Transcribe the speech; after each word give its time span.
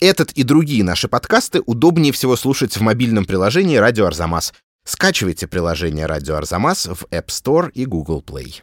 Этот 0.00 0.30
и 0.32 0.44
другие 0.44 0.84
наши 0.84 1.08
подкасты 1.08 1.60
удобнее 1.66 2.12
всего 2.12 2.36
слушать 2.36 2.76
в 2.76 2.80
мобильном 2.80 3.24
приложении 3.24 3.76
«Радио 3.76 4.06
Арзамас». 4.06 4.52
Скачивайте 4.84 5.48
приложение 5.48 6.06
«Радио 6.06 6.36
Арзамас» 6.36 6.86
в 6.86 7.04
App 7.10 7.26
Store 7.26 7.70
и 7.72 7.84
Google 7.84 8.22
Play. 8.24 8.62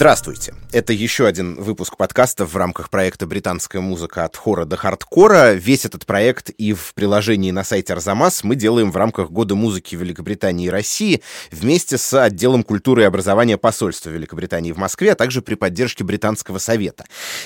Здравствуйте! 0.00 0.54
Это 0.72 0.94
еще 0.94 1.26
один 1.26 1.56
выпуск 1.56 1.98
подкаста 1.98 2.46
в 2.46 2.56
рамках 2.56 2.88
проекта 2.88 3.26
«Британская 3.26 3.80
музыка 3.80 4.24
от 4.24 4.34
хора 4.34 4.64
до 4.64 4.78
хардкора». 4.78 5.52
Весь 5.52 5.84
этот 5.84 6.06
проект 6.06 6.48
и 6.48 6.72
в 6.72 6.94
приложении 6.94 7.50
на 7.50 7.64
сайте 7.64 7.92
Арзамас 7.92 8.42
мы 8.42 8.54
делаем 8.54 8.92
в 8.92 8.96
рамках 8.96 9.30
Года 9.30 9.54
музыки 9.54 9.96
Великобритании 9.96 10.68
и 10.68 10.70
России 10.70 11.20
вместе 11.50 11.98
с 11.98 12.18
отделом 12.18 12.62
культуры 12.62 13.02
и 13.02 13.04
образования 13.04 13.58
посольства 13.58 14.08
Великобритании 14.08 14.72
в 14.72 14.78
Москве, 14.78 15.12
а 15.12 15.14
также 15.16 15.42
при 15.42 15.54
поддержке 15.54 16.02
Британского 16.02 16.56
совета. 16.56 17.04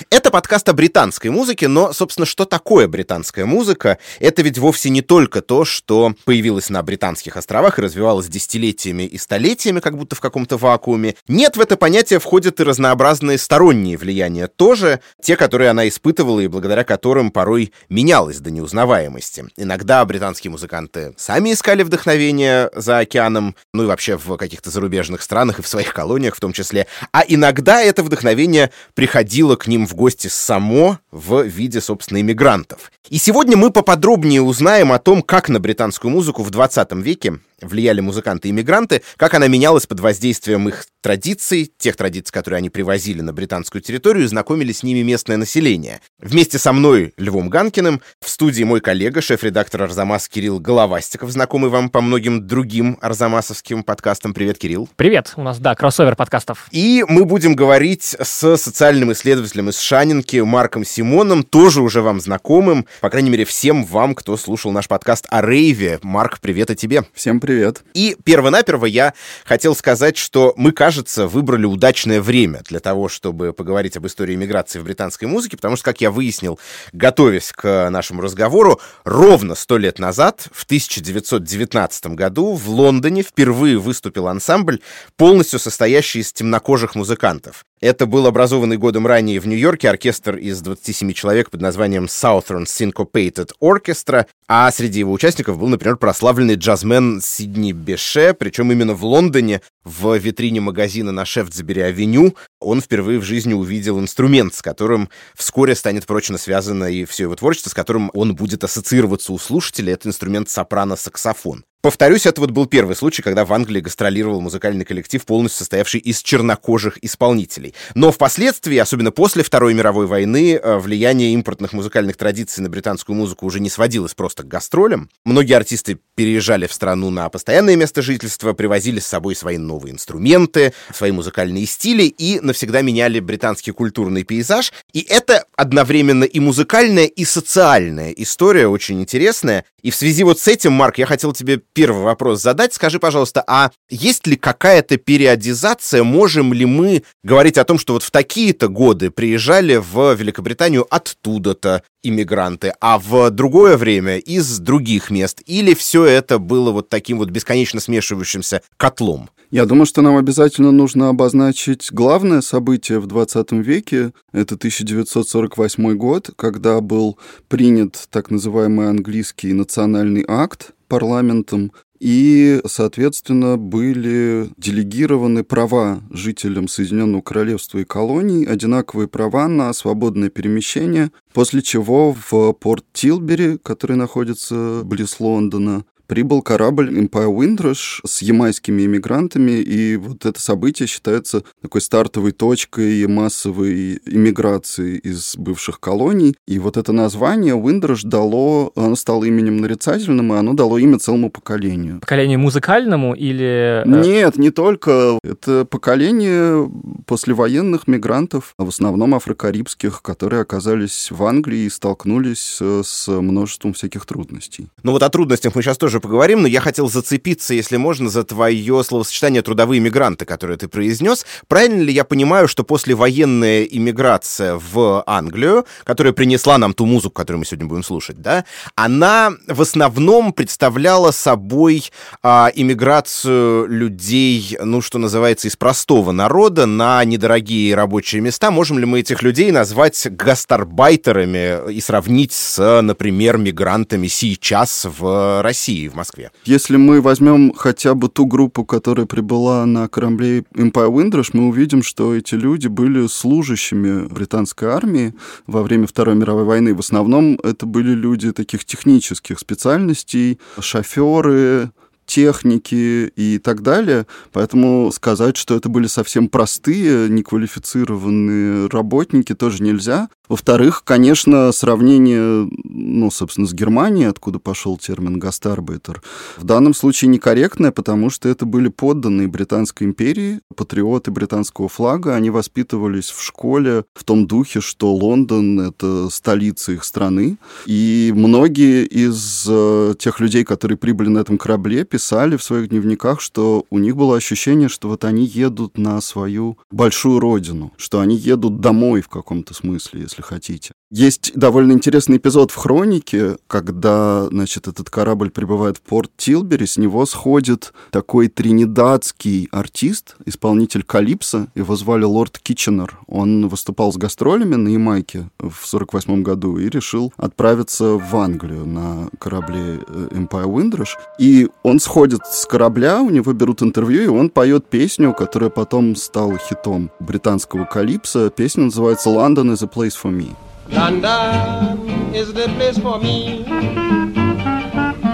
Это 0.09 0.31
подкаст 0.31 0.69
о 0.69 0.73
британской 0.73 1.31
музыке, 1.31 1.67
но, 1.67 1.91
собственно, 1.91 2.25
что 2.25 2.45
такое 2.45 2.87
британская 2.87 3.43
музыка? 3.43 3.97
Это 4.21 4.43
ведь 4.43 4.59
вовсе 4.59 4.89
не 4.91 5.01
только 5.01 5.41
то, 5.41 5.65
что 5.65 6.13
появилось 6.23 6.69
на 6.69 6.81
британских 6.83 7.35
островах 7.35 7.79
и 7.79 7.81
развивалось 7.81 8.27
десятилетиями 8.27 9.03
и 9.03 9.17
столетиями, 9.17 9.81
как 9.81 9.97
будто 9.97 10.15
в 10.15 10.21
каком-то 10.21 10.55
вакууме. 10.55 11.15
Нет, 11.27 11.57
в 11.57 11.59
это 11.59 11.75
понятие 11.75 12.19
входят 12.45 12.59
и 12.59 12.63
разнообразные 12.63 13.15
разные 13.15 13.37
сторонние 13.39 13.97
влияния 13.97 14.47
тоже, 14.47 14.99
те, 15.21 15.35
которые 15.35 15.71
она 15.71 15.87
испытывала 15.87 16.41
и 16.41 16.47
благодаря 16.47 16.83
которым 16.83 17.31
порой 17.31 17.71
менялась 17.89 18.39
до 18.39 18.51
неузнаваемости. 18.51 19.45
Иногда 19.57 20.05
британские 20.05 20.51
музыканты 20.51 21.13
сами 21.17 21.53
искали 21.53 21.81
вдохновение 21.81 22.69
за 22.75 22.99
океаном, 22.99 23.55
ну 23.73 23.83
и 23.83 23.87
вообще 23.87 24.17
в 24.17 24.37
каких-то 24.37 24.69
зарубежных 24.69 25.23
странах 25.23 25.57
и 25.57 25.61
в 25.63 25.67
своих 25.67 25.93
колониях 25.93 26.35
в 26.35 26.39
том 26.39 26.53
числе, 26.53 26.85
а 27.11 27.23
иногда 27.27 27.81
это 27.81 28.03
вдохновение 28.03 28.69
приходило 28.93 29.55
к 29.55 29.65
ним 29.65 29.87
в 29.87 29.95
гости 29.95 30.27
само 30.27 30.99
в 31.11 31.41
виде, 31.43 31.81
собственно, 31.81 32.21
иммигрантов. 32.21 32.91
И 33.09 33.17
сегодня 33.17 33.55
мы 33.55 33.71
поподробнее 33.71 34.41
узнаем 34.41 34.91
о 34.91 34.99
том, 34.99 35.21
как 35.21 35.49
на 35.49 35.59
британскую 35.59 36.11
музыку 36.11 36.43
в 36.43 36.49
20 36.49 36.91
веке 36.93 37.39
влияли 37.61 38.01
музыканты-иммигранты, 38.01 39.01
как 39.17 39.33
она 39.33 39.47
менялась 39.47 39.85
под 39.85 39.99
воздействием 39.99 40.67
их 40.67 40.85
традиций, 41.01 41.71
тех 41.77 41.95
традиций, 41.95 42.31
которые 42.35 42.57
они 42.57 42.69
привозили 42.69 43.21
на 43.21 43.31
британскую 43.31 43.81
территорию, 43.81 44.25
и 44.25 44.27
знакомили 44.27 44.73
с 44.73 44.83
ними 44.83 45.03
местное 45.03 45.37
население. 45.37 46.01
Вместе 46.19 46.59
со 46.59 46.73
мной, 46.73 47.13
Львом 47.15 47.49
Ганкиным, 47.49 48.01
в 48.19 48.29
студии 48.29 48.63
мой 48.63 48.81
коллега, 48.81 49.21
шеф-редактор 49.21 49.83
Арзамас 49.83 50.27
Кирилл 50.27 50.59
Головастиков, 50.59 51.31
знакомый 51.31 51.69
вам 51.69 51.87
по 51.89 52.01
многим 52.01 52.45
другим 52.45 52.97
арзамасовским 52.99 53.85
подкастам. 53.85 54.33
Привет, 54.33 54.57
Кирилл. 54.57 54.89
Привет, 54.97 55.31
у 55.37 55.43
нас, 55.43 55.59
да, 55.59 55.75
кроссовер 55.75 56.17
подкастов. 56.17 56.67
И 56.71 57.05
мы 57.07 57.23
будем 57.23 57.55
говорить 57.55 58.17
с 58.19 58.57
социальным 58.57 59.13
исследователем 59.13 59.69
из 59.69 59.79
Шанинки 59.79 60.35
Марком 60.35 60.83
Симоном, 60.83 61.41
тоже 61.41 61.81
уже 61.81 62.01
вам 62.01 62.19
знакомым, 62.19 62.85
по 62.99 63.09
крайней 63.09 63.29
мере, 63.29 63.45
всем 63.45 63.85
вам, 63.85 64.13
кто 64.13 64.35
слушал 64.35 64.73
наш 64.73 64.89
подкаст 64.89 65.25
о 65.29 65.41
рейве. 65.41 65.99
Марк, 66.01 66.41
привет 66.41 66.69
и 66.69 66.75
тебе. 66.75 67.05
Всем 67.13 67.39
привет. 67.39 67.85
И 67.93 68.17
перво-наперво 68.25 68.87
я 68.87 69.13
хотел 69.45 69.73
сказать, 69.73 70.17
что 70.17 70.53
мы, 70.57 70.73
кажется, 70.73 71.27
выбрали 71.27 71.63
удачное 71.63 72.14
время 72.21 72.61
для 72.67 72.79
того, 72.79 73.09
чтобы 73.09 73.53
поговорить 73.53 73.97
об 73.97 74.07
истории 74.07 74.35
миграции 74.35 74.79
в 74.79 74.83
британской 74.83 75.27
музыке, 75.27 75.57
потому 75.57 75.75
что, 75.75 75.85
как 75.85 76.01
я 76.01 76.11
выяснил, 76.11 76.59
готовясь 76.93 77.51
к 77.51 77.89
нашему 77.89 78.21
разговору, 78.21 78.79
ровно 79.03 79.55
сто 79.55 79.77
лет 79.77 79.99
назад, 79.99 80.47
в 80.51 80.63
1919 80.63 82.07
году, 82.07 82.53
в 82.53 82.69
Лондоне 82.69 83.23
впервые 83.23 83.77
выступил 83.77 84.27
ансамбль, 84.27 84.79
полностью 85.17 85.59
состоящий 85.59 86.19
из 86.19 86.33
темнокожих 86.33 86.95
музыкантов. 86.95 87.65
Это 87.81 88.05
был 88.05 88.25
образованный 88.25 88.77
годом 88.77 89.05
ранее 89.05 89.41
в 89.41 89.47
Нью-Йорке 89.47 89.89
оркестр 89.89 90.37
из 90.37 90.61
27 90.61 91.11
человек 91.11 91.49
под 91.49 91.59
названием 91.59 92.05
Southern 92.05 92.63
Syncopated 92.63 93.51
Orchestra, 93.61 94.27
а 94.47 94.71
среди 94.71 94.99
его 94.99 95.11
участников 95.11 95.59
был, 95.59 95.67
например, 95.67 95.97
прославленный 95.97 96.55
джазмен 96.55 97.19
Сидни 97.21 97.73
Беше, 97.73 98.33
причем 98.33 98.71
именно 98.71 98.93
в 98.93 99.03
Лондоне, 99.03 99.61
в 99.83 100.15
витрине 100.17 100.61
магазина 100.61 101.11
на 101.11 101.25
Шефтсбери-авеню, 101.25 102.35
он 102.61 102.79
впервые 102.79 103.19
в 103.19 103.23
жизни 103.23 103.53
увидел 103.53 103.99
инструмент, 103.99 104.53
с 104.53 104.61
которым 104.61 105.09
вскоре 105.35 105.75
станет 105.75 106.05
прочно 106.05 106.37
связано 106.37 106.85
и 106.85 107.03
все 107.03 107.23
его 107.23 107.35
творчество, 107.35 107.71
с 107.71 107.73
которым 107.73 108.09
он 108.13 108.35
будет 108.35 108.63
ассоциироваться 108.63 109.33
у 109.33 109.37
слушателей. 109.37 109.93
Это 109.93 110.07
инструмент 110.07 110.47
сопрано-саксофон. 110.47 111.63
Повторюсь, 111.85 112.25
это 112.25 112.41
вот 112.41 112.49
был 112.49 112.65
первый 112.65 112.95
случай, 112.95 113.21
когда 113.21 113.45
в 113.45 113.53
Англии 113.53 113.79
гастролировал 113.79 114.41
музыкальный 114.41 114.85
коллектив, 114.85 115.23
полностью 115.23 115.59
состоявший 115.59 115.99
из 115.99 116.23
чернокожих 116.23 116.97
исполнителей. 117.03 117.75
Но 117.93 118.11
впоследствии, 118.11 118.75
особенно 118.79 119.11
после 119.11 119.43
Второй 119.43 119.75
мировой 119.75 120.07
войны, 120.07 120.55
э, 120.55 120.77
влияние 120.79 121.31
импортных 121.35 121.73
музыкальных 121.73 122.17
традиций 122.17 122.63
на 122.63 122.71
британскую 122.71 123.15
музыку 123.15 123.45
уже 123.45 123.59
не 123.59 123.69
сводилось 123.69 124.15
просто 124.15 124.41
к 124.41 124.47
гастролям. 124.47 125.11
Многие 125.25 125.53
артисты 125.53 125.99
переезжали 126.15 126.65
в 126.65 126.73
страну 126.73 127.11
на 127.11 127.29
постоянное 127.29 127.75
место 127.75 128.01
жительства, 128.01 128.53
привозили 128.53 128.99
с 128.99 129.05
собой 129.05 129.35
свои 129.35 129.59
новые 129.59 129.93
инструменты, 129.93 130.73
свои 130.91 131.11
музыкальные 131.11 131.67
стили 131.67 132.05
и 132.05 132.39
навсегда 132.39 132.81
меняли 132.81 133.19
британский 133.19 133.69
культурный 133.69 134.23
пейзаж. 134.23 134.73
И 134.91 135.01
это 135.01 135.45
одновременно 135.55 136.23
и 136.23 136.39
музыкальная, 136.39 137.05
и 137.05 137.25
социальная 137.25 138.09
история, 138.09 138.67
очень 138.67 138.99
интересная. 139.01 139.65
И 139.83 139.91
в 139.91 139.95
связи 139.95 140.23
вот 140.23 140.39
с 140.39 140.47
этим, 140.47 140.71
Марк, 140.73 140.97
я 140.97 141.05
хотел 141.05 141.31
тебе 141.31 141.61
первый 141.75 142.03
вопрос 142.03 142.41
задать. 142.41 142.73
Скажи, 142.73 142.99
пожалуйста, 142.99 143.43
а 143.45 143.69
есть 143.89 144.25
ли 144.25 144.37
какая-то 144.37 144.97
периодизация? 144.97 146.03
Можем 146.03 146.53
ли 146.53 146.65
мы 146.65 147.03
говорить 147.23 147.59
о 147.59 147.65
том, 147.65 147.77
что 147.77 147.93
вот 147.93 148.01
в 148.01 148.09
такие-то 148.09 148.69
годы 148.69 149.11
приезжали 149.11 149.75
в 149.75 150.15
Великобританию 150.15 150.87
оттуда-то 150.89 151.83
иммигранты, 152.01 152.73
а 152.79 152.97
в 152.97 153.29
другое 153.29 153.77
время 153.77 154.17
из 154.17 154.59
других 154.59 155.11
мест? 155.11 155.41
Или 155.45 155.73
все 155.73 156.05
это 156.05 156.39
было 156.39 156.71
вот 156.71 156.89
таким 156.89 157.17
вот 157.19 157.29
бесконечно 157.29 157.79
смешивающимся 157.79 158.61
котлом? 158.77 159.29
Я 159.51 159.65
думаю, 159.65 159.85
что 159.85 160.01
нам 160.01 160.17
обязательно 160.17 160.71
нужно 160.71 161.09
обозначить 161.09 161.89
главное 161.91 162.41
событие 162.41 162.99
в 162.99 163.07
20 163.07 163.51
веке. 163.53 164.11
Это 164.31 164.55
1948 164.55 165.95
год, 165.95 166.31
когда 166.35 166.81
был 166.81 167.17
принят 167.47 168.07
так 168.09 168.31
называемый 168.31 168.89
английский 168.89 169.53
национальный 169.53 170.25
акт 170.27 170.71
парламентом, 170.87 171.71
и, 171.99 172.61
соответственно, 172.65 173.57
были 173.57 174.49
делегированы 174.57 175.43
права 175.43 176.01
жителям 176.11 176.67
Соединенного 176.67 177.21
Королевства 177.21 177.79
и 177.79 177.85
колоний, 177.85 178.45
одинаковые 178.45 179.07
права 179.07 179.47
на 179.47 179.71
свободное 179.73 180.29
перемещение, 180.29 181.11
после 181.33 181.61
чего 181.61 182.13
в 182.29 182.53
порт 182.53 182.85
Тилбери, 182.91 183.57
который 183.57 183.95
находится 183.95 184.81
близ 184.83 185.19
Лондона, 185.19 185.85
прибыл 186.07 186.41
корабль 186.41 186.89
Empire 186.89 187.33
Windrush 187.33 188.01
с 188.05 188.21
ямайскими 188.21 188.85
иммигрантами, 188.85 189.59
и 189.61 189.95
вот 189.97 190.25
это 190.25 190.39
событие 190.39 190.87
считается 190.87 191.43
такой 191.61 191.81
стартовой 191.81 192.31
точкой 192.31 193.07
массовой 193.07 193.99
иммиграции 194.05 194.97
из 194.97 195.35
бывших 195.37 195.79
колоний. 195.79 196.35
И 196.47 196.59
вот 196.59 196.77
это 196.77 196.91
название 196.91 197.55
Windrush 197.55 198.01
дало, 198.03 198.71
оно 198.75 198.95
стало 198.95 199.25
именем 199.25 199.57
нарицательным, 199.57 200.33
и 200.33 200.37
оно 200.37 200.53
дало 200.53 200.77
имя 200.77 200.99
целому 200.99 201.29
поколению. 201.29 201.99
Поколению 201.99 202.39
музыкальному 202.39 203.13
или... 203.13 203.83
Э, 203.85 203.87
Нет, 203.87 204.37
не 204.37 204.51
только. 204.51 205.19
Это 205.23 205.65
поколение 205.65 206.69
послевоенных 207.05 207.87
мигрантов, 207.87 208.53
в 208.57 208.67
основном 208.67 209.15
афрокарибских, 209.15 210.01
которые 210.01 210.41
оказались 210.41 211.09
в 211.11 211.23
Англии 211.23 211.65
и 211.65 211.69
столкнулись 211.69 212.59
с 212.61 213.07
множеством 213.07 213.73
всяких 213.73 214.05
трудностей. 214.05 214.67
Ну 214.83 214.91
вот 214.91 215.03
о 215.03 215.09
трудностях 215.09 215.55
мы 215.55 215.61
сейчас 215.61 215.77
тоже 215.77 215.94
тоже 215.95 216.01
поговорим, 216.01 216.41
но 216.41 216.47
я 216.47 216.59
хотел 216.59 216.89
зацепиться, 216.89 217.53
если 217.53 217.77
можно, 217.77 218.09
за 218.09 218.25
твое 218.25 218.83
словосочетание 218.83 219.41
«трудовые 219.41 219.79
мигранты», 219.79 220.25
которое 220.25 220.57
ты 220.57 220.67
произнес. 220.67 221.25
Правильно 221.47 221.81
ли 221.83 221.93
я 221.93 222.03
понимаю, 222.03 222.49
что 222.49 222.65
послевоенная 222.65 223.63
иммиграция 223.63 224.59
в 224.61 225.03
Англию, 225.07 225.65
которая 225.85 226.11
принесла 226.11 226.57
нам 226.57 226.73
ту 226.73 226.85
музыку, 226.85 227.13
которую 227.13 227.39
мы 227.39 227.45
сегодня 227.45 227.67
будем 227.67 227.83
слушать, 227.83 228.21
да, 228.21 228.43
она 228.75 229.31
в 229.47 229.61
основном 229.61 230.33
представляла 230.33 231.11
собой 231.11 231.89
а, 232.21 232.51
иммиграцию 232.53 233.67
людей, 233.67 234.57
ну, 234.61 234.81
что 234.81 234.97
называется, 234.97 235.47
из 235.47 235.55
простого 235.55 236.11
народа 236.11 236.65
на 236.65 237.05
недорогие 237.05 237.73
рабочие 237.73 238.21
места. 238.21 238.51
Можем 238.51 238.79
ли 238.79 238.85
мы 238.85 238.99
этих 238.99 239.23
людей 239.23 239.51
назвать 239.51 240.07
гастарбайтерами 240.11 241.71
и 241.71 241.79
сравнить 241.79 242.33
с, 242.33 242.81
например, 242.81 243.37
мигрантами 243.37 244.07
сейчас 244.07 244.85
в 244.99 245.41
России? 245.41 245.84
В 245.89 245.95
Москве. 245.95 246.31
Если 246.45 246.77
мы 246.77 247.01
возьмем 247.01 247.53
хотя 247.53 247.93
бы 247.93 248.09
ту 248.09 248.25
группу, 248.25 248.65
которая 248.65 249.05
прибыла 249.05 249.65
на 249.65 249.87
корабле 249.87 250.39
Empire 250.53 250.91
Windrush, 250.91 251.29
мы 251.33 251.47
увидим, 251.47 251.83
что 251.83 252.15
эти 252.15 252.35
люди 252.35 252.67
были 252.67 253.07
служащими 253.07 254.07
британской 254.07 254.69
армии 254.69 255.13
во 255.47 255.63
время 255.63 255.87
Второй 255.87 256.15
мировой 256.15 256.43
войны. 256.43 256.73
В 256.73 256.79
основном 256.79 257.39
это 257.43 257.65
были 257.65 257.93
люди 257.93 258.31
таких 258.31 258.65
технических 258.65 259.39
специальностей, 259.39 260.39
шоферы, 260.59 261.71
техники 262.05 263.11
и 263.15 263.39
так 263.39 263.61
далее. 263.61 264.05
Поэтому 264.31 264.91
сказать, 264.91 265.37
что 265.37 265.55
это 265.55 265.69
были 265.69 265.87
совсем 265.87 266.29
простые, 266.29 267.09
неквалифицированные 267.09 268.67
работники, 268.67 269.33
тоже 269.33 269.63
нельзя. 269.63 270.09
Во-вторых, 270.27 270.83
конечно, 270.83 271.51
сравнение, 271.51 272.49
ну, 272.63 273.11
собственно, 273.11 273.47
с 273.47 273.53
Германией, 273.53 274.07
откуда 274.07 274.39
пошел 274.39 274.77
термин 274.77 275.19
«гастарбайтер», 275.19 276.01
в 276.37 276.43
данном 276.43 276.73
случае 276.73 277.09
некорректное, 277.09 277.71
потому 277.71 278.09
что 278.09 278.27
это 278.27 278.45
были 278.45 278.69
подданные 278.69 279.27
Британской 279.27 279.85
империи, 279.85 280.39
патриоты 280.55 281.11
британского 281.11 281.69
флага, 281.69 282.15
они 282.15 282.29
воспитывались 282.31 283.11
в 283.11 283.21
школе 283.23 283.85
в 283.93 284.03
том 284.03 284.25
духе, 284.25 284.61
что 284.61 284.93
Лондон— 284.93 285.59
это 285.61 286.09
столица 286.09 286.71
их 286.71 286.83
страны, 286.83 287.37
и 287.67 288.11
многие 288.15 288.85
из 288.85 289.45
э, 289.47 289.93
тех 289.99 290.19
людей, 290.19 290.43
которые 290.43 290.77
прибыли 290.77 291.09
на 291.09 291.19
этом 291.19 291.37
корабле, 291.37 291.85
писали 291.95 292.35
в 292.35 292.43
своих 292.43 292.67
дневниках, 292.67 293.21
что 293.21 293.63
у 293.69 293.79
них 293.79 293.95
было 293.95 294.17
ощущение, 294.17 294.67
что 294.67 294.89
вот 294.89 295.05
они 295.05 295.23
едут 295.23 295.77
на 295.77 296.01
свою 296.01 296.57
большую 296.69 297.21
родину, 297.21 297.71
что 297.77 298.01
они 298.01 298.17
едут 298.17 298.59
домой 298.59 298.99
в 298.99 299.07
каком-то 299.07 299.53
смысле, 299.53 300.01
если 300.01 300.21
хотите. 300.21 300.73
Есть 300.95 301.33
довольно 301.35 301.73
интересный 301.73 302.15
эпизод 302.15 302.51
в 302.51 302.55
«Хронике», 302.55 303.35
когда, 303.47 304.29
значит, 304.29 304.69
этот 304.69 304.89
корабль 304.89 305.29
прибывает 305.29 305.75
в 305.75 305.81
порт 305.81 306.09
Тилбери, 306.15 306.65
с 306.65 306.77
него 306.77 307.05
сходит 307.05 307.73
такой 307.91 308.29
тринидадский 308.29 309.49
артист, 309.51 310.15
исполнитель 310.25 310.83
Калипса, 310.83 311.47
его 311.53 311.75
звали 311.75 312.05
Лорд 312.05 312.39
Китченер. 312.39 312.97
Он 313.07 313.49
выступал 313.49 313.91
с 313.91 313.97
гастролями 313.97 314.55
на 314.55 314.69
Ямайке 314.69 315.27
в 315.37 315.65
48 315.65 316.23
году 316.23 316.57
и 316.59 316.69
решил 316.69 317.11
отправиться 317.17 317.97
в 317.97 318.15
Англию 318.15 318.65
на 318.65 319.09
корабле 319.19 319.81
э, 319.85 320.07
Empire 320.11 320.45
Windrush. 320.45 320.91
И 321.19 321.49
он 321.63 321.81
сходит 321.81 322.21
с 322.25 322.45
корабля, 322.45 323.01
у 323.01 323.09
него 323.09 323.33
берут 323.33 323.61
интервью, 323.61 324.01
и 324.03 324.07
он 324.07 324.29
поет 324.29 324.69
песню, 324.69 325.13
которая 325.13 325.49
потом 325.49 325.97
стала 325.97 326.37
хитом 326.37 326.89
британского 327.01 327.65
Калипса. 327.65 328.29
Песня 328.29 328.63
называется 328.63 329.09
«London 329.09 329.51
is 329.51 329.61
a 329.61 329.67
place 329.67 329.95
for 330.01 330.09
me». 330.09 330.33
London 330.69 332.13
is 332.13 332.33
the 332.33 332.47
place 332.57 332.77
for 332.77 332.99
me. 332.99 333.45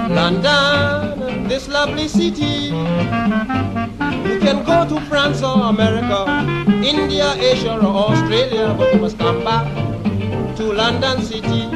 London, 0.09 1.47
this 1.47 1.67
lovely 1.67 2.07
city. 2.07 2.71
You 4.27 4.39
can 4.39 4.63
go 4.63 4.87
to 4.87 4.99
France 5.09 5.43
or 5.43 5.69
America, 5.69 6.25
India, 6.83 7.33
Asia 7.35 7.77
or 7.77 8.11
Australia, 8.11 8.73
but 8.77 8.93
you 8.93 8.99
must 9.01 9.17
come 9.17 9.43
back 9.43 9.67
to 10.57 10.71
London 10.73 11.21
City. 11.21 11.67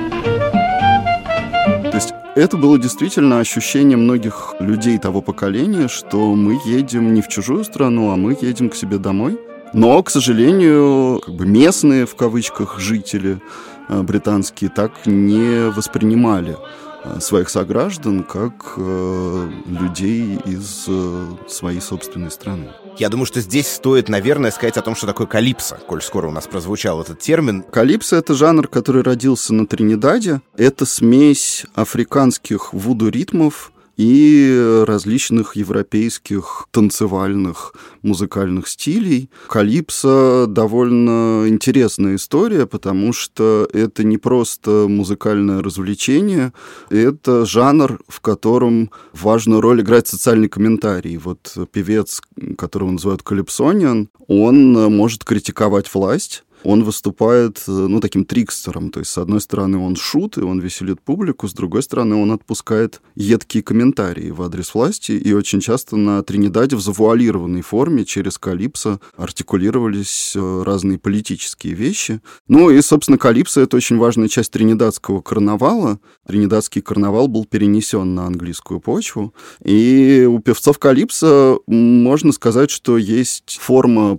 То 1.92 1.98
есть 1.98 2.14
это 2.36 2.58
было 2.58 2.78
действительно 2.78 3.40
ощущение 3.40 3.98
многих 3.98 4.56
людей 4.60 4.98
того 5.00 5.22
поколения, 5.22 5.88
что 5.88 6.36
мы 6.36 6.60
едем 6.66 7.14
не 7.14 7.22
в 7.22 7.28
чужую 7.28 7.64
страну, 7.64 8.12
а 8.12 8.16
мы 8.16 8.38
едем 8.40 8.70
к 8.70 8.76
себе 8.76 8.98
домой. 8.98 9.38
Но, 9.74 10.02
к 10.04 10.10
сожалению, 10.10 11.22
как 11.26 11.36
бы 11.36 11.46
местные, 11.46 12.06
в 12.06 12.16
кавычках, 12.16 12.80
жители 12.80 13.42
э, 13.90 14.02
британские 14.02 14.70
так 14.70 15.06
не 15.06 15.70
воспринимали 15.70 16.56
э, 17.04 17.20
своих 17.20 17.50
сограждан 17.50 18.24
как 18.24 18.76
э, 18.78 19.50
людей 19.68 20.40
из 20.46 20.86
э, 20.88 21.26
своей 21.48 21.82
собственной 21.82 22.32
страны. 22.32 22.70
Я 22.98 23.10
думаю, 23.10 23.26
что 23.26 23.42
здесь 23.42 23.68
стоит, 23.68 24.08
наверное, 24.08 24.52
сказать 24.52 24.78
о 24.78 24.82
том, 24.82 24.96
что 24.96 25.08
такое 25.08 25.28
калипсо, 25.28 25.78
коль 25.88 26.02
скоро 26.02 26.28
у 26.28 26.32
нас 26.32 26.48
прозвучал 26.48 27.02
этот 27.02 27.20
термин. 27.20 27.62
Калипсо— 27.62 28.16
это 28.18 28.34
жанр, 28.34 28.70
который 28.70 29.04
родился 29.04 29.54
на 29.54 29.68
Тринидаде. 29.68 30.42
Это 30.56 30.86
смесь 30.86 31.66
африканских 31.76 32.74
вуду-ритмов 32.74 33.74
и 33.98 34.84
различных 34.86 35.56
европейских 35.56 36.68
танцевальных 36.72 37.74
музыкальных 38.02 38.68
стилей. 38.68 39.30
Калипсо 39.48 40.46
довольно 40.48 41.46
интересная 41.48 42.16
история, 42.16 42.66
потому 42.66 43.14
что 43.14 43.68
это 43.74 44.04
не 44.04 44.18
просто 44.18 44.88
музыкальное 44.90 45.62
развлечение, 45.62 46.54
это 46.90 47.46
жанр, 47.46 48.00
в 48.08 48.22
котором 48.22 48.92
важную 49.14 49.62
роль 49.62 49.82
играет 49.82 50.08
социальный 50.08 50.50
комментарий. 50.50 51.18
Вот 51.18 51.56
певец, 51.72 52.22
которого 52.58 52.92
называют 52.92 53.24
Калипсониан, 53.24 54.10
он 54.28 54.74
может 54.96 55.24
критиковать 55.24 55.94
власть, 55.94 56.44
он 56.66 56.84
выступает, 56.84 57.64
э, 57.68 57.72
ну, 57.72 58.00
таким 58.00 58.26
трикстером. 58.26 58.90
То 58.90 59.00
есть, 59.00 59.12
с 59.12 59.18
одной 59.18 59.40
стороны, 59.40 59.78
он 59.78 59.96
шут, 59.96 60.38
и 60.38 60.42
он 60.42 60.60
веселит 60.60 61.00
публику, 61.00 61.48
с 61.48 61.54
другой 61.54 61.84
стороны, 61.84 62.16
он 62.16 62.32
отпускает 62.32 63.02
едкие 63.16 63.64
комментарии 63.64 64.32
в 64.32 64.42
адрес 64.42 64.74
власти, 64.74 65.12
и 65.12 65.34
очень 65.34 65.62
часто 65.62 65.96
на 65.96 66.24
Тринидаде 66.24 66.76
в 66.76 66.82
завуалированной 66.82 67.62
форме 67.62 68.04
через 68.04 68.38
Калипсо 68.38 69.00
артикулировались 69.16 70.34
э, 70.36 70.64
разные 70.64 70.98
политические 70.98 71.76
вещи. 71.76 72.22
Ну 72.48 72.72
и, 72.72 72.82
собственно, 72.82 73.18
Калипсо— 73.18 73.62
это 73.62 73.78
очень 73.78 73.98
важная 73.98 74.28
часть 74.28 74.52
тринидадского 74.52 75.22
карнавала. 75.22 76.00
Тринидадский 76.28 76.82
карнавал 76.82 77.28
был 77.28 77.46
перенесен 77.46 78.16
на 78.16 78.26
английскую 78.26 78.80
почву, 78.80 79.34
и 79.64 80.28
у 80.28 80.40
певцов 80.40 80.80
Калипсо 80.80 81.60
можно 81.68 82.32
сказать, 82.32 82.72
что 82.72 82.98
есть 82.98 83.60
форма 83.62 84.18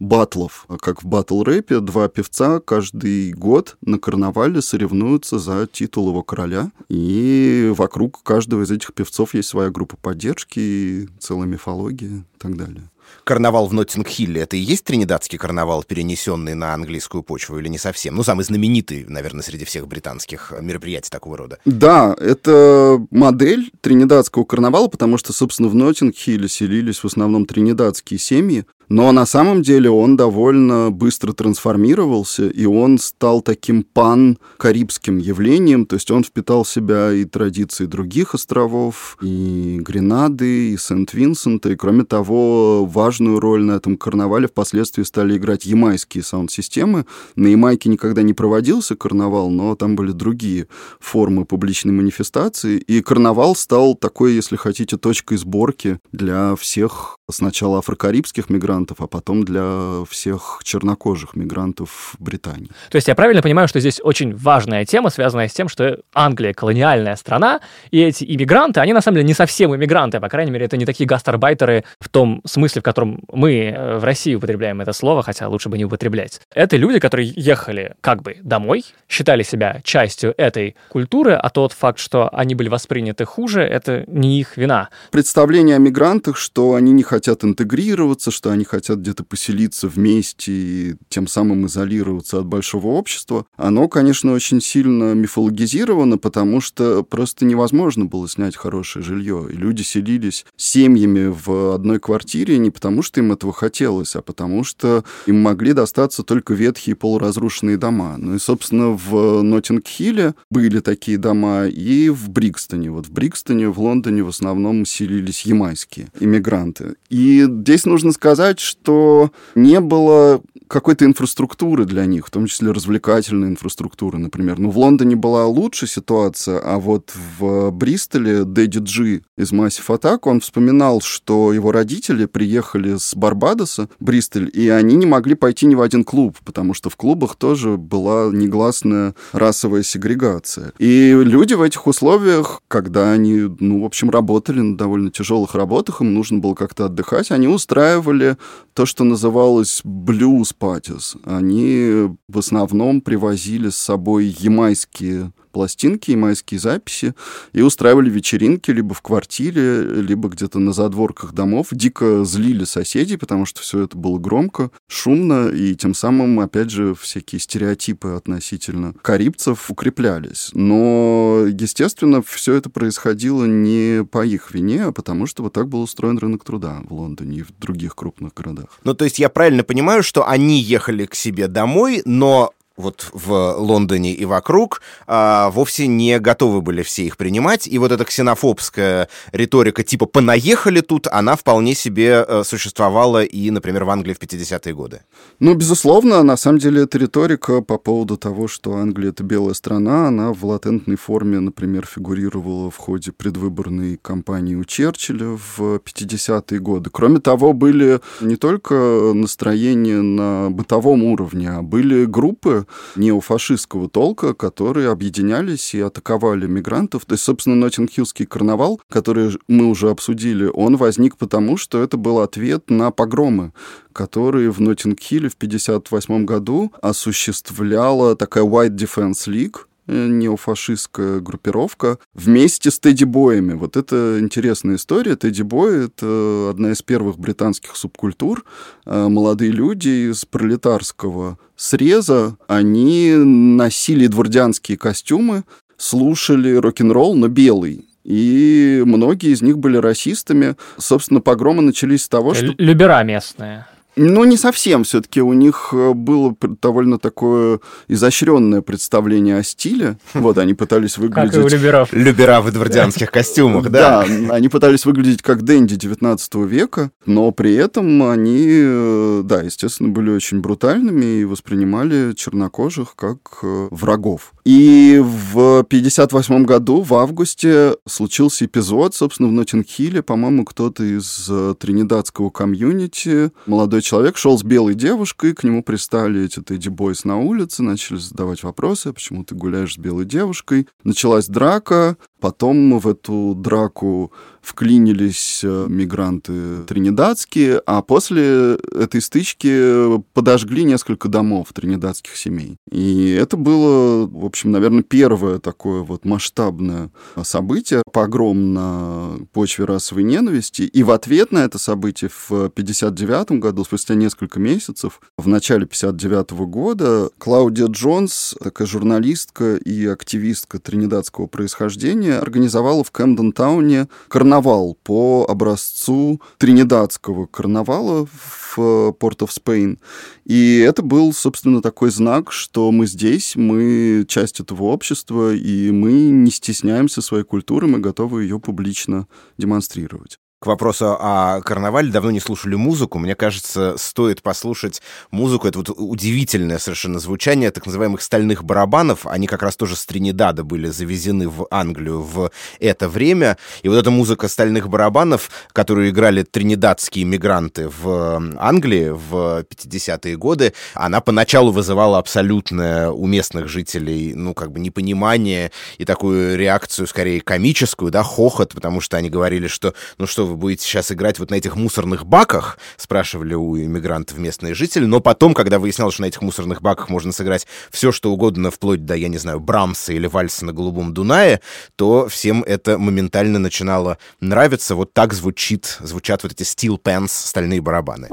прото-батлов, 0.00 0.66
как 0.80 1.02
в 1.02 1.06
батл 1.06 1.42
батл-рэпе 1.42 1.80
два 1.80 2.08
певца 2.08 2.60
каждый 2.60 3.32
год 3.32 3.76
на 3.82 3.98
карнавале 3.98 4.62
соревнуются 4.62 5.38
за 5.38 5.66
титул 5.66 6.08
его 6.08 6.22
короля. 6.22 6.70
И 6.88 7.72
вокруг 7.76 8.22
каждого 8.22 8.62
из 8.62 8.70
этих 8.70 8.92
певцов 8.94 9.34
есть 9.34 9.48
своя 9.48 9.70
группа 9.70 9.96
поддержки, 9.96 11.08
целая 11.18 11.46
мифология 11.46 12.08
и 12.08 12.38
так 12.38 12.56
далее 12.56 12.90
карнавал 13.24 13.66
в 13.66 13.72
Ноттинг-Хилле, 13.72 14.42
это 14.42 14.56
и 14.56 14.60
есть 14.60 14.84
тринидадский 14.84 15.36
карнавал, 15.36 15.82
перенесенный 15.82 16.54
на 16.54 16.74
английскую 16.74 17.24
почву, 17.24 17.58
или 17.58 17.66
не 17.66 17.76
совсем? 17.76 18.14
Ну, 18.14 18.22
самый 18.22 18.44
знаменитый, 18.44 19.04
наверное, 19.08 19.42
среди 19.42 19.64
всех 19.64 19.88
британских 19.88 20.52
мероприятий 20.60 21.10
такого 21.10 21.36
рода. 21.36 21.58
Да, 21.64 22.14
это 22.18 23.04
модель 23.10 23.72
тринидадского 23.80 24.44
карнавала, 24.44 24.86
потому 24.86 25.18
что, 25.18 25.32
собственно, 25.32 25.68
в 25.68 25.74
Ноттинг-Хилле 25.74 26.48
селились 26.48 26.98
в 26.98 27.04
основном 27.04 27.46
тринидадские 27.46 28.20
семьи, 28.20 28.64
но 28.90 29.12
на 29.12 29.24
самом 29.24 29.62
деле 29.62 29.88
он 29.88 30.16
довольно 30.16 30.90
быстро 30.90 31.32
трансформировался, 31.32 32.48
и 32.48 32.66
он 32.66 32.98
стал 32.98 33.40
таким 33.40 33.84
пан-карибским 33.84 35.18
явлением, 35.18 35.86
то 35.86 35.94
есть 35.94 36.10
он 36.10 36.24
впитал 36.24 36.64
в 36.64 36.68
себя 36.68 37.12
и 37.12 37.24
традиции 37.24 37.86
других 37.86 38.34
островов, 38.34 39.16
и 39.22 39.78
Гренады, 39.80 40.72
и 40.72 40.76
Сент-Винсента, 40.76 41.70
и, 41.70 41.76
кроме 41.76 42.04
того, 42.04 42.84
важную 42.84 43.38
роль 43.38 43.62
на 43.62 43.72
этом 43.72 43.96
карнавале 43.96 44.48
впоследствии 44.48 45.04
стали 45.04 45.36
играть 45.36 45.64
ямайские 45.64 46.24
саунд-системы. 46.24 47.06
На 47.36 47.46
Ямайке 47.46 47.88
никогда 47.88 48.22
не 48.22 48.34
проводился 48.34 48.96
карнавал, 48.96 49.50
но 49.50 49.76
там 49.76 49.94
были 49.94 50.10
другие 50.10 50.66
формы 50.98 51.44
публичной 51.44 51.92
манифестации, 51.92 52.78
и 52.78 53.02
карнавал 53.02 53.54
стал 53.54 53.94
такой, 53.94 54.32
если 54.32 54.56
хотите, 54.56 54.96
точкой 54.96 55.38
сборки 55.38 56.00
для 56.10 56.56
всех 56.56 57.16
сначала 57.30 57.78
афрокарибских 57.78 58.50
мигрантов, 58.50 58.79
мигрантов, 58.80 59.00
а 59.00 59.06
потом 59.06 59.44
для 59.44 60.04
всех 60.08 60.60
чернокожих 60.64 61.36
мигрантов 61.36 62.14
в 62.18 62.22
Британии. 62.22 62.68
То 62.90 62.96
есть 62.96 63.08
я 63.08 63.14
правильно 63.14 63.42
понимаю, 63.42 63.68
что 63.68 63.80
здесь 63.80 64.00
очень 64.02 64.34
важная 64.34 64.84
тема, 64.84 65.10
связанная 65.10 65.48
с 65.48 65.52
тем, 65.52 65.68
что 65.68 65.98
Англия 66.14 66.52
колониальная 66.52 67.16
страна, 67.16 67.60
и 67.90 68.00
эти 68.00 68.24
иммигранты, 68.24 68.80
они 68.80 68.92
на 68.92 69.00
самом 69.00 69.16
деле 69.16 69.26
не 69.26 69.34
совсем 69.34 69.74
иммигранты, 69.74 70.16
а, 70.16 70.20
по 70.20 70.28
крайней 70.28 70.50
мере, 70.50 70.66
это 70.66 70.76
не 70.76 70.86
такие 70.86 71.06
гастарбайтеры 71.06 71.84
в 72.00 72.08
том 72.08 72.40
смысле, 72.46 72.80
в 72.80 72.84
котором 72.84 73.20
мы 73.32 73.52
э, 73.52 73.98
в 73.98 74.04
России 74.04 74.34
употребляем 74.34 74.80
это 74.80 74.92
слово, 74.92 75.22
хотя 75.22 75.48
лучше 75.48 75.68
бы 75.68 75.78
не 75.78 75.84
употреблять. 75.84 76.40
Это 76.54 76.76
люди, 76.76 76.98
которые 76.98 77.32
ехали 77.36 77.94
как 78.00 78.22
бы 78.22 78.36
домой, 78.42 78.84
считали 79.08 79.42
себя 79.42 79.80
частью 79.84 80.34
этой 80.36 80.74
культуры, 80.88 81.34
а 81.34 81.50
тот 81.50 81.72
факт, 81.72 81.98
что 81.98 82.28
они 82.32 82.54
были 82.54 82.68
восприняты 82.68 83.24
хуже, 83.24 83.62
это 83.62 84.04
не 84.06 84.40
их 84.40 84.56
вина. 84.56 84.88
Представление 85.10 85.76
о 85.76 85.78
мигрантах, 85.78 86.36
что 86.36 86.74
они 86.74 86.92
не 86.92 87.02
хотят 87.02 87.44
интегрироваться, 87.44 88.30
что 88.30 88.50
они 88.50 88.64
хотят 88.70 89.00
где-то 89.00 89.24
поселиться 89.24 89.88
вместе 89.88 90.52
и 90.52 90.94
тем 91.08 91.26
самым 91.26 91.66
изолироваться 91.66 92.38
от 92.38 92.46
большого 92.46 92.88
общества, 92.88 93.46
оно, 93.56 93.88
конечно, 93.88 94.32
очень 94.32 94.60
сильно 94.60 95.14
мифологизировано, 95.14 96.18
потому 96.18 96.60
что 96.60 97.02
просто 97.02 97.44
невозможно 97.44 98.04
было 98.04 98.28
снять 98.28 98.56
хорошее 98.56 99.04
жилье. 99.04 99.48
И 99.50 99.56
люди 99.56 99.82
селились 99.82 100.46
семьями 100.56 101.26
в 101.26 101.74
одной 101.74 101.98
квартире, 101.98 102.58
не 102.58 102.70
потому, 102.70 103.02
что 103.02 103.20
им 103.20 103.32
этого 103.32 103.52
хотелось, 103.52 104.14
а 104.16 104.22
потому 104.22 104.64
что 104.64 105.04
им 105.26 105.40
могли 105.40 105.72
достаться 105.72 106.22
только 106.22 106.54
ветхие 106.54 106.94
полуразрушенные 106.94 107.76
дома. 107.76 108.16
Ну 108.18 108.36
и, 108.36 108.38
собственно, 108.38 108.90
в 108.90 109.42
Ноттинг-Хилле 109.42 110.34
были 110.50 110.80
такие 110.80 111.18
дома 111.18 111.66
и 111.66 112.08
в 112.08 112.30
Брикстоне. 112.30 112.90
Вот 112.90 113.06
в 113.06 113.12
Брикстоне, 113.12 113.68
в 113.68 113.80
Лондоне 113.80 114.22
в 114.22 114.28
основном 114.28 114.86
селились 114.86 115.42
ямайские 115.42 116.08
иммигранты. 116.20 116.94
И 117.08 117.46
здесь 117.48 117.84
нужно 117.84 118.12
сказать, 118.12 118.49
что 118.58 119.30
не 119.54 119.80
было 119.80 120.40
какой-то 120.70 121.04
инфраструктуры 121.04 121.84
для 121.84 122.06
них, 122.06 122.28
в 122.28 122.30
том 122.30 122.46
числе 122.46 122.70
развлекательной 122.70 123.48
инфраструктуры, 123.48 124.18
например. 124.18 124.60
Ну, 124.60 124.70
в 124.70 124.78
Лондоне 124.78 125.16
была 125.16 125.46
лучше 125.46 125.88
ситуация, 125.88 126.60
а 126.60 126.78
вот 126.78 127.12
в 127.38 127.70
Бристоле 127.72 128.44
Дэдди 128.44 128.78
Джи 128.78 129.22
из 129.36 129.52
Massive 129.52 129.88
Attack, 129.88 130.20
он 130.22 130.40
вспоминал, 130.40 131.00
что 131.00 131.52
его 131.52 131.72
родители 131.72 132.26
приехали 132.26 132.96
с 132.98 133.16
Барбадоса, 133.16 133.88
Бристоль, 133.98 134.48
и 134.52 134.68
они 134.68 134.94
не 134.94 135.06
могли 135.06 135.34
пойти 135.34 135.66
ни 135.66 135.74
в 135.74 135.80
один 135.80 136.04
клуб, 136.04 136.36
потому 136.44 136.72
что 136.72 136.88
в 136.88 136.94
клубах 136.94 137.34
тоже 137.34 137.76
была 137.76 138.30
негласная 138.32 139.16
расовая 139.32 139.82
сегрегация. 139.82 140.72
И 140.78 141.10
люди 141.12 141.54
в 141.54 141.62
этих 141.62 141.88
условиях, 141.88 142.62
когда 142.68 143.10
они, 143.10 143.50
ну, 143.58 143.82
в 143.82 143.84
общем, 143.84 144.08
работали 144.08 144.60
на 144.60 144.76
довольно 144.76 145.10
тяжелых 145.10 145.56
работах, 145.56 146.00
им 146.00 146.14
нужно 146.14 146.38
было 146.38 146.54
как-то 146.54 146.84
отдыхать, 146.84 147.32
они 147.32 147.48
устраивали 147.48 148.36
то, 148.74 148.86
что 148.86 149.04
называлось 149.04 149.80
блюз 149.84 150.52
патис. 150.52 151.16
Они 151.24 152.08
в 152.28 152.38
основном 152.38 153.00
привозили 153.00 153.68
с 153.70 153.76
собой 153.76 154.26
ямайские 154.26 155.32
пластинки 155.50 156.10
и 156.10 156.16
майские 156.16 156.60
записи 156.60 157.14
и 157.52 157.62
устраивали 157.62 158.10
вечеринки 158.10 158.70
либо 158.70 158.94
в 158.94 159.02
квартире, 159.02 159.82
либо 159.82 160.28
где-то 160.28 160.58
на 160.58 160.72
задворках 160.72 161.32
домов. 161.32 161.68
Дико 161.70 162.24
злили 162.24 162.64
соседей, 162.64 163.16
потому 163.16 163.46
что 163.46 163.60
все 163.60 163.84
это 163.84 163.96
было 163.96 164.18
громко, 164.18 164.70
шумно, 164.88 165.48
и 165.48 165.74
тем 165.74 165.94
самым, 165.94 166.40
опять 166.40 166.70
же, 166.70 166.94
всякие 166.94 167.40
стереотипы 167.40 168.08
относительно 168.08 168.94
карибцев 169.02 169.70
укреплялись. 169.70 170.50
Но, 170.54 171.46
естественно, 171.46 172.22
все 172.22 172.54
это 172.54 172.70
происходило 172.70 173.44
не 173.44 174.04
по 174.04 174.24
их 174.24 174.52
вине, 174.52 174.84
а 174.84 174.92
потому 174.92 175.26
что 175.26 175.42
вот 175.42 175.52
так 175.52 175.68
был 175.68 175.82
устроен 175.82 176.18
рынок 176.18 176.44
труда 176.44 176.82
в 176.88 176.94
Лондоне 176.94 177.38
и 177.38 177.42
в 177.42 177.58
других 177.58 177.94
крупных 177.94 178.34
городах. 178.34 178.66
Ну, 178.84 178.94
то 178.94 179.04
есть 179.04 179.18
я 179.18 179.28
правильно 179.28 179.62
понимаю, 179.64 180.02
что 180.02 180.28
они 180.28 180.60
ехали 180.60 181.06
к 181.06 181.14
себе 181.14 181.48
домой, 181.48 182.02
но 182.04 182.52
вот 182.76 183.08
в 183.12 183.56
Лондоне 183.58 184.12
и 184.12 184.24
вокруг, 184.24 184.82
а, 185.06 185.50
вовсе 185.50 185.86
не 185.86 186.18
готовы 186.18 186.62
были 186.62 186.82
все 186.82 187.04
их 187.04 187.16
принимать. 187.16 187.68
И 187.68 187.78
вот 187.78 187.92
эта 187.92 188.04
ксенофобская 188.04 189.08
риторика 189.32 189.82
типа 189.82 190.06
«понаехали 190.06 190.80
тут», 190.80 191.06
она 191.06 191.36
вполне 191.36 191.74
себе 191.74 192.24
э, 192.26 192.42
существовала 192.44 193.22
и, 193.22 193.50
например, 193.50 193.84
в 193.84 193.90
Англии 193.90 194.14
в 194.14 194.18
50-е 194.18 194.74
годы. 194.74 195.00
Ну, 195.38 195.54
безусловно, 195.54 196.22
на 196.22 196.36
самом 196.36 196.58
деле 196.58 196.82
эта 196.82 196.98
риторика 196.98 197.60
по 197.60 197.78
поводу 197.78 198.16
того, 198.16 198.48
что 198.48 198.74
Англия— 198.76 199.10
это 199.10 199.22
белая 199.22 199.54
страна, 199.54 200.08
она 200.08 200.32
в 200.32 200.44
латентной 200.44 200.96
форме, 200.96 201.40
например, 201.40 201.86
фигурировала 201.86 202.70
в 202.70 202.76
ходе 202.76 203.12
предвыборной 203.12 203.98
кампании 204.00 204.54
у 204.54 204.64
Черчилля 204.64 205.38
в 205.56 205.78
50-е 205.78 206.58
годы. 206.60 206.90
Кроме 206.90 207.20
того, 207.20 207.52
были 207.52 208.00
не 208.20 208.36
только 208.36 209.12
настроения 209.14 210.00
на 210.00 210.50
бытовом 210.50 211.02
уровне, 211.04 211.50
а 211.50 211.62
были 211.62 212.04
группы, 212.04 212.66
неофашистского 212.96 213.88
толка, 213.88 214.34
которые 214.34 214.90
объединялись 214.90 215.74
и 215.74 215.80
атаковали 215.80 216.46
мигрантов. 216.46 217.04
То 217.04 217.14
есть, 217.14 217.24
собственно, 217.24 217.56
Ноттингхиллский 217.56 218.26
карнавал, 218.26 218.80
который 218.88 219.38
мы 219.48 219.66
уже 219.66 219.90
обсудили, 219.90 220.50
он 220.52 220.76
возник 220.76 221.16
потому, 221.16 221.56
что 221.56 221.82
это 221.82 221.96
был 221.96 222.20
ответ 222.20 222.70
на 222.70 222.90
погромы, 222.90 223.52
которые 223.92 224.50
в 224.50 224.60
Ноттингхилле 224.60 225.28
в 225.28 225.34
1958 225.34 226.24
году 226.24 226.72
осуществляла 226.82 228.16
такая 228.16 228.44
White 228.44 228.76
Defense 228.76 229.28
League, 229.28 229.56
неофашистская 229.90 231.20
группировка 231.20 231.98
вместе 232.14 232.70
с 232.70 232.78
Тедди 232.78 233.04
Боями. 233.04 233.54
Вот 233.54 233.76
это 233.76 234.18
интересная 234.20 234.76
история. 234.76 235.16
Тедди 235.16 235.42
Бой— 235.42 235.86
это 235.86 236.50
одна 236.50 236.72
из 236.72 236.82
первых 236.82 237.18
британских 237.18 237.76
субкультур. 237.76 238.44
Э, 238.86 239.08
молодые 239.08 239.50
люди 239.50 240.10
из 240.10 240.24
пролетарского 240.24 241.38
среза, 241.56 242.36
они 242.46 243.12
носили 243.14 244.06
двордянские 244.06 244.78
костюмы, 244.78 245.44
слушали 245.76 246.54
рок-н-ролл, 246.54 247.14
но 247.14 247.28
белый. 247.28 247.86
И 248.04 248.82
многие 248.86 249.30
из 249.30 249.42
них 249.42 249.58
были 249.58 249.76
расистами. 249.76 250.56
Собственно, 250.78 251.20
погромы 251.20 251.62
начались 251.62 252.04
с 252.04 252.08
того, 252.08 252.34
что... 252.34 252.54
Любера 252.56 253.02
местные. 253.02 253.66
Ну, 254.02 254.24
не 254.24 254.36
совсем. 254.36 254.84
Все-таки 254.84 255.20
у 255.20 255.32
них 255.32 255.70
э, 255.72 255.92
было 255.92 256.34
довольно 256.62 256.98
такое 256.98 257.60
изощренное 257.88 258.62
представление 258.62 259.38
о 259.38 259.42
стиле. 259.42 259.98
Вот, 260.14 260.38
они 260.38 260.54
пытались 260.54 260.96
выглядеть... 260.96 261.32
Как 261.32 261.40
и 261.40 261.44
у 261.44 261.48
Люберов. 261.48 261.92
Любера 261.92 262.40
в 262.40 262.48
эдвардианских 262.48 263.10
костюмах, 263.10 263.68
да. 263.68 264.04
Да, 264.06 264.34
они 264.34 264.48
пытались 264.48 264.86
выглядеть 264.86 265.22
как 265.22 265.42
Дэнди 265.42 265.76
19 265.76 266.34
века, 266.46 266.90
но 267.06 267.30
при 267.32 267.54
этом 267.54 268.02
они, 268.04 268.46
э, 268.48 269.22
да, 269.24 269.42
естественно, 269.42 269.90
были 269.90 270.10
очень 270.10 270.40
брутальными 270.40 271.20
и 271.20 271.24
воспринимали 271.24 272.14
чернокожих 272.14 272.94
как 272.96 273.18
э, 273.42 273.68
врагов. 273.70 274.32
И 274.44 275.02
в 275.02 275.64
58 275.64 276.44
году, 276.44 276.80
в 276.82 276.94
августе, 276.94 277.76
случился 277.86 278.46
эпизод, 278.46 278.94
собственно, 278.94 279.28
в 279.28 279.32
Ноттинг-Хилле, 279.32 280.02
по-моему, 280.02 280.44
кто-то 280.44 280.84
из 280.84 281.30
тринидадского 281.58 282.30
комьюнити, 282.30 283.30
молодой 283.46 283.80
молодой 283.80 283.82
человек 283.90 284.16
шел 284.18 284.38
с 284.38 284.44
белой 284.44 284.74
девушкой, 284.74 285.34
к 285.34 285.42
нему 285.42 285.64
пристали 285.64 286.24
эти 286.24 286.40
Тедди 286.40 286.68
Бойс 286.68 287.04
на 287.04 287.18
улице, 287.18 287.64
начали 287.64 287.98
задавать 287.98 288.44
вопросы, 288.44 288.92
почему 288.92 289.24
ты 289.24 289.34
гуляешь 289.34 289.74
с 289.74 289.78
белой 289.78 290.04
девушкой. 290.04 290.68
Началась 290.84 291.26
драка, 291.26 291.96
потом 292.20 292.78
в 292.78 292.86
эту 292.86 293.34
драку 293.36 294.12
вклинились 294.42 295.42
э, 295.42 295.66
мигранты 295.68 296.62
тринидадские, 296.66 297.60
а 297.66 297.82
после 297.82 298.54
этой 298.54 299.00
стычки 299.00 300.00
подожгли 300.14 300.64
несколько 300.64 301.08
домов 301.08 301.52
тринидадских 301.52 302.16
семей. 302.16 302.56
И 302.70 303.10
это 303.10 303.36
было, 303.36 304.06
в 304.06 304.24
общем, 304.24 304.50
наверное, 304.50 304.82
первое 304.82 305.38
такое 305.40 305.82
вот 305.82 306.04
масштабное 306.04 306.90
событие, 307.22 307.82
погром 307.92 308.54
на 308.54 309.16
почве 309.32 309.64
расовой 309.64 310.04
ненависти. 310.04 310.62
И 310.62 310.82
в 310.82 310.90
ответ 310.90 311.32
на 311.32 311.38
это 311.38 311.58
событие 311.58 312.10
в 312.28 312.48
59 312.48 313.32
году, 313.32 313.64
спустя 313.70 313.94
несколько 313.94 314.40
месяцев, 314.40 315.00
в 315.16 315.28
начале 315.28 315.64
59 315.64 316.32
года, 316.48 317.08
Клаудия 317.18 317.68
Джонс, 317.68 318.34
такая 318.42 318.66
журналистка 318.66 319.54
и 319.54 319.86
активистка 319.86 320.58
тринидадского 320.58 321.28
происхождения, 321.28 322.18
организовала 322.18 322.82
в 322.82 322.90
Кэмден-тауне 322.90 323.88
карнавал 324.08 324.76
по 324.82 325.24
образцу 325.28 326.20
тринидадского 326.38 327.26
карнавала 327.26 328.08
в 328.12 328.92
Порт 328.98 329.22
оф 329.22 329.32
Спейн. 329.32 329.78
И 330.24 330.58
это 330.58 330.82
был, 330.82 331.12
собственно, 331.12 331.62
такой 331.62 331.92
знак, 331.92 332.32
что 332.32 332.72
мы 332.72 332.88
здесь, 332.88 333.36
мы 333.36 334.04
часть 334.08 334.40
этого 334.40 334.64
общества, 334.64 335.32
и 335.32 335.70
мы 335.70 335.92
не 335.92 336.32
стесняемся 336.32 337.02
своей 337.02 337.22
культуры, 337.22 337.68
мы 337.68 337.78
готовы 337.78 338.24
ее 338.24 338.40
публично 338.40 339.06
демонстрировать 339.38 340.19
к 340.40 340.46
вопросу 340.46 340.96
о 340.98 341.42
карнавале. 341.42 341.92
Давно 341.92 342.10
не 342.10 342.18
слушали 342.18 342.54
музыку. 342.54 342.98
Мне 342.98 343.14
кажется, 343.14 343.74
стоит 343.76 344.22
послушать 344.22 344.80
музыку. 345.10 345.46
Это 345.46 345.58
вот 345.58 345.68
удивительное 345.76 346.58
совершенно 346.58 346.98
звучание 346.98 347.50
так 347.50 347.66
называемых 347.66 348.00
стальных 348.00 348.42
барабанов. 348.42 349.06
Они 349.06 349.26
как 349.26 349.42
раз 349.42 349.56
тоже 349.56 349.76
с 349.76 349.84
Тринидада 349.84 350.42
были 350.42 350.68
завезены 350.68 351.28
в 351.28 351.46
Англию 351.50 352.00
в 352.00 352.30
это 352.58 352.88
время. 352.88 353.36
И 353.62 353.68
вот 353.68 353.76
эта 353.76 353.90
музыка 353.90 354.28
стальных 354.28 354.70
барабанов, 354.70 355.30
которую 355.52 355.90
играли 355.90 356.22
тринидадские 356.22 357.04
мигранты 357.04 357.68
в 357.68 358.34
Англии 358.38 358.88
в 358.88 359.44
50-е 359.44 360.16
годы, 360.16 360.54
она 360.72 361.02
поначалу 361.02 361.52
вызывала 361.52 361.98
абсолютное 361.98 362.90
у 362.90 363.06
местных 363.06 363.48
жителей, 363.48 364.14
ну, 364.14 364.32
как 364.32 364.52
бы 364.52 364.60
непонимание 364.60 365.52
и 365.76 365.84
такую 365.84 366.38
реакцию, 366.38 366.86
скорее, 366.86 367.20
комическую, 367.20 367.90
да, 367.90 368.02
хохот, 368.02 368.54
потому 368.54 368.80
что 368.80 368.96
они 368.96 369.10
говорили, 369.10 369.46
что, 369.46 369.74
ну 369.98 370.06
что, 370.06 370.29
вы 370.30 370.36
будете 370.36 370.64
сейчас 370.64 370.90
играть 370.92 371.18
вот 371.18 371.30
на 371.30 371.34
этих 371.34 371.56
мусорных 371.56 372.06
баках, 372.06 372.58
спрашивали 372.76 373.34
у 373.34 373.58
иммигрантов 373.58 374.18
местные 374.18 374.54
жители, 374.54 374.86
но 374.86 375.00
потом, 375.00 375.34
когда 375.34 375.58
выяснялось, 375.58 375.94
что 375.94 376.02
на 376.02 376.06
этих 376.06 376.22
мусорных 376.22 376.62
баках 376.62 376.88
можно 376.88 377.12
сыграть 377.12 377.46
все, 377.70 377.92
что 377.92 378.10
угодно, 378.10 378.50
вплоть 378.50 378.84
до, 378.84 378.94
я 378.94 379.08
не 379.08 379.18
знаю, 379.18 379.40
Брамса 379.40 379.92
или 379.92 380.06
вальса 380.06 380.44
на 380.44 380.52
Голубом 380.52 380.94
Дунае, 380.94 381.40
то 381.76 382.08
всем 382.08 382.42
это 382.42 382.78
моментально 382.78 383.38
начинало 383.38 383.98
нравиться. 384.20 384.74
Вот 384.74 384.94
так 384.94 385.12
звучит, 385.12 385.78
звучат 385.80 386.22
вот 386.22 386.32
эти 386.32 386.42
steel 386.42 386.80
pants, 386.80 387.08
стальные 387.08 387.60
барабаны. 387.60 388.08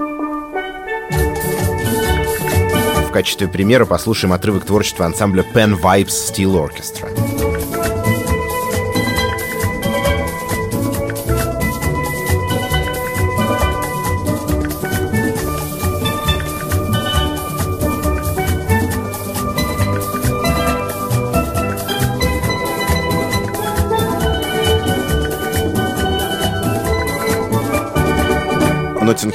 В 3.07 3.11
качестве 3.11 3.47
примера 3.47 3.85
послушаем 3.85 4.33
отрывок 4.33 4.65
творчества 4.65 5.05
ансамбля 5.05 5.45
Pen 5.53 5.79
Vibes 5.79 6.07
Steel 6.07 6.53
Orchestra. 6.53 7.96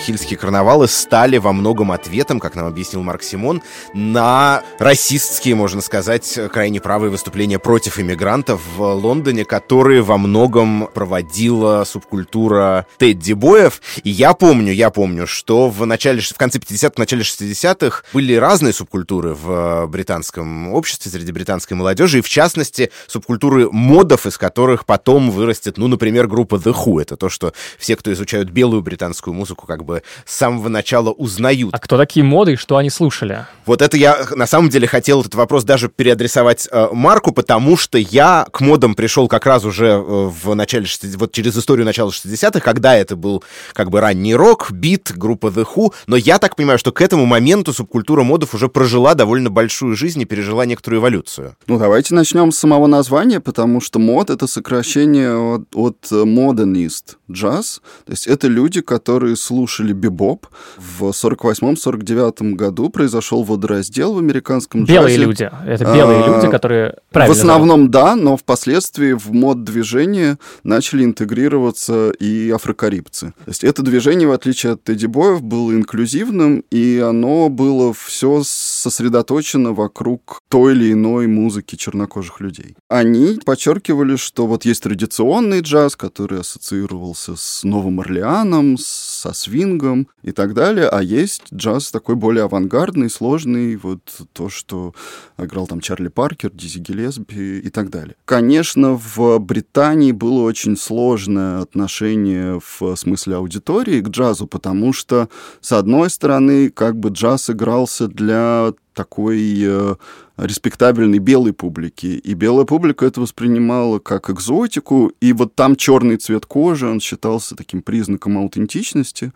Ноттинг-Хильские 0.02 0.36
карнавалы 0.36 0.88
стали 0.88 1.38
во 1.38 1.52
многом 1.52 1.92
ответом, 1.92 2.40
как 2.40 2.56
нам 2.56 2.66
объяснил 2.66 3.02
Марк 3.02 3.22
Симон, 3.22 3.62
на 3.94 4.62
расистские, 4.78 5.54
можно 5.54 5.80
сказать, 5.80 6.38
крайне 6.52 6.80
правые 6.80 7.10
выступления 7.10 7.58
против 7.58 8.00
иммигрантов 8.00 8.60
в 8.76 8.82
Лондоне, 8.82 9.44
которые 9.44 10.02
во 10.02 10.18
многом 10.18 10.88
проводила 10.92 11.84
субкультура 11.84 12.86
Тедди 12.98 13.32
Боев. 13.32 13.80
И 14.02 14.10
я 14.10 14.34
помню, 14.34 14.72
я 14.72 14.90
помню, 14.90 15.26
что 15.26 15.68
в 15.68 15.86
начале, 15.86 16.20
в 16.20 16.36
конце 16.36 16.58
50-х, 16.58 16.94
начале 16.96 17.22
60-х 17.22 18.02
были 18.12 18.34
разные 18.34 18.72
субкультуры 18.72 19.34
в 19.34 19.86
британском 19.86 20.72
обществе, 20.72 21.12
среди 21.12 21.30
британской 21.30 21.76
молодежи, 21.76 22.18
и 22.18 22.22
в 22.22 22.28
частности 22.28 22.90
субкультуры 23.06 23.70
модов, 23.70 24.26
из 24.26 24.36
которых 24.36 24.84
потом 24.84 25.30
вырастет, 25.30 25.78
ну, 25.78 25.86
например, 25.86 26.26
группа 26.26 26.56
The 26.56 26.74
Who. 26.74 27.00
Это 27.00 27.16
то, 27.16 27.28
что 27.28 27.52
все, 27.78 27.94
кто 27.96 28.12
изучают 28.12 28.50
белую 28.50 28.82
британскую 28.82 29.34
музыку, 29.34 29.66
как 29.66 29.84
бы 29.84 29.91
с 30.24 30.36
самого 30.36 30.68
начала 30.68 31.10
узнают. 31.10 31.74
А 31.74 31.78
кто 31.78 31.96
такие 31.96 32.24
моды 32.24 32.52
и 32.52 32.56
что 32.56 32.76
они 32.76 32.90
слушали? 32.90 33.46
Вот 33.66 33.82
это 33.82 33.96
я 33.96 34.26
на 34.34 34.46
самом 34.46 34.70
деле 34.70 34.86
хотел 34.86 35.20
этот 35.20 35.34
вопрос 35.34 35.64
даже 35.64 35.88
переадресовать 35.88 36.68
э, 36.70 36.88
Марку, 36.92 37.32
потому 37.32 37.76
что 37.76 37.98
я 37.98 38.46
к 38.50 38.60
модам 38.60 38.94
пришел 38.94 39.28
как 39.28 39.46
раз 39.46 39.64
уже 39.64 39.86
э, 39.86 39.98
в 39.98 40.54
начале 40.54 40.86
60 40.86 41.02
вот 41.16 41.32
через 41.32 41.56
историю 41.56 41.84
начала 41.84 42.10
60-х, 42.10 42.60
когда 42.60 42.96
это 42.96 43.16
был 43.16 43.42
как 43.72 43.90
бы 43.90 44.00
ранний 44.00 44.34
рок, 44.34 44.70
бит, 44.70 45.12
группа 45.16 45.48
The 45.48 45.66
Who, 45.74 45.92
но 46.06 46.16
я 46.16 46.38
так 46.38 46.56
понимаю, 46.56 46.78
что 46.78 46.92
к 46.92 47.00
этому 47.00 47.26
моменту 47.26 47.72
субкультура 47.72 48.22
модов 48.22 48.54
уже 48.54 48.68
прожила 48.68 49.14
довольно 49.14 49.50
большую 49.50 49.96
жизнь 49.96 50.20
и 50.22 50.24
пережила 50.24 50.64
некоторую 50.66 51.00
эволюцию. 51.00 51.56
Ну, 51.66 51.78
давайте 51.78 52.14
начнем 52.14 52.52
с 52.52 52.58
самого 52.58 52.86
названия, 52.86 53.40
потому 53.40 53.80
что 53.80 53.98
мод— 53.98 54.30
это 54.30 54.46
сокращение 54.46 55.36
от, 55.36 55.62
от 55.74 55.98
modernist, 56.10 57.16
джаз. 57.30 57.80
То 58.04 58.12
есть 58.12 58.26
это 58.26 58.48
люди, 58.48 58.80
которые 58.80 59.36
слушали 59.36 59.81
бибоп. 59.90 60.46
В 60.76 61.10
48-49 61.10 62.54
году 62.54 62.90
произошел 62.90 63.42
водораздел 63.42 64.14
в 64.14 64.18
американском 64.18 64.84
белые 64.84 65.16
джазе. 65.16 65.26
люди. 65.26 65.50
Это 65.66 65.84
белые 65.84 66.22
А, 66.22 66.36
люди, 66.36 66.48
которые 66.48 66.98
В 67.10 67.30
основном 67.30 67.90
да, 67.90 68.14
но 68.14 68.36
впоследствии 68.36 69.14
в 69.14 69.32
мод-движение 69.32 70.38
начали 70.62 71.02
интегрироваться 71.02 72.10
и 72.10 72.50
афрокарибцы. 72.50 73.32
То 73.44 73.48
есть 73.48 73.64
это 73.64 73.82
движение, 73.82 74.28
в 74.28 74.32
отличие 74.32 74.74
от 74.74 74.84
Тедди 74.84 75.06
Боев, 75.06 75.42
было 75.42 75.72
инклюзивным, 75.72 76.64
и 76.70 76.98
оно 77.04 77.48
было 77.48 77.92
все 77.92 78.42
сосредоточено 78.44 79.72
вокруг 79.72 80.40
той 80.48 80.74
или 80.74 80.92
иной 80.92 81.26
музыки 81.26 81.76
чернокожих 81.76 82.40
людей. 82.40 82.76
Они 82.88 83.38
подчеркивали, 83.44 84.16
что 84.16 84.46
вот 84.46 84.64
есть 84.64 84.82
традиционный 84.82 85.60
джаз, 85.60 85.96
который 85.96 86.40
ассоциировался 86.40 87.36
с 87.36 87.64
Новым 87.64 88.00
Орлеаном, 88.00 88.76
со 88.78 89.32
свингом 89.62 90.08
и 90.22 90.32
так 90.32 90.54
далее, 90.54 90.88
а 90.88 91.02
есть 91.02 91.42
джаз 91.52 91.90
такой 91.90 92.16
более 92.16 92.44
авангардный, 92.44 93.10
сложный, 93.10 93.76
вот 93.76 94.00
то, 94.32 94.48
что 94.48 94.94
играл 95.38 95.66
там 95.66 95.80
Чарли 95.80 96.08
Паркер, 96.08 96.50
Дизи 96.52 96.78
Гиллеспи 96.78 97.58
и 97.58 97.70
так 97.70 97.90
далее. 97.90 98.14
Конечно, 98.24 98.92
в 98.92 99.38
Британии 99.38 100.12
было 100.12 100.42
очень 100.42 100.76
сложное 100.76 101.60
отношение 101.60 102.60
в 102.60 102.96
смысле 102.96 103.36
аудитории 103.36 104.00
к 104.00 104.08
джазу, 104.08 104.46
потому 104.46 104.92
что, 104.92 105.28
с 105.60 105.72
одной 105.72 106.10
стороны, 106.10 106.70
как 106.70 106.96
бы 106.96 107.10
джаз 107.10 107.50
игрался 107.50 108.08
для 108.08 108.72
такой 108.92 109.58
э, 109.62 109.94
респектабельной 110.36 111.18
белой 111.18 111.52
публики. 111.52 112.06
И 112.06 112.34
белая 112.34 112.64
публика 112.64 113.06
это 113.06 113.20
воспринимала 113.20 113.98
как 113.98 114.30
экзотику, 114.30 115.12
и 115.20 115.32
вот 115.32 115.54
там 115.54 115.76
черный 115.76 116.16
цвет 116.16 116.46
кожи, 116.46 116.86
он 116.86 117.00
считался 117.00 117.56
таким 117.56 117.82
признаком 117.82 118.38
аутентичности. 118.38 119.32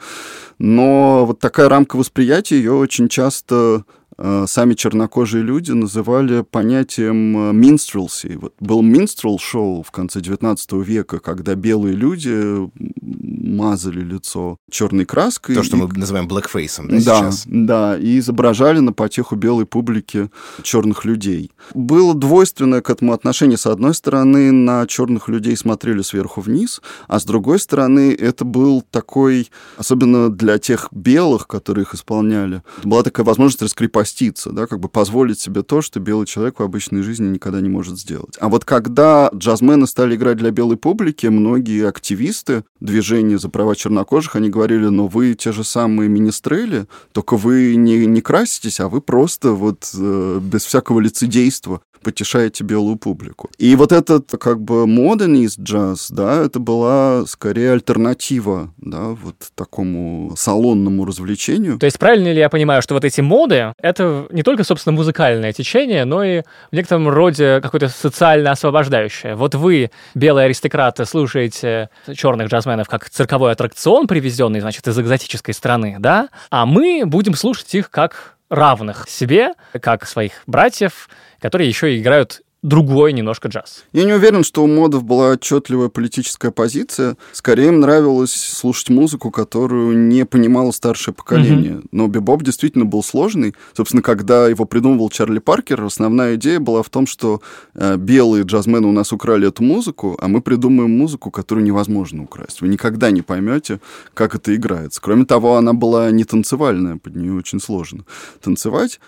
Но 0.59 1.27
вот 1.27 1.39
такая 1.39 1.69
рамка 1.69 1.97
восприятия 1.97 2.57
ее 2.57 2.73
очень 2.73 3.09
часто 3.09 3.85
сами 4.19 4.75
чернокожие 4.75 5.43
люди 5.43 5.73
называли 5.73 6.43
понятием 6.43 7.37
э, 7.37 7.53
minstrelsy. 7.53 8.39
Вот 8.39 8.55
был 8.61 8.83
minstrel 8.83 9.39
шоу 9.39 9.83
в 9.83 9.91
конце 9.91 10.21
19 10.21 10.73
века, 10.73 11.19
когда 11.19 11.55
белые 11.55 11.95
люди 11.95 12.69
мазали 13.01 14.01
лицо 14.01 14.59
черной 14.71 15.05
краской. 15.05 15.55
То, 15.55 15.63
что 15.63 15.77
и- 15.77 15.81
мы 15.81 15.89
называем 15.89 16.29
блэкфейсом, 16.29 16.89
да, 16.89 16.95
да, 16.97 17.01
сейчас? 17.01 17.43
да, 17.47 17.99
и 17.99 18.19
изображали 18.19 18.81
на 18.81 18.93
потеху 18.93 19.37
белой 19.37 19.67
публики 19.67 20.31
черных 20.63 21.05
людей. 21.05 21.53
Было 21.75 22.15
двойственное 22.15 22.81
к 22.81 22.91
этому 22.91 23.13
отношение. 23.13 23.57
С 23.59 23.67
одной 23.67 23.95
стороны, 23.95 24.51
на 24.53 24.87
черных 24.87 25.29
людей 25.29 25.57
смотрели 25.57 26.03
сверху 26.03 26.41
вниз, 26.41 26.81
а 27.07 27.21
с 27.21 27.25
другой 27.25 27.59
стороны, 27.61 28.15
это 28.15 28.45
был 28.45 28.83
такой, 28.91 29.51
особенно 29.77 30.29
для 30.31 30.59
тех 30.59 30.89
белых, 30.91 31.47
которые 31.47 31.83
их 31.85 31.95
исполняли, 31.95 32.63
была 32.83 33.03
такая 33.03 33.25
возможность 33.25 33.63
раскрепоститься, 34.07 34.51
да, 34.51 34.67
как 34.67 34.81
бы 34.81 34.89
позволить 34.89 35.41
себе 35.41 35.63
то, 35.63 35.83
что 35.83 36.01
белый 36.01 36.27
человек 36.27 36.61
в 36.61 36.63
обычной 36.63 37.03
жизни 37.03 37.29
никогда 37.29 37.61
не 37.61 37.69
может 37.69 37.99
сделать. 37.99 38.37
А 38.41 38.49
вот 38.49 38.65
когда 38.65 39.31
джазмены 39.35 39.87
стали 39.87 40.17
играть 40.17 40.37
для 40.37 40.51
белой 40.51 40.77
публики, 40.77 41.27
многие 41.27 41.87
активисты 41.87 42.65
движения 42.81 43.39
за 43.39 43.49
права 43.49 43.75
чернокожих, 43.75 44.37
они 44.37 44.49
говорили, 44.49 44.87
но 44.87 45.09
вы 45.09 45.35
те 45.35 45.53
же 45.53 45.65
самые 45.65 46.09
министрели, 46.09 46.87
только 47.13 47.37
вы 47.37 47.77
не, 47.77 48.07
не 48.07 48.21
краситесь, 48.21 48.81
а 48.81 48.89
вы 48.89 49.01
просто 49.01 49.53
вот 49.53 49.91
э, 49.95 50.41
без 50.43 50.65
всякого 50.65 51.01
лицедейства 51.01 51.81
потешаете 52.07 52.63
белую 52.63 52.99
публику. 52.99 53.51
И 53.59 53.75
вот 53.75 53.91
этот 53.91 54.31
как 54.41 54.63
бы 54.63 54.87
модернист 54.87 55.59
джаз, 55.59 56.09
да, 56.09 56.45
это 56.45 56.61
была 56.61 57.27
скорее 57.27 57.73
альтернатива, 57.73 58.73
да, 58.77 59.09
вот 59.09 59.35
такому 59.57 60.33
салонному 60.37 61.05
развлечению. 61.05 61.81
То 61.81 61.87
есть 61.87 61.99
правильно 61.99 62.33
ли 62.33 62.39
я 62.39 62.49
понимаю, 62.49 62.81
что 62.81 62.95
вот 62.95 63.05
эти 63.05 63.23
моды— 63.23 63.73
это 63.83 64.29
не 64.31 64.45
только, 64.45 64.63
собственно, 64.63 64.95
музыкальное 64.95 65.53
течение, 65.53 66.05
но 66.05 66.23
и 66.23 66.43
в 66.71 66.77
некотором 66.77 67.09
роде 67.09 67.61
какое-то 67.61 67.89
социально 67.89 68.53
освобождающее? 68.53 69.35
Вот 69.35 69.57
вы, 69.57 69.91
белые 70.15 70.45
аристократы, 70.45 71.07
слушаете 71.07 71.91
черных 72.15 72.47
джазменов 72.47 72.89
как 72.89 73.11
цирковой 73.11 73.51
аттракцион, 73.51 74.07
привезенный, 74.07 74.61
значит, 74.61 74.87
из 74.87 74.97
экзотической 74.97 75.55
страны, 75.55 75.97
да? 75.99 76.29
А 76.51 76.67
мы 76.67 77.03
будем 77.05 77.35
слушать 77.35 77.75
их 77.75 77.91
как 77.91 78.36
равных 78.49 79.09
себе, 79.09 79.53
как 79.81 80.07
своих 80.07 80.43
братьев, 80.47 81.09
которые 81.41 81.69
еще 81.69 81.99
играют 81.99 82.43
другой 82.67 83.13
немножко 83.13 83.49
джаз. 83.49 83.85
Я 83.93 84.05
не 84.05 84.13
уверен, 84.13 84.43
что 84.43 84.65
у 84.65 84.67
модов 84.67 85.05
была 85.05 85.31
отчетливая 85.31 85.89
политическая 85.89 86.51
позиция. 86.51 87.17
Скорее 87.33 87.69
им 87.69 87.81
нравилось 87.81 88.33
слушать 88.33 88.91
музыку, 88.91 89.31
которую 89.31 89.97
не 89.97 90.27
понимало 90.27 90.73
старшее 90.73 91.15
поколение. 91.15 91.83
Но 91.93 92.09
бибоп 92.09 92.43
действительно 92.43 92.85
был 92.85 93.05
сложный. 93.05 93.55
Собственно, 93.73 94.03
когда 94.03 94.49
его 94.49 94.65
придумывал 94.65 95.11
Чарли 95.11 95.39
Паркер, 95.39 95.85
основная 95.85 96.35
идея 96.35 96.59
была 96.59 96.83
в 96.83 96.91
том, 96.91 97.07
что 97.07 97.41
э, 97.75 97.97
белые 97.97 98.43
джазмены 98.43 98.89
у 98.89 98.93
нас 98.93 99.13
украли 99.13 99.47
эту 99.47 99.63
музыку, 99.63 100.19
а 100.21 100.27
мы 100.27 100.41
придумаем 100.41 100.91
музыку, 100.91 101.31
которую 101.31 101.65
невозможно 101.65 102.25
украсть. 102.25 102.63
Вы 102.63 102.69
никогда 102.69 103.13
не 103.13 103.23
поймете, 103.23 103.81
как 104.13 104.35
это 104.35 104.55
играется. 104.55 105.01
Кроме 105.01 105.25
того, 105.25 105.57
она 105.57 105.73
была 105.73 106.11
не 106.11 106.25
танцевальная, 106.25 106.97
под 106.97 107.15
нее 107.15 107.35
очень 107.35 107.61
сложно 107.61 108.05
танцевать. 108.43 108.99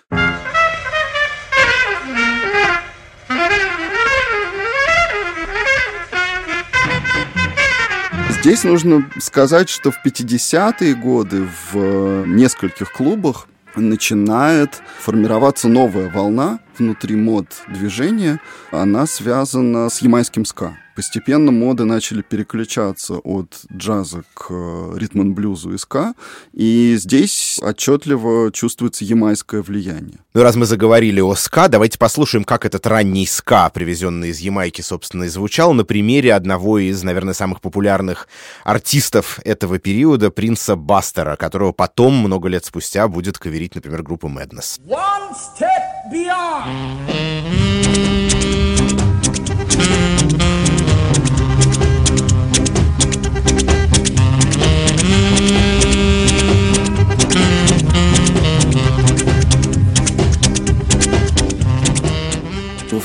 Здесь 8.41 8.63
нужно 8.63 9.11
сказать, 9.19 9.69
что 9.69 9.91
в 9.91 9.99
50-е 10.05 10.95
годы 10.95 11.49
в 11.73 11.75
э, 11.75 12.25
нескольких 12.27 12.93
клубах 12.93 13.49
начинает 13.75 14.81
формироваться 15.01 15.67
новая 15.69 16.09
волна 16.09 16.61
внутри 16.79 17.17
мод 17.17 17.47
движения. 17.67 18.41
Она 18.71 19.07
связана 19.07 19.91
с 19.91 20.01
ямайским 20.03 20.45
ска. 20.45 20.77
Постепенно 20.99 21.53
моды 21.53 21.85
начали 21.85 22.23
переключаться 22.23 23.19
от 23.19 23.61
джаза 23.73 24.25
к 24.35 24.49
э, 24.51 24.95
ритм-блюзу 24.97 25.75
и 25.75 25.79
ска, 25.79 26.15
и 26.53 26.97
здесь 26.99 27.61
отчетливо 27.63 28.51
чувствуется 28.51 29.05
ямайское 29.05 29.63
влияние. 29.63 30.19
Ну, 30.35 30.43
раз 30.43 30.57
мы 30.57 30.67
заговорили 30.67 31.21
о 31.21 31.37
ска, 31.37 31.69
давайте 31.69 31.99
послушаем, 31.99 32.43
как 32.43 32.65
этот 32.65 32.85
ранний 32.89 33.29
ска, 33.29 33.71
привезенный 33.71 34.31
из 34.31 34.41
Ямайки, 34.41 34.81
собственно, 34.81 35.23
и 35.23 35.29
звучал 35.29 35.73
на 35.73 35.85
примере 35.85 36.35
одного 36.35 36.81
из, 36.81 37.01
наверное, 37.05 37.33
самых 37.33 37.61
популярных 37.61 38.27
артистов 38.65 39.39
этого 39.45 39.79
периода, 39.79 40.33
принца 40.33 40.75
Бастера, 40.75 41.37
которого 41.37 41.71
потом, 41.71 42.17
много 42.17 42.49
лет 42.49 42.65
спустя, 42.65 43.07
будет 43.07 43.39
каверить, 43.39 43.77
например, 43.77 44.03
группа 44.03 44.27
Madness. 44.27 44.81
One 44.85 45.33
step 45.33 46.13
beyond. 46.13 47.59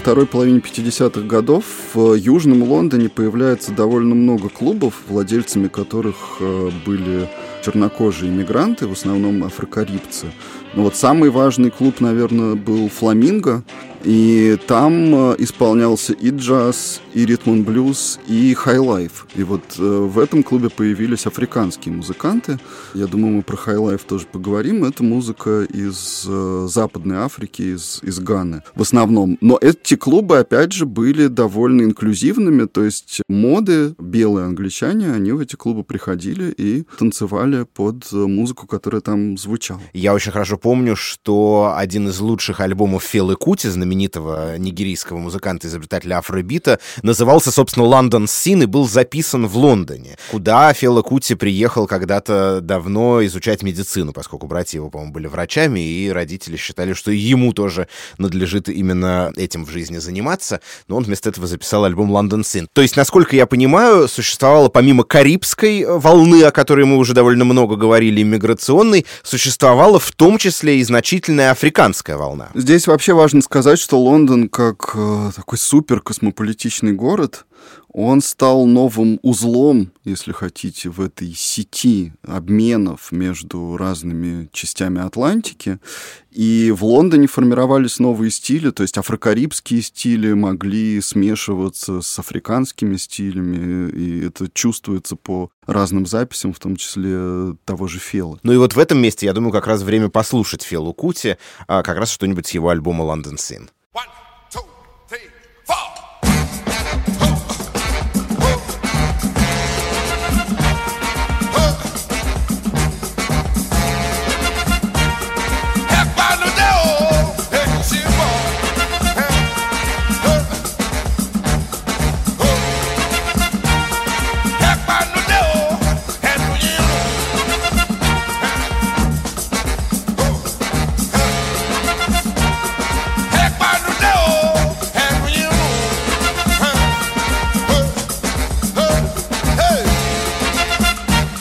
Второй 0.04 0.26
половине 0.26 0.60
50-х 0.60 1.22
годов 1.22 1.64
в 1.94 2.16
Южном 2.16 2.64
Лондоне 2.64 3.08
появляется 3.08 3.72
довольно 3.72 4.14
много 4.16 4.50
клубов, 4.50 4.96
владельцами 5.08 5.70
которых 5.70 6.16
э, 6.42 6.72
были 6.86 7.30
чернокожие 7.64 8.30
иммигранты, 8.30 8.86
в 8.86 8.92
основном 8.92 9.46
афрокарибцы. 9.46 10.28
Но 10.74 10.84
вот 10.84 10.98
самый 10.98 11.30
важный 11.30 11.72
клуб, 11.72 12.02
наверное, 12.02 12.56
был 12.56 12.90
«Фламинго», 12.90 13.64
и 14.04 14.58
там 14.68 15.32
э, 15.32 15.36
исполнялся 15.40 16.14
и 16.14 16.30
джаз, 16.30 17.02
и 17.14 17.26
ритм 17.26 17.64
блюз, 17.64 18.20
и 18.28 18.54
хай-лайф. 18.54 19.28
И 19.36 19.44
вот 19.44 19.62
э, 19.78 19.82
в 19.82 20.20
этом 20.20 20.44
клубе 20.44 20.70
появились 20.70 21.26
африканские 21.26 21.96
музыканты. 21.96 22.60
Я 22.94 23.08
думаю, 23.08 23.38
мы 23.38 23.42
про 23.44 23.56
хай-лайф 23.56 24.04
тоже 24.04 24.26
поговорим. 24.26 24.84
Это 24.84 25.04
музыка 25.04 25.64
из 25.64 26.26
э, 26.28 26.68
Западной 26.70 27.18
Африки, 27.18 27.62
из, 27.62 28.00
из 28.04 28.20
Ганы 28.20 28.64
в 28.76 28.82
основном. 28.82 29.38
Но 29.40 29.58
эти 29.62 29.96
клубы, 29.96 30.38
опять 30.38 30.74
же, 30.74 30.86
были 30.86 31.28
довольно 31.28 31.84
инклюзивными. 31.84 32.66
То 32.66 32.84
есть 32.84 33.22
моды, 33.30 33.96
белые 33.98 34.48
англичане, 34.48 35.12
они 35.12 35.32
в 35.32 35.40
эти 35.40 35.56
клубы 35.56 35.84
приходили 35.84 36.54
и 36.58 36.84
танцевали 36.98 37.64
под 37.64 38.12
музыку, 38.12 38.68
которая 38.68 39.02
там 39.02 39.38
звучала. 39.38 39.82
Я 39.94 40.14
очень 40.14 40.32
хорошо 40.32 40.58
помню, 40.58 40.96
что 40.96 41.74
один 41.78 42.10
из 42.10 42.20
лучших 42.20 42.60
альбомов 42.60 43.04
Фелы 43.04 43.36
Кути, 43.36 43.70
знаменитый 43.70 43.93
знаменитого 43.94 44.58
нигерийского 44.58 45.20
музыканта-изобретателя 45.20 46.18
афробита, 46.18 46.80
назывался, 47.04 47.52
собственно, 47.52 47.86
«Лондон 47.86 48.28
Син» 48.28 48.64
и 48.64 48.66
был 48.66 48.88
записан 48.88 49.46
в 49.46 49.56
Лондоне, 49.56 50.18
куда 50.32 50.74
Фела 50.74 51.04
Кути 51.04 51.36
приехал 51.36 51.86
когда-то 51.86 52.60
давно 52.62 53.24
изучать 53.26 53.62
медицину, 53.62 54.12
поскольку 54.12 54.48
братья 54.48 54.80
его, 54.80 54.90
по-моему, 54.90 55.14
были 55.14 55.28
врачами, 55.28 55.80
и 55.80 56.10
родители 56.10 56.58
считали, 56.58 56.94
что 56.94 57.12
ему 57.12 57.54
тоже 57.54 57.88
надлежит 58.18 58.68
именно 58.68 59.32
этим 59.36 59.64
в 59.64 59.70
жизни 59.70 60.00
заниматься, 60.00 60.60
но 60.88 60.98
он 60.98 61.04
вместо 61.04 61.30
этого 61.30 61.46
записал 61.46 61.86
альбом 61.86 62.10
«Лондон 62.12 62.44
Син». 62.44 62.68
То 62.74 62.82
есть, 62.82 62.98
насколько 62.98 63.36
я 63.36 63.46
понимаю, 63.46 64.08
существовало 64.08 64.70
помимо 64.70 65.04
карибской 65.04 65.86
волны, 65.86 66.44
о 66.44 66.52
которой 66.52 66.86
мы 66.86 66.98
уже 66.98 67.14
довольно 67.14 67.46
много 67.46 67.76
говорили, 67.76 68.24
иммиграционной, 68.24 69.06
существовала 69.22 70.00
в 70.00 70.12
том 70.12 70.40
числе 70.40 70.80
и 70.80 70.84
значительная 70.84 71.52
африканская 71.52 72.18
волна. 72.18 72.50
Здесь 72.56 72.88
вообще 72.88 73.14
важно 73.14 73.44
сказать, 73.44 73.80
что 73.84 74.00
Лондон 74.00 74.48
как 74.48 74.92
э, 74.96 75.32
такой 75.36 75.58
супер 75.58 76.00
космополитичный 76.00 76.94
город, 76.94 77.46
он 77.94 78.22
стал 78.22 78.66
новым 78.66 79.20
узлом, 79.22 79.92
если 80.04 80.32
хотите, 80.32 80.90
в 80.90 81.00
этой 81.00 81.32
сети 81.36 82.14
обменов 82.24 83.12
между 83.12 83.78
разными 83.78 84.50
частями 84.52 85.00
Атлантики. 85.00 85.78
И 86.32 86.74
в 86.76 86.84
Лондоне 86.84 87.28
формировались 87.28 88.00
новые 88.00 88.32
стили, 88.32 88.72
то 88.72 88.82
есть 88.82 88.98
афрокарибские 88.98 89.84
стили 89.84 90.34
могли 90.34 91.00
смешиваться 91.02 92.02
с 92.02 92.18
африканскими 92.18 92.96
стилями, 92.98 93.92
и 93.92 94.26
это 94.26 94.50
чувствуется 94.52 95.16
по 95.16 95.52
разным 95.68 96.08
записям, 96.08 96.52
в 96.52 96.60
том 96.60 96.76
числе 96.76 97.56
того 97.64 97.88
же 97.88 98.00
Фела. 98.00 98.40
Ну 98.42 98.54
и 98.54 98.58
вот 98.58 98.74
в 98.74 98.80
этом 98.80 98.98
месте, 98.98 99.28
я 99.28 99.34
думаю, 99.34 99.52
как 99.52 99.68
раз 99.68 99.84
время 99.84 100.10
послушать 100.10 100.64
Фелу 100.64 100.94
Кути, 100.94 101.38
а 101.68 101.84
как 101.84 101.98
раз 101.98 102.10
что-нибудь 102.10 102.48
с 102.48 102.52
его 102.52 102.70
альбома 102.70 103.06
«London 103.06 103.36
Scene». 103.36 103.70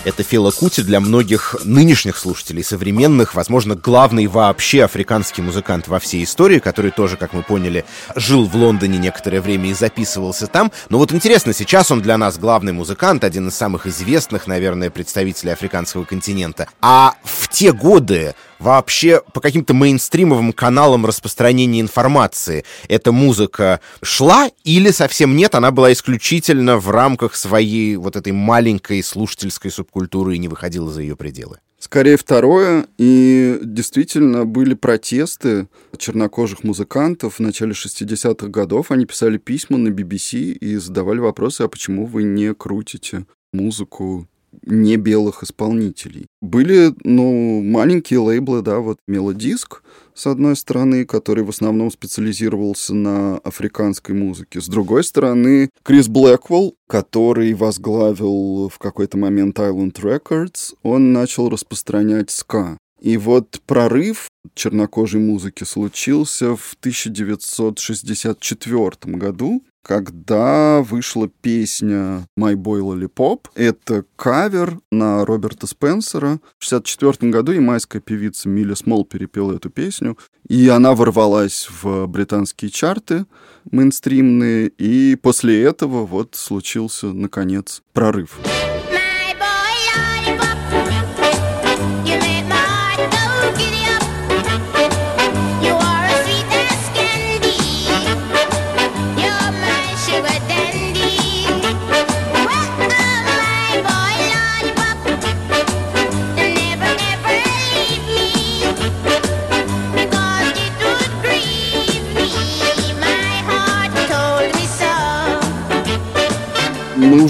Это 0.04 0.24
Фела 0.24 0.50
Кути 0.50 0.82
для 0.82 0.98
многих 0.98 1.54
нынешних 1.64 2.16
слушателей, 2.16 2.64
современных, 2.64 3.36
возможно, 3.36 3.76
главный 3.76 4.26
вообще 4.26 4.82
африканский 4.82 5.42
музыкант 5.42 5.86
во 5.86 6.00
всей 6.00 6.24
истории, 6.24 6.58
который 6.58 6.90
тоже, 6.90 7.16
как 7.16 7.32
мы 7.32 7.44
поняли, 7.44 7.84
жил 8.16 8.44
в 8.44 8.56
Лондоне 8.56 8.98
некоторое 8.98 9.40
время 9.40 9.70
и 9.70 9.74
записывался 9.74 10.48
там. 10.48 10.72
Но 10.88 10.98
вот 10.98 11.12
интересно, 11.12 11.52
сейчас 11.52 11.92
он 11.92 12.02
для 12.02 12.18
нас 12.18 12.36
главный 12.36 12.72
музыкант, 12.72 13.22
один 13.22 13.46
из 13.46 13.54
самых 13.54 13.86
известных, 13.86 14.48
наверное, 14.48 14.90
представителей 14.90 15.52
африканского 15.52 16.02
континента. 16.02 16.66
А 16.80 17.14
в 17.22 17.48
те 17.48 17.72
годы 17.72 18.34
вообще 18.62 19.22
по 19.35 19.40
каким-то 19.40 19.75
мейнстримовым 19.75 20.53
каналам 20.53 21.05
распространения 21.05 21.81
информации 21.81 22.64
эта 22.88 23.12
музыка 23.12 23.81
шла 24.03 24.48
или 24.64 24.90
совсем 24.90 25.37
нет, 25.37 25.55
она 25.55 25.70
была 25.70 25.92
исключительно 25.92 26.79
в 26.79 26.88
рамках 26.90 27.35
своей 27.35 27.96
вот 27.96 28.16
этой 28.16 28.33
маленькой 28.33 29.03
слушательской 29.03 29.70
субкультуры 29.70 30.37
и 30.37 30.38
не 30.38 30.48
выходила 30.48 30.90
за 30.90 31.03
ее 31.03 31.16
пределы? 31.16 31.59
Скорее 31.79 32.16
второе. 32.16 32.87
И 32.96 33.59
действительно 33.61 34.44
были 34.44 34.75
протесты 34.75 35.66
чернокожих 35.98 36.62
музыкантов 36.62 37.35
в 37.35 37.40
начале 37.40 37.72
60-х 37.72 38.46
годов. 38.46 38.92
Они 38.92 39.05
писали 39.05 39.37
письма 39.37 39.79
на 39.79 39.88
BBC 39.88 40.53
и 40.53 40.77
задавали 40.77 41.18
вопросы, 41.18 41.62
а 41.62 41.68
почему 41.68 42.07
вы 42.07 42.22
не 42.22 42.55
крутите 42.55 43.27
музыку 43.53 44.29
не 44.64 44.96
белых 44.96 45.42
исполнителей. 45.42 46.26
Были, 46.40 46.94
ну, 47.04 47.60
маленькие 47.62 48.20
лейблы, 48.20 48.62
да, 48.62 48.78
вот 48.78 48.98
Мелодиск, 49.06 49.82
с 50.14 50.26
одной 50.26 50.56
стороны, 50.56 51.04
который 51.04 51.44
в 51.44 51.50
основном 51.50 51.90
специализировался 51.90 52.94
на 52.94 53.36
африканской 53.38 54.14
музыке. 54.14 54.60
С 54.60 54.68
другой 54.68 55.02
стороны, 55.04 55.70
Крис 55.82 56.08
Блэквелл, 56.08 56.74
который 56.88 57.54
возглавил 57.54 58.68
в 58.68 58.78
какой-то 58.78 59.16
момент 59.16 59.58
Island 59.58 59.94
Records, 59.94 60.74
он 60.82 61.12
начал 61.12 61.48
распространять 61.48 62.30
ска. 62.30 62.76
И 63.00 63.16
вот 63.16 63.60
прорыв 63.66 64.28
чернокожей 64.54 65.20
музыки 65.20 65.64
случился 65.64 66.54
в 66.54 66.76
1964 66.78 69.16
году, 69.16 69.64
когда 69.82 70.80
вышла 70.82 71.28
песня 71.28 72.26
«My 72.38 72.54
Boy 72.54 72.80
Lollipop». 72.80 73.46
Это 73.54 74.04
кавер 74.16 74.78
на 74.90 75.24
Роберта 75.24 75.66
Спенсера. 75.66 76.40
В 76.58 76.66
1964 76.66 77.30
году 77.30 77.52
ямайская 77.52 78.00
певица 78.00 78.48
Милли 78.48 78.74
Смол 78.74 79.04
перепела 79.04 79.54
эту 79.54 79.70
песню, 79.70 80.16
и 80.48 80.68
она 80.68 80.94
ворвалась 80.94 81.68
в 81.70 82.06
британские 82.06 82.70
чарты 82.70 83.26
мейнстримные, 83.70 84.68
и 84.68 85.16
после 85.16 85.62
этого 85.62 86.04
вот 86.06 86.34
случился, 86.34 87.06
наконец, 87.12 87.82
прорыв. 87.92 88.38
Мы 88.40 88.71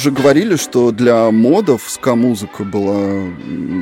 уже 0.03 0.11
говорили, 0.11 0.57
что 0.57 0.91
для 0.91 1.31
модов 1.31 1.85
ска-музыка 1.87 2.65
была 2.65 3.23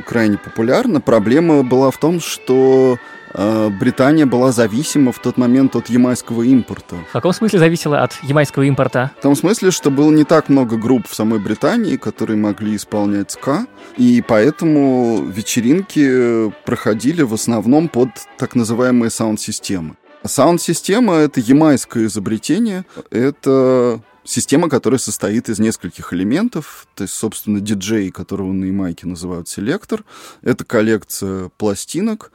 крайне 0.05 0.37
популярна. 0.37 1.01
Проблема 1.01 1.63
была 1.63 1.89
в 1.89 1.97
том, 1.97 2.19
что 2.19 2.99
э, 3.33 3.69
Британия 3.69 4.27
была 4.27 4.51
зависима 4.51 5.13
в 5.13 5.17
тот 5.17 5.37
момент 5.37 5.75
от 5.75 5.89
ямайского 5.89 6.43
импорта. 6.43 6.97
В 7.09 7.13
каком 7.13 7.33
смысле 7.33 7.57
зависела 7.57 8.03
от 8.03 8.13
ямайского 8.21 8.61
импорта? 8.61 9.09
В 9.17 9.23
том 9.23 9.35
смысле, 9.35 9.71
что 9.71 9.89
было 9.89 10.11
не 10.11 10.23
так 10.23 10.47
много 10.47 10.77
групп 10.77 11.07
в 11.09 11.15
самой 11.15 11.39
Британии, 11.39 11.95
которые 11.95 12.37
могли 12.37 12.75
исполнять 12.75 13.31
ска, 13.31 13.65
и 13.97 14.23
поэтому 14.27 15.23
вечеринки 15.25 16.51
проходили 16.65 17.23
в 17.23 17.33
основном 17.33 17.89
под 17.89 18.09
так 18.37 18.53
называемые 18.53 19.09
саунд-системы. 19.09 19.95
Саунд-система— 20.23 21.15
это 21.15 21.39
ямайское 21.39 22.05
изобретение. 22.05 22.85
Это 23.09 24.01
Система, 24.23 24.69
которая 24.69 24.99
состоит 24.99 25.49
из 25.49 25.59
нескольких 25.59 26.13
элементов, 26.13 26.87
то 26.95 27.03
есть, 27.03 27.13
собственно, 27.13 27.59
диджей, 27.59 28.11
которого 28.11 28.53
на 28.53 28.65
Ямайке 28.65 29.07
называют 29.07 29.49
селектор, 29.49 30.03
это 30.41 30.63
коллекция 30.63 31.49
пластинок, 31.57 32.31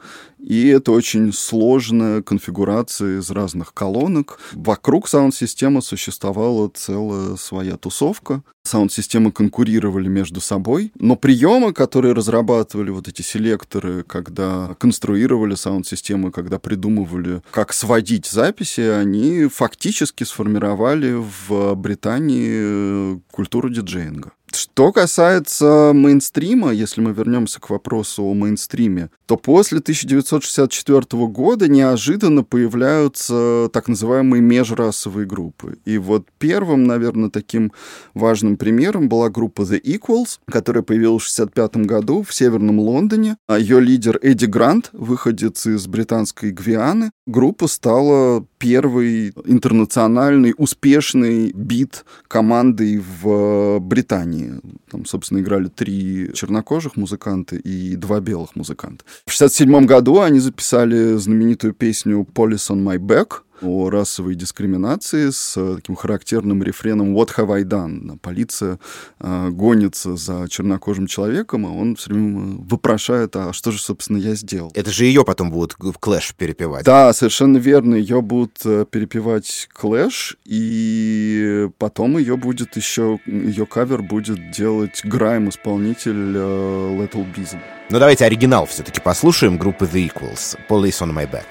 и 0.47 0.67
это 0.67 0.93
очень 0.93 1.33
сложная 1.33 2.21
конфигурация 2.21 3.19
из 3.19 3.29
разных 3.31 3.73
колонок. 3.73 4.39
Вокруг 4.53 5.09
саунд-системы 5.09 5.81
существовала 5.81 6.71
целая 6.73 7.35
своя 7.35 7.75
тусовка. 7.75 8.43
Саунд-системы 8.63 9.33
конкурировали 9.33 10.07
между 10.07 10.39
собой, 10.39 10.93
но 10.99 11.17
приемы, 11.17 11.73
которые 11.73 12.13
разрабатывали 12.13 12.91
вот 12.91 13.09
эти 13.09 13.21
селекторы, 13.21 14.03
когда 14.03 14.75
конструировали 14.79 15.55
саунд-системы, 15.55 16.31
когда 16.31 16.59
придумывали, 16.59 17.41
как 17.51 17.73
сводить 17.73 18.25
записи, 18.25 18.81
они 18.81 19.47
фактически 19.47 20.23
сформировали 20.23 21.13
в 21.13 21.75
Британии 21.75 23.21
культуру 23.31 23.69
диджеинга. 23.69 24.31
Что 24.53 24.93
касается 24.93 25.91
мейнстрима, 25.93 26.71
если 26.71 27.01
мы 27.01 27.11
вернемся 27.11 27.59
к 27.59 27.69
вопросу 27.69 28.23
о 28.23 28.33
мейнстриме, 28.33 29.09
то 29.25 29.35
после 29.35 29.79
1964 29.79 31.01
года 31.27 31.67
неожиданно 31.67 32.43
появляются 32.43 33.69
так 33.73 33.89
называемые 33.89 34.41
межрасовые 34.41 35.27
группы. 35.27 35.77
И 35.83 35.97
вот 35.97 36.27
первым, 36.39 36.85
наверное, 36.85 37.29
таким 37.29 37.73
важным 38.13 38.55
примером 38.55 39.09
была 39.09 39.29
группа 39.29 39.63
The 39.63 39.81
Equals, 39.81 40.39
которая 40.49 40.83
появилась 40.83 41.23
в 41.23 41.39
1965 41.39 41.85
году 41.85 42.23
в 42.23 42.33
Северном 42.33 42.79
Лондоне. 42.79 43.37
А 43.47 43.59
ее 43.59 43.81
лидер 43.81 44.17
Эдди 44.21 44.45
Грант, 44.45 44.91
выходец 44.93 45.65
из 45.65 45.87
британской 45.87 46.51
Гвианы. 46.51 47.11
Группа 47.25 47.67
стала 47.67 48.45
первой 48.59 49.33
интернациональной 49.45 50.53
успешной 50.57 51.51
бит 51.53 52.05
командой 52.29 53.03
в 53.21 53.79
Британии. 53.79 54.46
Там, 54.89 55.05
собственно, 55.05 55.39
играли 55.39 55.67
три 55.67 56.31
чернокожих 56.33 56.95
музыканта 56.95 57.55
и 57.55 57.95
два 57.95 58.19
белых 58.19 58.55
музыканта. 58.55 59.03
В 59.25 59.33
1967 59.33 59.85
году 59.85 60.21
они 60.21 60.39
записали 60.39 61.15
знаменитую 61.17 61.73
песню 61.73 62.25
«Police 62.33 62.69
on 62.71 62.83
my 62.83 62.97
back», 62.97 63.41
о 63.61 63.89
расовой 63.89 64.35
дискриминации 64.35 65.29
с 65.29 65.55
э, 65.57 65.75
таким 65.77 65.95
характерным 65.95 66.63
рефреном 66.63 67.15
«What 67.15 67.35
have 67.37 67.53
I 67.53 67.63
done?». 67.63 68.17
Полиция 68.19 68.79
э, 69.19 69.49
гонится 69.49 70.15
за 70.15 70.47
чернокожим 70.49 71.07
человеком, 71.07 71.65
а 71.65 71.69
он 71.69 71.95
все 71.95 72.11
время 72.11 72.57
вопрошает, 72.69 73.35
а 73.35 73.53
что 73.53 73.71
же, 73.71 73.79
собственно, 73.79 74.17
я 74.17 74.35
сделал? 74.35 74.71
Это 74.75 74.91
же 74.91 75.05
ее 75.05 75.23
потом 75.23 75.51
будут 75.51 75.75
The 75.79 75.97
Clash 75.99 76.35
перепевать. 76.35 76.85
Да, 76.85 77.13
совершенно 77.13 77.57
верно. 77.57 77.95
Ее 77.95 78.21
будут 78.21 78.59
э, 78.65 78.85
перепевать 78.89 79.69
The 79.73 79.94
Clash, 79.94 80.37
и 80.45 81.69
потом 81.77 82.17
ее 82.17 82.37
будет 82.37 82.75
еще, 82.75 83.19
ее 83.25 83.65
кавер 83.65 84.01
будет 84.01 84.51
делать 84.51 85.01
Грайм-исполнитель 85.03 86.33
э, 86.35 86.97
Lethal 86.99 87.25
Bizzle. 87.35 87.59
Ну 87.89 87.99
давайте 87.99 88.25
оригинал 88.25 88.65
все-таки 88.65 88.99
послушаем 88.99 89.57
группы 89.57 89.85
The 89.85 90.11
Equals 90.11 90.57
«Police 90.69 91.01
on 91.01 91.13
my 91.13 91.29
back». 91.29 91.45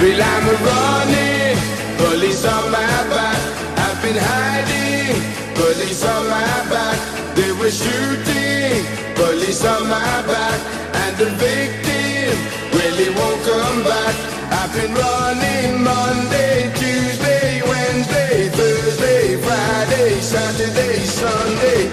Well, 0.00 0.22
I'm 0.22 0.46
running, 0.64 1.58
police 1.98 2.44
on 2.44 2.70
my 2.70 2.86
back. 3.10 3.40
I've 3.82 4.00
been 4.00 4.14
hiding, 4.16 5.18
police 5.58 6.04
on 6.04 6.22
my 6.30 6.70
back. 6.70 6.98
They 7.34 7.50
were 7.50 7.72
shooting, 7.72 8.86
police 9.16 9.64
on 9.64 9.88
my 9.90 10.22
back. 10.22 10.60
And 11.02 11.16
the 11.16 11.30
victim 11.42 12.30
really 12.78 13.10
won't 13.10 13.42
come 13.42 13.82
back. 13.82 14.14
I've 14.60 14.72
been 14.72 14.94
running 14.94 15.82
Monday, 15.82 16.70
Tuesday, 16.78 17.60
Wednesday, 17.66 18.50
Thursday, 18.50 19.36
Friday, 19.42 20.20
Saturday, 20.20 20.94
Sunday. 21.06 21.88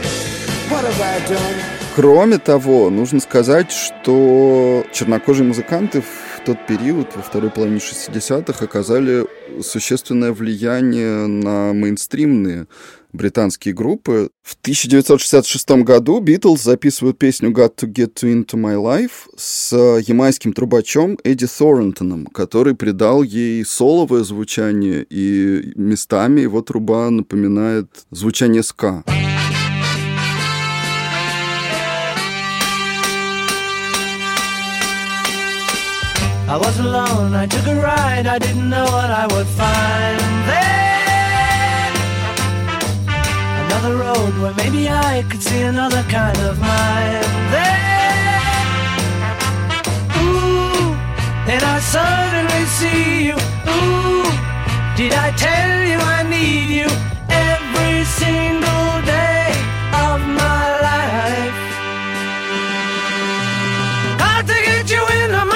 What 0.70 0.86
have 0.86 1.02
I 1.02 1.26
done? 1.28 1.75
Кроме 1.96 2.40
того, 2.40 2.90
нужно 2.90 3.22
сказать, 3.22 3.72
что 3.72 4.86
чернокожие 4.92 5.48
музыканты 5.48 6.04
тот 6.46 6.58
период, 6.68 7.16
во 7.16 7.22
второй 7.22 7.50
половине 7.50 7.78
60-х, 7.78 8.66
оказали 8.66 9.26
существенное 9.62 10.34
влияние 10.34 11.26
на 11.26 11.72
мейнстримные 11.72 12.68
британские 13.14 13.74
группы. 13.74 14.30
В 14.44 14.58
1966 14.62 15.84
году 15.84 16.20
Битлз 16.20 16.62
записывают 16.62 17.18
песню 17.18 17.52
«Got 17.52 17.78
to 17.78 17.88
get 17.90 18.14
to 18.16 18.30
into 18.30 18.60
my 18.60 18.76
life» 18.76 19.30
с 19.38 19.74
ямайским 20.06 20.52
трубачом 20.52 21.18
Эдди 21.24 21.46
Thorntoном, 21.46 22.28
который 22.30 22.76
придал 22.76 23.24
ей 23.24 23.64
соловое 23.64 24.26
звучание, 24.26 25.06
и 25.10 25.72
местами 25.76 26.42
его 26.42 26.62
труба 26.62 27.10
напоминает 27.10 27.88
звучание 28.12 28.64
ска. 28.64 29.06
I 36.48 36.58
was 36.58 36.80
alone, 36.80 37.34
I 37.34 37.48
took 37.48 37.66
a 37.66 37.76
ride, 37.76 38.28
I 38.28 38.38
didn't 38.38 38.70
know 38.70 38.86
what 38.86 39.10
I 39.10 39.26
would 39.34 39.48
find 39.48 40.20
there. 40.48 41.92
Another 43.66 43.98
road 43.98 44.38
where 44.42 44.54
maybe 44.54 44.88
I 44.88 45.24
could 45.28 45.42
see 45.42 45.62
another 45.62 46.04
kind 46.04 46.38
of 46.38 46.60
mind 46.60 47.26
there. 47.50 48.40
Ooh, 50.22 50.94
and 51.52 51.64
I 51.64 51.80
suddenly 51.80 52.66
see 52.78 53.26
you. 53.30 53.38
Ooh, 53.74 54.30
did 54.96 55.14
I 55.14 55.32
tell 55.32 55.84
you 55.90 55.98
I 55.98 56.22
need 56.30 56.70
you 56.80 56.90
every 57.28 58.06
single 58.22 59.02
day 59.02 59.50
of 60.06 60.22
my 60.22 60.64
life? 60.90 61.60
Got 64.20 64.46
to 64.46 64.58
get 64.64 64.92
you 64.92 65.02
into 65.24 65.46
my. 65.46 65.55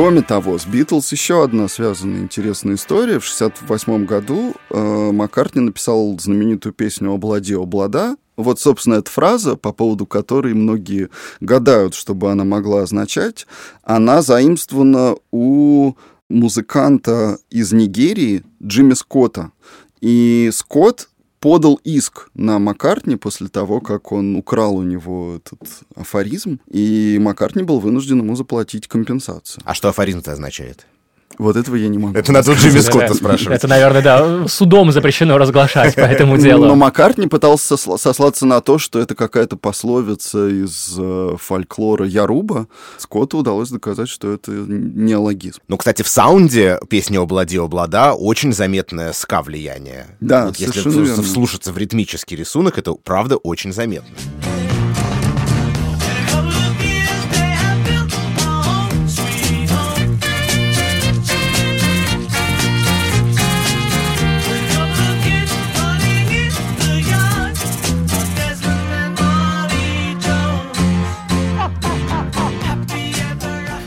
Кроме 0.00 0.22
того, 0.22 0.58
с 0.58 0.64
Битлз 0.64 1.12
еще 1.12 1.44
одна 1.44 1.68
связанная 1.68 2.20
интересная 2.20 2.76
история. 2.76 3.18
В 3.20 3.28
1968 3.30 4.06
году 4.06 4.54
э, 4.70 5.10
Маккартни 5.12 5.60
написал 5.60 6.18
знаменитую 6.18 6.72
песню 6.72 7.12
«Облади, 7.12 7.52
облада». 7.52 8.16
Вот, 8.38 8.58
собственно, 8.58 8.94
эта 8.94 9.10
фраза, 9.10 9.56
по 9.56 9.72
поводу 9.74 10.06
которой 10.06 10.54
многие 10.54 11.10
гадают, 11.40 11.94
чтобы 11.94 12.30
она 12.30 12.44
могла 12.44 12.84
означать, 12.84 13.46
она 13.82 14.22
заимствована 14.22 15.16
у 15.32 15.92
музыканта 16.30 17.36
из 17.50 17.70
Нигерии 17.74 18.42
Джимми 18.62 18.94
Скотта. 18.94 19.52
И 20.00 20.48
Скотт 20.54 21.09
подал 21.40 21.80
иск 21.82 22.30
на 22.34 22.58
Маккартни 22.58 23.16
после 23.16 23.48
того, 23.48 23.80
как 23.80 24.12
он 24.12 24.36
украл 24.36 24.76
у 24.76 24.82
него 24.82 25.36
этот 25.36 25.60
афоризм, 25.96 26.60
и 26.70 27.18
Маккартни 27.20 27.62
был 27.62 27.80
вынужден 27.80 28.18
ему 28.18 28.36
заплатить 28.36 28.86
компенсацию. 28.86 29.62
А 29.64 29.74
что 29.74 29.88
афоризм-то 29.88 30.32
означает? 30.32 30.86
Вот 31.40 31.56
этого 31.56 31.74
я 31.76 31.88
не 31.88 31.96
могу. 31.96 32.18
Это 32.18 32.32
надо 32.32 32.50
у 32.50 32.54
Джимми 32.54 32.80
Скотта 32.80 33.14
спрашивать. 33.14 33.56
Это, 33.56 33.66
наверное, 33.66 34.02
да, 34.02 34.46
судом 34.46 34.92
запрещено 34.92 35.38
разглашать 35.38 35.94
по 35.94 36.00
этому 36.00 36.36
делу. 36.36 36.66
Но 36.66 36.76
Маккартни 36.76 37.28
пытался 37.28 37.78
сослаться 37.78 38.44
на 38.44 38.60
то, 38.60 38.78
что 38.78 38.98
это 38.98 39.14
какая-то 39.14 39.56
пословица 39.56 40.48
из 40.48 40.94
э, 40.98 41.36
фольклора 41.40 42.06
Яруба. 42.06 42.68
Скотту 42.98 43.38
удалось 43.38 43.70
доказать, 43.70 44.10
что 44.10 44.30
это 44.30 44.50
неологизм. 44.50 45.60
Ну, 45.66 45.78
кстати, 45.78 46.02
в 46.02 46.08
саунде 46.08 46.78
песни 46.90 47.16
«Облади, 47.16 47.56
облада» 47.56 48.12
очень 48.12 48.52
заметное 48.52 49.14
ска-влияние. 49.14 50.08
Да, 50.20 50.46
вот 50.46 50.56
Если 50.56 51.22
вслушаться 51.22 51.72
в 51.72 51.78
ритмический 51.78 52.36
рисунок, 52.36 52.76
это, 52.76 52.92
правда, 52.92 53.36
очень 53.36 53.72
заметно. 53.72 54.10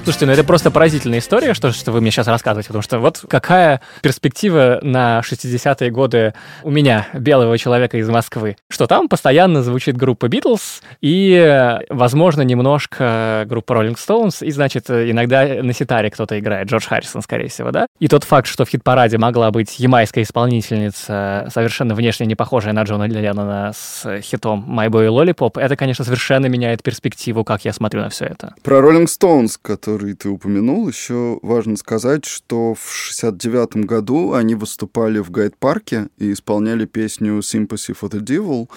Слушайте, 0.03 0.25
ну 0.25 0.33
это 0.33 0.43
просто 0.43 0.69
поразительная 0.69 1.19
история, 1.19 1.53
что, 1.53 1.71
что 1.71 1.93
вы 1.93 2.01
мне 2.01 2.11
сейчас 2.11 2.27
рассказываете, 2.27 2.67
потому 2.67 2.81
что 2.81 2.99
вот 2.99 3.23
какая 3.29 3.79
перспектива 4.01 4.79
на 4.81 5.21
60-е 5.23 5.91
годы 5.91 6.33
у 6.63 6.71
меня, 6.71 7.07
белого 7.13 7.57
человека 7.57 7.97
из 7.97 8.09
Москвы, 8.09 8.57
что 8.69 8.85
там 8.87 9.07
постоянно 9.07 9.63
звучит 9.63 9.95
группа 9.95 10.27
Битлз 10.27 10.81
и, 10.99 11.79
возможно, 11.89 12.41
немножко 12.41 13.45
группа 13.47 13.71
Rolling 13.71 13.95
Stones, 13.95 14.45
и, 14.45 14.51
значит, 14.51 14.89
иногда 14.89 15.45
на 15.63 15.71
ситаре 15.71 16.11
кто-то 16.11 16.37
играет, 16.37 16.67
Джордж 16.67 16.85
Харрисон, 16.85 17.21
скорее 17.21 17.47
всего, 17.47 17.71
да? 17.71 17.87
И 17.99 18.09
тот 18.09 18.25
факт, 18.25 18.49
что 18.49 18.65
в 18.65 18.69
хит-параде 18.69 19.17
могла 19.17 19.51
быть 19.51 19.79
ямайская 19.79 20.25
исполнительница, 20.25 21.47
совершенно 21.49 21.95
внешне 21.95 22.25
не 22.25 22.35
похожая 22.35 22.73
на 22.73 22.83
Джона 22.83 23.05
Леннона 23.05 23.71
с 23.73 24.19
хитом 24.19 24.65
«My 24.67 24.89
Boy 24.89 25.07
Lollipop», 25.07 25.57
это, 25.61 25.77
конечно, 25.77 26.03
совершенно 26.03 26.47
меняет 26.47 26.83
перспективу, 26.83 27.45
как 27.45 27.63
я 27.63 27.71
смотрю 27.71 28.01
на 28.01 28.09
все 28.09 28.25
это. 28.25 28.53
Про 28.63 28.79
Rolling 28.79 29.05
Stones, 29.05 29.53
который 29.61 29.92
который 29.93 30.15
ты 30.15 30.29
упомянул, 30.29 30.87
еще 30.87 31.37
важно 31.43 31.77
сказать, 31.77 32.25
что 32.25 32.73
в 32.73 32.91
69 32.91 33.85
году 33.85 34.33
они 34.33 34.55
выступали 34.55 35.19
в 35.19 35.29
Гайд-парке 35.29 36.07
и 36.17 36.33
исполняли 36.33 36.85
песню 36.85 37.39
«Sympathy 37.39 37.95
for 37.95 38.09
the 38.09 38.19
Devil» 38.19 38.69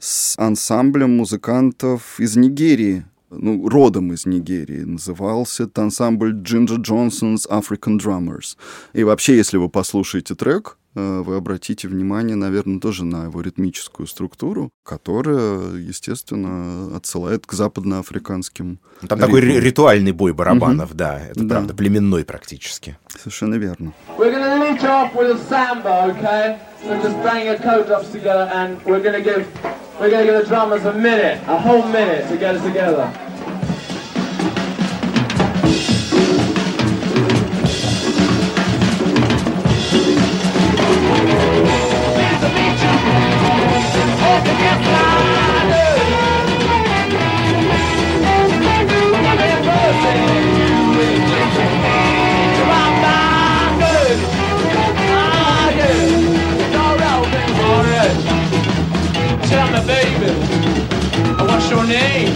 с 0.00 0.38
ансамблем 0.38 1.18
музыкантов 1.18 2.18
из 2.18 2.36
Нигерии, 2.36 3.04
ну, 3.30 3.68
родом 3.68 4.14
из 4.14 4.24
Нигерии. 4.24 4.84
Назывался 4.84 5.64
это 5.64 5.82
ансамбль 5.82 6.32
Ginger 6.32 6.78
Johnson's 6.78 7.46
African 7.46 7.98
Drummers. 7.98 8.56
И 8.94 9.04
вообще, 9.04 9.36
если 9.36 9.58
вы 9.58 9.68
послушаете 9.68 10.34
трек, 10.34 10.78
вы 10.94 11.36
обратите 11.36 11.88
внимание, 11.88 12.36
наверное, 12.36 12.80
тоже 12.80 13.04
на 13.04 13.24
его 13.24 13.40
ритмическую 13.40 14.06
структуру, 14.06 14.70
которая, 14.84 15.74
естественно, 15.76 16.96
отсылает 16.96 17.46
к 17.46 17.52
западноафриканским 17.52 18.78
ну, 19.02 19.08
Там 19.08 19.18
такой 19.18 19.40
ритуальный 19.40 20.12
бой 20.12 20.32
барабанов, 20.32 20.90
угу. 20.90 20.98
да, 20.98 21.20
это 21.20 21.42
да. 21.42 21.54
правда, 21.56 21.74
племенной 21.74 22.24
практически. 22.24 22.96
Совершенно 23.08 23.54
верно. 23.54 23.92
So 26.86 27.00
just 27.00 27.16
bang 27.22 27.46
your 27.46 27.56
coat 27.56 27.86
drops 27.86 28.10
together 28.10 28.46
and 28.52 28.76
we're 28.84 29.00
gonna 29.00 29.18
give 29.18 29.46
we're 29.98 30.10
gonna 30.10 30.24
give 30.24 30.34
the 30.34 30.44
drummers 30.44 30.84
a 30.84 30.92
minute, 30.92 31.40
a 31.48 31.58
whole 31.58 31.82
minute 31.88 32.28
to 32.28 32.36
get 32.36 32.56
it 32.56 32.62
together. 32.62 33.10
Hey, 61.96 62.26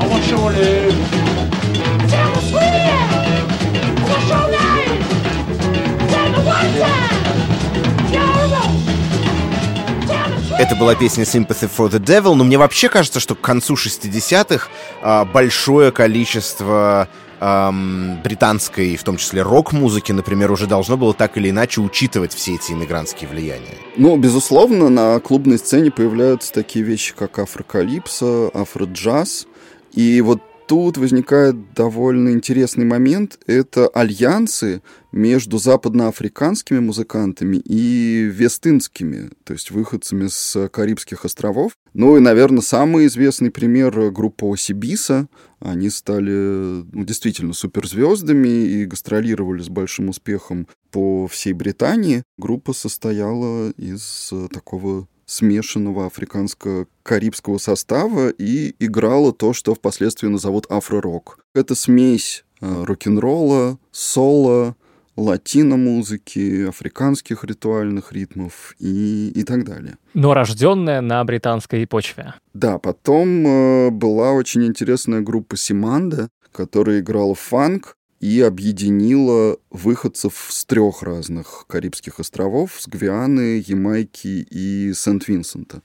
I 0.00 0.08
want 0.08 0.26
your 0.28 0.50
love. 0.50 1.17
Это 10.58 10.74
была 10.74 10.96
песня 10.96 11.22
Sympathy 11.22 11.70
for 11.70 11.88
the 11.88 12.00
Devil, 12.00 12.34
но 12.34 12.42
мне 12.42 12.58
вообще 12.58 12.88
кажется, 12.88 13.20
что 13.20 13.36
к 13.36 13.40
концу 13.40 13.74
60-х 13.74 14.68
а, 15.00 15.24
большое 15.24 15.92
количество 15.92 17.08
эм, 17.38 18.20
британской, 18.24 18.96
в 18.96 19.04
том 19.04 19.18
числе 19.18 19.42
рок-музыки, 19.42 20.10
например, 20.10 20.50
уже 20.50 20.66
должно 20.66 20.96
было 20.96 21.14
так 21.14 21.36
или 21.36 21.50
иначе 21.50 21.80
учитывать 21.80 22.34
все 22.34 22.56
эти 22.56 22.72
иммигрантские 22.72 23.30
влияния. 23.30 23.76
Ну, 23.96 24.16
безусловно, 24.16 24.88
на 24.88 25.20
клубной 25.20 25.58
сцене 25.58 25.92
появляются 25.92 26.52
такие 26.52 26.84
вещи, 26.84 27.14
как 27.16 27.38
афрокалипсо, 27.38 28.50
афроджаз. 28.52 29.46
И 29.92 30.20
вот 30.20 30.42
тут 30.68 30.98
возникает 30.98 31.72
довольно 31.72 32.30
интересный 32.30 32.84
момент. 32.84 33.38
Это 33.46 33.88
альянсы 33.88 34.82
между 35.10 35.56
западноафриканскими 35.58 36.78
музыкантами 36.78 37.56
и 37.56 38.28
вестынскими, 38.30 39.30
то 39.44 39.54
есть 39.54 39.70
выходцами 39.70 40.28
с 40.28 40.68
Карибских 40.68 41.24
островов. 41.24 41.72
Ну 41.94 42.18
и, 42.18 42.20
наверное, 42.20 42.60
самый 42.60 43.06
известный 43.06 43.50
пример 43.50 44.10
группа 44.10 44.52
Осибиса. 44.52 45.28
Они 45.58 45.88
стали 45.88 46.84
ну, 46.92 47.04
действительно 47.04 47.54
суперзвездами 47.54 48.48
и 48.48 48.84
гастролировали 48.84 49.62
с 49.62 49.70
большим 49.70 50.10
успехом 50.10 50.68
по 50.90 51.26
всей 51.26 51.54
Британии. 51.54 52.22
Группа 52.36 52.74
состояла 52.74 53.70
из 53.70 54.32
такого 54.52 55.08
смешанного 55.28 56.06
африканско-карибского 56.06 57.58
состава 57.58 58.30
и 58.30 58.74
играла 58.80 59.32
то, 59.32 59.52
что 59.52 59.74
впоследствии 59.74 60.26
назовут 60.26 60.66
афро-рок. 60.70 61.38
Это 61.54 61.74
смесь 61.74 62.44
э, 62.60 62.84
рок-н-ролла, 62.84 63.78
соло, 63.92 64.74
латино-музыки, 65.16 66.66
африканских 66.68 67.44
ритуальных 67.44 68.12
ритмов 68.12 68.74
и, 68.78 69.30
и 69.34 69.42
так 69.44 69.64
далее. 69.64 69.98
Но 70.14 70.32
рожденная 70.32 71.02
на 71.02 71.22
британской 71.24 71.86
почве. 71.86 72.34
Да, 72.54 72.78
потом 72.78 73.46
э, 73.46 73.90
была 73.90 74.32
очень 74.32 74.64
интересная 74.64 75.20
группа 75.20 75.56
Симанда, 75.56 76.28
которая 76.52 77.00
играла 77.00 77.34
фанк, 77.34 77.97
и 78.20 78.40
объединила 78.40 79.58
выходцев 79.70 80.48
с 80.50 80.64
трех 80.64 81.02
разных 81.02 81.64
Карибских 81.68 82.20
островов, 82.20 82.76
с 82.78 82.88
Гвианы, 82.88 83.62
Ямайки 83.66 84.46
и 84.50 84.92
Сент-Винсента. 84.94 85.82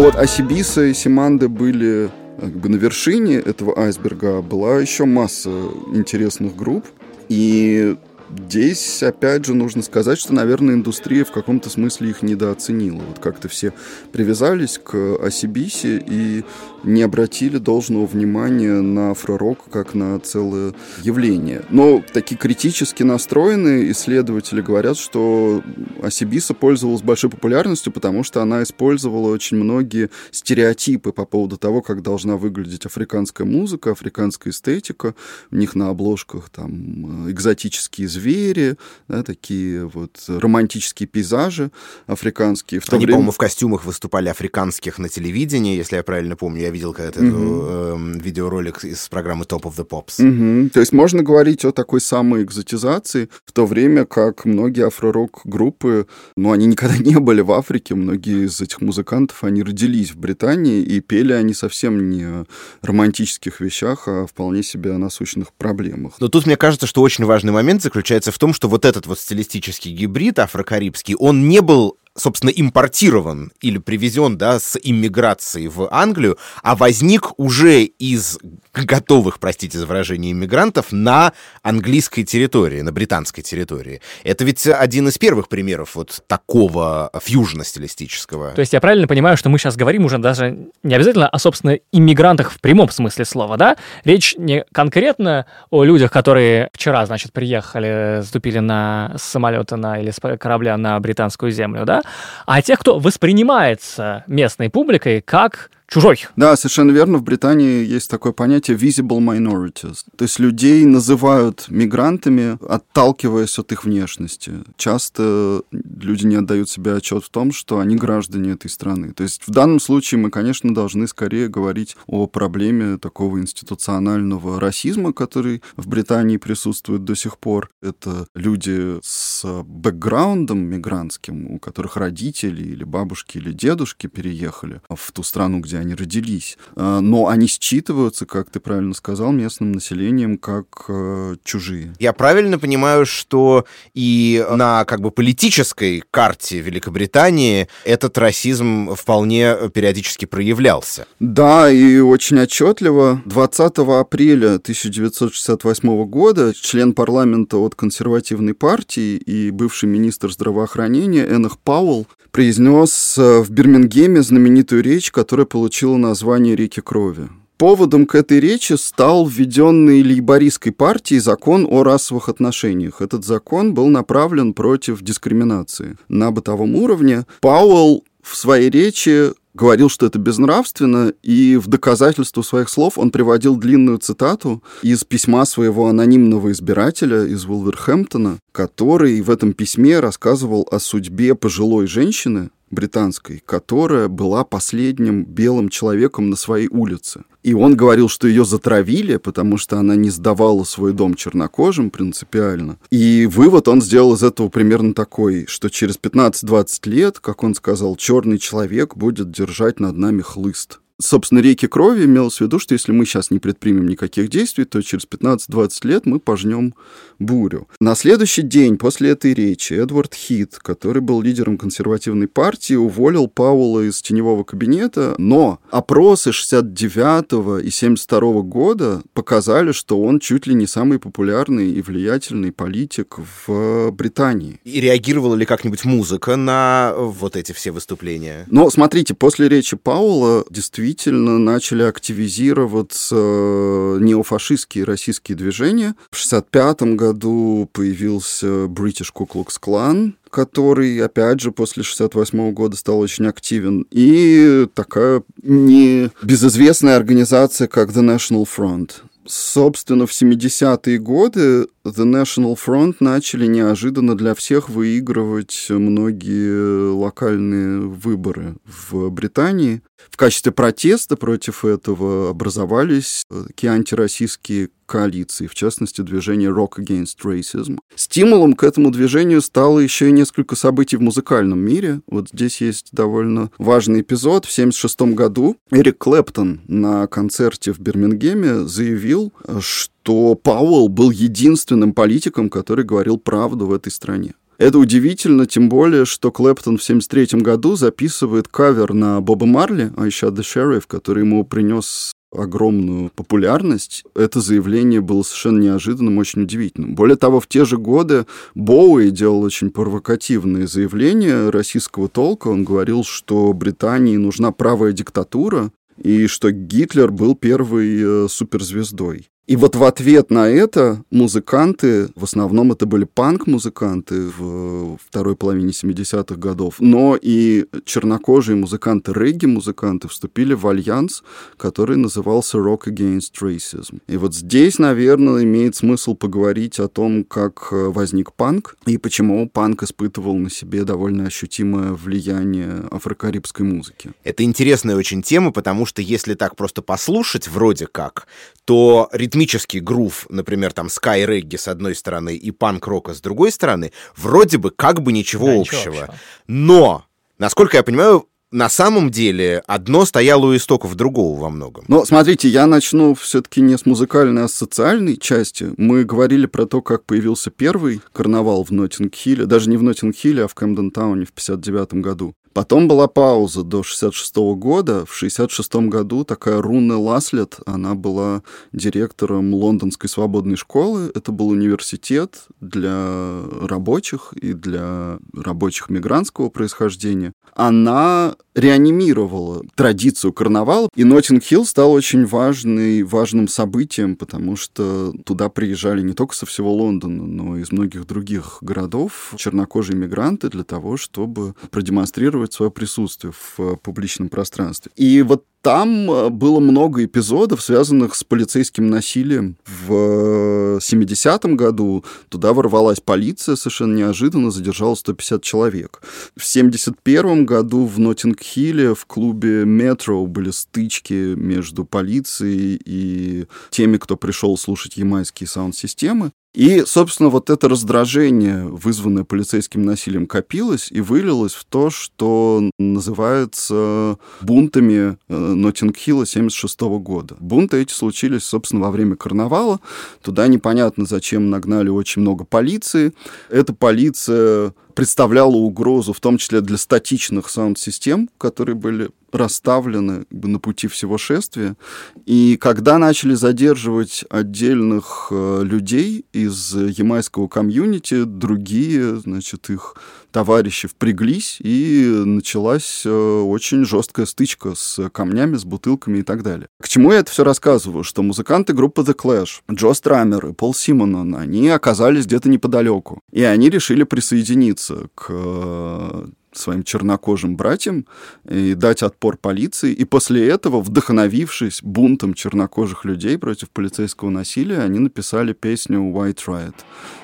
Вот 0.00 0.16
Асибиса 0.16 0.86
и 0.86 0.92
Симанды 0.94 1.48
были 1.48 2.10
как 2.40 2.50
бы 2.50 2.68
на 2.68 2.74
вершине 2.74 3.36
этого 3.36 3.78
айсберга 3.78 4.42
была 4.42 4.80
еще 4.80 5.04
масса 5.04 5.50
интересных 5.92 6.56
групп. 6.56 6.84
И 7.28 7.96
Здесь, 8.36 9.02
опять 9.02 9.44
же, 9.44 9.54
нужно 9.54 9.82
сказать, 9.82 10.18
что, 10.18 10.34
наверное, 10.34 10.74
индустрия 10.74 11.24
в 11.24 11.30
каком-то 11.30 11.70
смысле 11.70 12.10
их 12.10 12.22
недооценила. 12.22 13.00
Вот 13.00 13.18
как-то 13.18 13.48
все 13.48 13.72
привязались 14.12 14.78
к 14.78 15.16
Осибисе 15.22 16.02
и 16.06 16.44
не 16.82 17.02
обратили 17.02 17.58
должного 17.58 18.06
внимания 18.06 18.80
на 18.80 19.12
афророк 19.12 19.64
как 19.70 19.94
на 19.94 20.18
целое 20.20 20.74
явление. 21.02 21.62
Но 21.70 22.02
такие 22.12 22.36
критически 22.36 23.02
настроенные 23.02 23.90
исследователи 23.92 24.60
говорят, 24.60 24.96
что 24.96 25.62
Осибиса 26.02 26.54
пользовалась 26.54 27.02
большой 27.02 27.30
популярностью, 27.30 27.92
потому 27.92 28.22
что 28.22 28.42
она 28.42 28.62
использовала 28.62 29.32
очень 29.32 29.56
многие 29.56 30.10
стереотипы 30.30 31.12
по 31.12 31.24
поводу 31.24 31.56
того, 31.56 31.82
как 31.82 32.02
должна 32.02 32.36
выглядеть 32.36 32.86
африканская 32.86 33.46
музыка, 33.46 33.92
африканская 33.92 34.52
эстетика. 34.52 35.14
У 35.50 35.56
них 35.56 35.74
на 35.74 35.88
обложках 35.88 36.50
там 36.50 37.30
экзотические 37.30 38.08
звери, 38.24 38.76
да, 39.08 39.22
такие 39.22 39.86
вот 39.86 40.24
романтические 40.28 41.06
пейзажи 41.06 41.70
африканские. 42.06 42.80
В 42.80 42.92
Они, 42.92 43.04
время... 43.04 43.18
по-моему, 43.18 43.32
в 43.32 43.36
костюмах 43.36 43.84
выступали 43.84 44.28
африканских 44.28 44.98
на 44.98 45.08
телевидении, 45.08 45.76
если 45.76 45.96
я 45.96 46.02
правильно 46.02 46.36
помню. 46.36 46.62
Я 46.62 46.70
видел 46.70 46.94
когда-то 46.94 47.20
mm-hmm. 47.20 48.16
э, 48.16 48.20
видеоролик 48.20 48.84
из 48.84 49.08
программы 49.08 49.44
Top 49.44 49.62
of 49.62 49.76
the 49.76 49.86
Pops. 49.86 50.20
Mm-hmm. 50.20 50.70
То 50.70 50.80
есть 50.80 50.92
можно 50.92 51.22
говорить 51.22 51.64
о 51.64 51.72
такой 51.72 52.00
самой 52.00 52.42
экзотизации, 52.44 53.28
в 53.44 53.52
то 53.52 53.66
время 53.66 54.06
как 54.06 54.44
многие 54.44 54.86
афро-рок-группы, 54.86 56.06
ну, 56.36 56.52
они 56.52 56.66
никогда 56.66 56.96
не 56.96 57.18
были 57.18 57.42
в 57.42 57.52
Африке, 57.52 57.94
многие 57.94 58.46
из 58.46 58.60
этих 58.60 58.80
музыкантов, 58.80 59.44
они 59.44 59.62
родились 59.62 60.12
в 60.12 60.16
Британии, 60.16 60.82
и 60.82 61.00
пели 61.00 61.32
они 61.32 61.54
совсем 61.54 62.10
не 62.10 62.24
о 62.24 62.44
романтических 62.82 63.60
вещах, 63.60 64.08
а 64.08 64.26
вполне 64.26 64.62
себе 64.62 64.92
о 64.92 64.98
насущных 64.98 65.52
проблемах. 65.52 66.14
Но 66.20 66.28
тут 66.28 66.46
мне 66.46 66.56
кажется, 66.56 66.86
что 66.86 67.02
очень 67.02 67.24
важный 67.24 67.52
момент 67.52 67.82
заключается 67.82 68.13
заключается 68.14 68.32
в 68.32 68.38
том, 68.38 68.54
что 68.54 68.68
вот 68.68 68.84
этот 68.84 69.06
вот 69.06 69.18
стилистический 69.18 69.92
гибрид 69.92 70.38
афрокарибский, 70.38 71.16
он 71.16 71.48
не 71.48 71.60
был 71.60 71.98
собственно, 72.16 72.50
импортирован 72.50 73.50
или 73.60 73.78
привезен, 73.78 74.38
да, 74.38 74.60
с 74.60 74.78
иммиграцией 74.80 75.66
в 75.66 75.88
Англию, 75.92 76.38
а 76.62 76.76
возник 76.76 77.36
уже 77.40 77.82
из 77.82 78.38
готовых, 78.82 79.38
простите 79.38 79.78
за 79.78 79.86
выражение, 79.86 80.32
иммигрантов 80.32 80.92
на 80.92 81.32
английской 81.62 82.24
территории, 82.24 82.80
на 82.80 82.92
британской 82.92 83.42
территории. 83.42 84.00
Это 84.24 84.44
ведь 84.44 84.66
один 84.66 85.08
из 85.08 85.18
первых 85.18 85.48
примеров 85.48 85.94
вот 85.94 86.22
такого 86.26 87.10
фьюжна 87.22 87.64
стилистического. 87.64 88.52
То 88.52 88.60
есть 88.60 88.72
я 88.72 88.80
правильно 88.80 89.06
понимаю, 89.06 89.36
что 89.36 89.48
мы 89.48 89.58
сейчас 89.58 89.76
говорим 89.76 90.04
уже 90.04 90.18
даже 90.18 90.56
не 90.82 90.94
обязательно 90.94 91.28
о, 91.28 91.38
собственно, 91.38 91.78
иммигрантах 91.92 92.50
в 92.50 92.60
прямом 92.60 92.90
смысле 92.90 93.24
слова, 93.24 93.56
да? 93.56 93.76
Речь 94.04 94.34
не 94.38 94.64
конкретно 94.72 95.46
о 95.70 95.84
людях, 95.84 96.10
которые 96.10 96.70
вчера, 96.72 97.04
значит, 97.06 97.32
приехали, 97.32 98.22
ступили 98.24 98.58
на 98.58 99.14
самолета 99.16 99.76
на, 99.76 100.00
или 100.00 100.10
с 100.10 100.20
корабля 100.38 100.76
на 100.76 100.98
британскую 101.00 101.50
землю, 101.52 101.84
да? 101.84 102.02
а 102.46 102.62
тех, 102.62 102.78
кто 102.78 102.98
воспринимается 102.98 104.24
местной 104.26 104.70
публикой 104.70 105.20
как 105.20 105.70
чужой. 105.94 106.26
Да, 106.34 106.56
совершенно 106.56 106.90
верно. 106.90 107.18
В 107.18 107.22
Британии 107.22 107.84
есть 107.84 108.10
такое 108.10 108.32
понятие 108.32 108.76
visible 108.76 109.20
minorities. 109.20 110.04
То 110.16 110.24
есть 110.24 110.40
людей 110.40 110.84
называют 110.84 111.66
мигрантами, 111.68 112.58
отталкиваясь 112.68 113.58
от 113.60 113.70
их 113.70 113.84
внешности. 113.84 114.52
Часто 114.76 115.62
люди 115.70 116.26
не 116.26 116.34
отдают 116.34 116.68
себе 116.68 116.94
отчет 116.96 117.22
в 117.22 117.30
том, 117.30 117.52
что 117.52 117.78
они 117.78 117.94
граждане 117.94 118.52
этой 118.52 118.70
страны. 118.70 119.12
То 119.12 119.22
есть 119.22 119.42
в 119.46 119.50
данном 119.52 119.78
случае 119.78 120.18
мы, 120.18 120.30
конечно, 120.30 120.74
должны 120.74 121.06
скорее 121.06 121.48
говорить 121.48 121.96
о 122.08 122.26
проблеме 122.26 122.98
такого 122.98 123.38
институционального 123.38 124.58
расизма, 124.58 125.12
который 125.12 125.62
в 125.76 125.86
Британии 125.86 126.38
присутствует 126.38 127.04
до 127.04 127.14
сих 127.14 127.38
пор. 127.38 127.70
Это 127.82 128.26
люди 128.34 128.98
с 129.02 129.44
бэкграундом 129.62 130.58
мигрантским, 130.58 131.52
у 131.52 131.58
которых 131.60 131.96
родители 131.96 132.64
или 132.64 132.82
бабушки 132.82 133.38
или 133.38 133.52
дедушки 133.52 134.08
переехали 134.08 134.80
в 134.88 135.12
ту 135.12 135.22
страну, 135.22 135.60
где 135.60 135.83
они 135.84 135.94
родились. 135.94 136.58
А, 136.74 137.00
но 137.00 137.28
они 137.28 137.46
считываются, 137.46 138.26
как 138.26 138.50
ты 138.50 138.60
правильно 138.60 138.94
сказал, 138.94 139.32
местным 139.32 139.72
населением 139.72 140.38
как 140.38 140.66
э, 140.88 141.36
чужие. 141.44 141.94
Я 141.98 142.12
правильно 142.12 142.58
понимаю, 142.58 143.06
что 143.06 143.64
и 143.94 144.44
на 144.50 144.84
как 144.84 145.00
бы 145.00 145.10
политической 145.10 146.02
карте 146.10 146.60
Великобритании 146.60 147.68
этот 147.84 148.18
расизм 148.18 148.94
вполне 148.94 149.56
периодически 149.72 150.24
проявлялся? 150.24 151.06
Да, 151.20 151.70
и 151.70 151.98
очень 151.98 152.40
отчетливо. 152.40 153.22
20 153.26 153.78
апреля 153.78 154.54
1968 154.56 156.04
года 156.06 156.52
член 156.54 156.92
парламента 156.94 157.58
от 157.58 157.74
консервативной 157.74 158.54
партии 158.54 159.16
и 159.16 159.50
бывший 159.50 159.88
министр 159.88 160.32
здравоохранения 160.32 161.24
Энах 161.24 161.58
Пауэлл 161.58 162.06
произнес 162.34 163.16
э, 163.16 163.40
в 163.40 163.50
Бирмингеме 163.50 164.20
знаменитую 164.20 164.82
речь, 164.82 165.12
которая 165.12 165.46
получила 165.46 165.73
название 165.82 166.54
«Реки 166.54 166.80
крови». 166.80 167.28
Поводом 167.56 168.06
к 168.06 168.14
этой 168.14 168.40
речи 168.40 168.74
стал 168.74 169.26
введенный 169.26 170.02
лейбористской 170.02 170.70
партией 170.72 171.20
закон 171.20 171.66
о 171.68 171.82
расовых 171.82 172.28
отношениях. 172.28 173.00
Этот 173.00 173.24
закон 173.24 173.74
был 173.74 173.88
направлен 173.88 174.54
против 174.54 175.02
дискриминации 175.02 175.96
на 176.08 176.30
бытовом 176.30 176.76
уровне. 176.76 177.26
Пауэлл 177.40 178.04
в 178.22 178.36
своей 178.36 178.70
речи 178.70 179.32
говорил, 179.54 179.88
что 179.88 180.06
это 180.06 180.18
безнравственно, 180.18 181.12
и 181.22 181.56
в 181.56 181.68
доказательство 181.68 182.42
своих 182.42 182.68
слов 182.68 182.98
он 182.98 183.10
приводил 183.10 183.56
длинную 183.56 183.98
цитату 183.98 184.62
из 184.82 185.04
письма 185.04 185.44
своего 185.44 185.88
анонимного 185.88 186.52
избирателя 186.52 187.24
из 187.24 187.44
Вулверхэмптона, 187.44 188.38
который 188.52 189.20
в 189.22 189.30
этом 189.30 189.52
письме 189.52 190.00
рассказывал 190.00 190.68
о 190.70 190.78
судьбе 190.78 191.34
пожилой 191.34 191.86
женщины, 191.86 192.50
британской, 192.70 193.42
которая 193.44 194.08
была 194.08 194.44
последним 194.44 195.24
белым 195.24 195.68
человеком 195.68 196.30
на 196.30 196.36
своей 196.36 196.68
улице. 196.68 197.24
И 197.42 197.52
он 197.52 197.76
говорил, 197.76 198.08
что 198.08 198.26
ее 198.26 198.44
затравили, 198.44 199.16
потому 199.16 199.58
что 199.58 199.78
она 199.78 199.96
не 199.96 200.10
сдавала 200.10 200.64
свой 200.64 200.92
дом 200.92 201.14
чернокожим 201.14 201.90
принципиально. 201.90 202.78
И 202.90 203.26
вывод 203.30 203.68
он 203.68 203.82
сделал 203.82 204.14
из 204.14 204.22
этого 204.22 204.48
примерно 204.48 204.94
такой, 204.94 205.46
что 205.46 205.68
через 205.68 205.98
15-20 205.98 206.88
лет, 206.88 207.20
как 207.20 207.42
он 207.42 207.54
сказал, 207.54 207.96
черный 207.96 208.38
человек 208.38 208.96
будет 208.96 209.30
держать 209.30 209.78
над 209.80 209.96
нами 209.96 210.22
хлыст 210.22 210.80
собственно, 211.04 211.40
реки 211.40 211.66
крови 211.66 212.04
имелось 212.04 212.38
в 212.38 212.40
виду, 212.40 212.58
что 212.58 212.74
если 212.74 212.92
мы 212.92 213.04
сейчас 213.04 213.30
не 213.30 213.38
предпримем 213.38 213.86
никаких 213.86 214.28
действий, 214.28 214.64
то 214.64 214.80
через 214.82 215.06
15-20 215.06 215.86
лет 215.86 216.06
мы 216.06 216.18
пожнем 216.18 216.74
бурю. 217.18 217.68
На 217.80 217.94
следующий 217.94 218.42
день 218.42 218.76
после 218.76 219.10
этой 219.10 219.34
речи 219.34 219.74
Эдвард 219.74 220.14
Хит, 220.14 220.58
который 220.62 221.02
был 221.02 221.22
лидером 221.22 221.58
консервативной 221.58 222.28
партии, 222.28 222.74
уволил 222.74 223.28
Пауэлла 223.28 223.88
из 223.88 224.00
теневого 224.02 224.44
кабинета, 224.44 225.14
но 225.18 225.60
опросы 225.70 226.32
69 226.32 227.64
и 227.64 227.70
72 227.70 228.42
года 228.42 229.02
показали, 229.12 229.72
что 229.72 230.00
он 230.00 230.20
чуть 230.20 230.46
ли 230.46 230.54
не 230.54 230.66
самый 230.66 230.98
популярный 230.98 231.70
и 231.70 231.82
влиятельный 231.82 232.52
политик 232.52 233.16
в 233.46 233.90
Британии. 233.90 234.60
И 234.64 234.80
реагировала 234.80 235.34
ли 235.34 235.44
как-нибудь 235.46 235.84
музыка 235.84 236.36
на 236.36 236.94
вот 236.96 237.36
эти 237.36 237.52
все 237.52 237.70
выступления? 237.70 238.46
Но 238.50 238.70
смотрите, 238.70 239.14
после 239.14 239.48
речи 239.48 239.76
Пауэлла 239.76 240.44
действительно 240.50 240.93
действительно 240.94 241.38
начали 241.38 241.82
активизироваться 241.82 243.16
э, 243.16 243.98
неофашистские 244.00 244.84
российские 244.84 245.36
движения. 245.36 245.94
В 246.10 246.26
1965 246.26 246.96
году 246.96 247.68
появился 247.72 248.46
British 248.66 249.10
Ku 249.14 249.26
Klux 249.28 249.58
Klan, 249.60 250.12
который, 250.30 250.98
опять 251.04 251.40
же, 251.40 251.50
после 251.50 251.82
68 251.82 252.52
года 252.52 252.76
стал 252.76 253.00
очень 253.00 253.26
активен, 253.26 253.86
и 253.90 254.66
такая 254.74 255.22
небезызвестная 255.42 256.96
организация, 256.96 257.66
как 257.66 257.90
The 257.90 258.16
National 258.16 258.46
Front. 258.46 258.92
Собственно, 259.26 260.06
в 260.06 260.10
70-е 260.10 260.98
годы 260.98 261.66
The 261.86 262.04
National 262.04 262.56
Front 262.56 262.96
начали 263.00 263.46
неожиданно 263.46 264.16
для 264.16 264.34
всех 264.34 264.70
выигрывать 264.70 265.66
многие 265.68 266.90
локальные 266.92 267.80
выборы 267.80 268.56
в 268.64 269.10
Британии. 269.10 269.82
В 270.10 270.16
качестве 270.16 270.52
протеста 270.52 271.16
против 271.16 271.64
этого 271.64 272.30
образовались 272.30 273.24
такие 273.48 273.72
антироссийские 273.72 274.70
коалиции, 274.86 275.46
в 275.46 275.54
частности, 275.54 276.02
движение 276.02 276.50
Rock 276.50 276.78
Against 276.78 277.18
Racism. 277.24 277.78
Стимулом 277.96 278.54
к 278.54 278.64
этому 278.64 278.90
движению 278.90 279.40
стало 279.40 279.78
еще 279.78 280.08
и 280.08 280.12
несколько 280.12 280.56
событий 280.56 280.96
в 280.96 281.02
музыкальном 281.02 281.58
мире. 281.58 282.00
Вот 282.06 282.28
здесь 282.30 282.60
есть 282.60 282.88
довольно 282.92 283.50
важный 283.58 284.02
эпизод. 284.02 284.44
В 284.44 284.52
1976 284.52 285.14
году 285.14 285.56
Эрик 285.70 285.98
Клэптон 285.98 286.60
на 286.68 287.06
концерте 287.06 287.72
в 287.72 287.80
Бирмингеме 287.80 288.66
заявил, 288.66 289.32
что 289.60 289.93
Пауэлл 290.04 290.88
был 290.88 291.10
единственным 291.10 291.92
политиком, 291.92 292.50
который 292.50 292.84
говорил 292.84 293.18
правду 293.18 293.66
в 293.66 293.72
этой 293.72 293.90
стране. 293.90 294.34
Это 294.58 294.78
удивительно, 294.78 295.46
тем 295.46 295.68
более, 295.68 296.04
что 296.04 296.30
Клэптон 296.30 296.78
в 296.78 296.82
1973 296.82 297.40
году 297.40 297.74
записывает 297.74 298.46
кавер 298.48 298.94
на 298.94 299.20
Боба 299.20 299.46
Марли, 299.46 299.92
а 299.96 300.06
еще 300.06 300.28
The 300.28 300.42
Sheriff, 300.42 300.84
который 300.86 301.24
ему 301.24 301.44
принес 301.44 302.12
огромную 302.32 303.10
популярность, 303.14 304.04
это 304.14 304.40
заявление 304.40 305.00
было 305.00 305.22
совершенно 305.22 305.60
неожиданным, 305.60 306.18
очень 306.18 306.42
удивительным. 306.42 306.94
Более 306.94 307.16
того, 307.16 307.40
в 307.40 307.46
те 307.46 307.64
же 307.64 307.78
годы 307.78 308.26
Боуи 308.54 309.10
делал 309.10 309.42
очень 309.42 309.70
провокативные 309.70 310.66
заявления 310.66 311.50
российского 311.50 312.08
толка. 312.08 312.48
Он 312.48 312.64
говорил, 312.64 313.04
что 313.04 313.52
Британии 313.52 314.16
нужна 314.16 314.52
правая 314.52 314.92
диктатура, 314.92 315.70
и 316.02 316.26
что 316.26 316.50
Гитлер 316.50 317.12
был 317.12 317.36
первой 317.36 318.24
э, 318.24 318.28
суперзвездой. 318.28 319.28
И 319.46 319.56
вот 319.56 319.76
в 319.76 319.84
ответ 319.84 320.30
на 320.30 320.48
это 320.48 321.04
музыканты, 321.10 322.08
в 322.16 322.24
основном 322.24 322.72
это 322.72 322.86
были 322.86 323.04
панк-музыканты 323.04 324.30
в 324.38 324.96
второй 325.06 325.36
половине 325.36 325.70
70-х 325.70 326.36
годов, 326.36 326.76
но 326.78 327.18
и 327.20 327.66
чернокожие 327.84 328.56
музыканты, 328.56 329.12
регги-музыканты 329.12 330.08
вступили 330.08 330.54
в 330.54 330.66
альянс, 330.66 331.22
который 331.58 331.98
назывался 331.98 332.56
Rock 332.56 332.86
Against 332.86 333.32
Racism. 333.42 334.00
И 334.06 334.16
вот 334.16 334.34
здесь, 334.34 334.78
наверное, 334.78 335.42
имеет 335.42 335.76
смысл 335.76 336.14
поговорить 336.14 336.80
о 336.80 336.88
том, 336.88 337.22
как 337.22 337.68
возник 337.70 338.32
панк 338.32 338.76
и 338.86 338.96
почему 338.96 339.46
панк 339.46 339.82
испытывал 339.82 340.38
на 340.38 340.48
себе 340.48 340.84
довольно 340.84 341.26
ощутимое 341.26 341.92
влияние 341.92 342.84
афрокарибской 342.90 343.66
музыки. 343.66 344.12
Это 344.24 344.42
интересная 344.42 344.96
очень 344.96 345.20
тема, 345.20 345.52
потому 345.52 345.84
что 345.84 346.00
если 346.00 346.32
так 346.32 346.56
просто 346.56 346.80
послушать, 346.80 347.46
вроде 347.46 347.86
как, 347.86 348.26
то 348.64 349.10
ритмический 349.34 349.80
грув, 349.80 350.26
например, 350.30 350.72
там 350.72 350.88
скай 350.88 351.26
регги 351.26 351.56
с 351.56 351.66
одной 351.66 351.94
стороны 351.94 352.36
и 352.36 352.50
панк-рока 352.52 353.14
с 353.14 353.20
другой 353.20 353.50
стороны, 353.50 353.92
вроде 354.16 354.58
бы 354.58 354.70
как 354.70 355.02
бы 355.02 355.12
ничего 355.12 355.46
да, 355.46 355.60
общего. 355.60 355.78
Ничего 355.78 356.02
общего. 356.02 356.14
Но, 356.46 357.04
насколько 357.38 357.76
я 357.76 357.82
понимаю, 357.82 358.28
на 358.52 358.68
самом 358.68 359.10
деле 359.10 359.64
одно 359.66 360.04
стояло 360.04 360.46
у 360.46 360.54
истоков 360.54 360.94
другого 360.94 361.40
во 361.40 361.50
многом. 361.50 361.84
Но 361.88 362.04
смотрите, 362.04 362.48
я 362.48 362.66
начну 362.66 363.14
все-таки 363.16 363.60
не 363.60 363.76
с 363.76 363.84
музыкальной, 363.84 364.44
а 364.44 364.48
с 364.48 364.54
социальной 364.54 365.16
части. 365.16 365.72
Мы 365.76 366.04
говорили 366.04 366.46
про 366.46 366.64
то, 366.66 366.80
как 366.80 367.04
появился 367.04 367.50
первый 367.50 368.00
карнавал 368.12 368.62
в 368.62 368.70
Ноттинг-Хилле, 368.70 369.46
даже 369.46 369.68
не 369.68 369.76
в 369.76 369.82
Ноттинг-Хилле, 369.82 370.44
а 370.44 370.48
в 370.48 370.54
Кэмден-Тауне 370.54 371.24
в 371.24 371.32
59 371.32 371.94
году. 371.94 372.36
Потом 372.54 372.86
была 372.86 373.08
пауза 373.08 373.64
до 373.64 373.82
66 373.82 374.36
года. 374.56 375.04
В 375.06 375.12
66 375.12 375.74
году 375.88 376.24
такая 376.24 376.62
Руна 376.62 376.96
Ласлет, 376.98 377.56
она 377.66 377.96
была 377.96 378.44
директором 378.72 379.52
Лондонской 379.52 380.08
свободной 380.08 380.54
школы. 380.54 381.10
Это 381.16 381.32
был 381.32 381.48
университет 381.48 382.46
для 382.60 383.42
рабочих 383.60 384.32
и 384.34 384.52
для 384.52 385.18
рабочих 385.34 385.90
мигрантского 385.90 386.48
происхождения. 386.48 387.32
Она 387.54 388.36
реанимировала 388.54 389.64
традицию 389.74 390.32
карнавала, 390.32 390.88
и 390.94 391.04
Ноттинг-Хилл 391.04 391.64
стал 391.64 391.92
очень 391.92 392.24
важный, 392.24 393.02
важным 393.02 393.48
событием, 393.48 394.16
потому 394.16 394.56
что 394.56 395.12
туда 395.24 395.48
приезжали 395.48 396.02
не 396.02 396.12
только 396.12 396.34
со 396.36 396.46
всего 396.46 396.72
Лондона, 396.72 397.26
но 397.26 397.56
и 397.56 397.62
из 397.62 397.72
многих 397.72 398.06
других 398.06 398.58
городов 398.60 399.34
чернокожие 399.36 399.96
мигранты 399.96 400.50
для 400.50 400.62
того, 400.62 400.96
чтобы 400.96 401.54
продемонстрировать 401.70 402.43
демонстрировать 402.44 402.52
свое 402.52 402.70
присутствие 402.70 403.32
в 403.32 403.60
э, 403.60 403.76
публичном 403.76 404.28
пространстве. 404.28 404.92
И 404.96 405.22
вот 405.22 405.44
там 405.62 406.10
э, 406.10 406.28
было 406.28 406.60
много 406.60 407.04
эпизодов, 407.04 407.62
связанных 407.62 408.14
с 408.14 408.24
полицейским 408.24 408.88
насилием. 408.88 409.56
В 409.64 410.78
70-м 410.78 411.56
году 411.56 412.04
туда 412.28 412.52
ворвалась 412.52 413.00
полиция, 413.00 413.56
совершенно 413.56 413.96
неожиданно 413.96 414.50
задержала 414.50 414.94
150 414.94 415.42
человек. 415.42 416.02
В 416.36 416.42
71-м 416.42 417.46
году 417.46 417.86
в 417.86 417.98
Ноттинг-Хилле 417.98 418.94
в 418.94 419.06
клубе 419.06 419.64
«Метро» 419.64 420.26
были 420.26 420.50
стычки 420.50 421.34
между 421.34 421.84
полицией 421.84 422.80
и 422.84 423.46
теми, 423.70 423.96
кто 423.96 424.16
пришел 424.16 424.56
слушать 424.56 424.96
ямайские 424.96 425.48
саунд-системы. 425.48 426.32
И, 426.54 426.84
собственно, 426.86 427.30
вот 427.30 427.50
это 427.50 427.68
раздражение, 427.68 428.64
вызванное 428.64 429.24
полицейским 429.24 429.84
насилием, 429.84 430.26
копилось 430.26 430.88
и 430.92 431.00
вылилось 431.00 431.52
в 431.52 431.64
то, 431.64 431.90
что 431.90 432.70
называется 432.78 434.18
бунтами 434.40 435.18
Ноттинг-Хилла 435.28 436.26
76 436.26 436.80
года. 437.00 437.34
Бунты 437.40 437.82
эти 437.82 437.92
случились, 437.92 438.44
собственно, 438.44 438.82
во 438.82 438.92
время 438.92 439.16
карнавала. 439.16 439.80
Туда 440.22 440.46
непонятно, 440.46 441.06
зачем 441.06 441.50
нагнали 441.50 441.88
очень 441.88 442.22
много 442.22 442.44
полиции. 442.44 443.12
Эта 443.50 443.74
полиция 443.74 444.74
представляла 444.94 445.56
угрозу, 445.56 446.12
в 446.12 446.20
том 446.20 446.38
числе 446.38 446.60
для 446.60 446.78
статичных 446.78 447.50
саунд-систем, 447.50 448.30
которые 448.38 448.76
были 448.76 449.10
расставлены 449.32 450.26
на 450.30 450.58
пути 450.60 450.86
всего 450.86 451.18
шествия. 451.18 451.76
И 452.24 452.56
когда 452.60 452.98
начали 452.98 453.34
задерживать 453.34 454.24
отдельных 454.30 455.28
э, 455.30 455.62
людей 455.64 456.24
из 456.32 456.74
ямайского 456.74 457.48
комьюнити, 457.48 458.24
другие, 458.24 459.16
значит, 459.16 459.70
их 459.70 459.96
товарищи 460.34 460.88
впряглись, 460.88 461.58
и 461.60 462.22
началась 462.26 463.02
э, 463.06 463.08
очень 463.08 463.84
жесткая 463.84 464.26
стычка 464.26 464.74
с 464.74 465.08
камнями, 465.10 465.54
с 465.56 465.64
бутылками 465.64 466.18
и 466.18 466.22
так 466.22 466.42
далее. 466.42 466.66
К 466.82 466.88
чему 466.88 467.12
я 467.12 467.20
это 467.20 467.30
все 467.30 467.44
рассказываю? 467.44 468.02
Что 468.02 468.24
музыканты 468.24 468.72
группы 468.72 469.02
The 469.02 469.14
Clash, 469.14 469.60
Джо 469.70 469.94
Страмер 469.94 470.48
и 470.48 470.52
Пол 470.52 470.74
Симонон, 470.74 471.36
они 471.36 471.68
оказались 471.68 472.26
где-то 472.26 472.48
неподалеку. 472.48 473.20
И 473.30 473.44
они 473.44 473.70
решили 473.70 474.02
присоединиться 474.02 475.06
к 475.14 475.26
э, 475.28 476.26
своим 476.56 476.82
чернокожим 476.82 477.56
братьям 477.56 478.06
и 478.48 478.74
дать 478.74 479.02
отпор 479.02 479.36
полиции. 479.36 479.92
И 479.92 480.04
после 480.04 480.48
этого, 480.48 480.80
вдохновившись 480.80 481.80
бунтом 481.82 482.34
чернокожих 482.34 483.04
людей 483.04 483.38
против 483.38 483.70
полицейского 483.70 484.30
насилия, 484.30 484.80
они 484.80 484.98
написали 484.98 485.52
песню 485.52 486.00
White 486.00 486.40
Riot. 486.46 486.74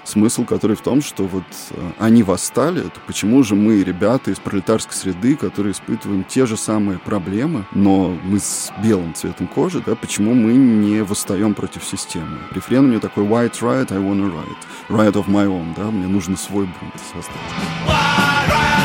Смысл 0.05 0.45
который 0.45 0.77
в 0.77 0.81
том, 0.81 1.03
что 1.03 1.25
вот 1.25 1.45
э, 1.71 1.91
они 1.99 2.23
восстали, 2.23 2.81
это 2.81 3.01
почему 3.07 3.43
же 3.43 3.55
мы, 3.55 3.85
ребята 3.85 4.31
из 4.31 4.39
пролетарской 4.39 4.95
среды, 4.95 5.37
которые 5.37 5.73
испытываем 5.73 6.25
те 6.25 6.47
же 6.47 6.57
самые 6.57 6.99
проблемы, 6.99 7.65
но 7.73 8.19
мы 8.25 8.41
с 8.41 8.73
белым 8.83 9.15
цветом 9.15 9.47
кожи, 9.47 9.83
да, 9.87 9.95
почему 9.95 10.35
мы 10.35 10.53
не 10.55 11.03
восстаем 11.05 11.55
против 11.55 11.85
системы? 11.85 12.39
Рефрен 12.51 12.87
у 12.87 12.89
нее 12.89 13.01
такой 13.01 13.25
White 13.25 13.61
Riot, 13.61 13.93
I 13.93 13.99
wanna 13.99 14.31
riot. 14.31 14.57
Riot 14.89 15.15
of 15.15 15.29
my 15.29 15.47
own, 15.47 15.75
да, 15.77 15.91
мне 15.91 16.07
нужно 16.09 16.37
свой 16.37 16.65
бунт 16.65 16.95
создать. 17.13 18.80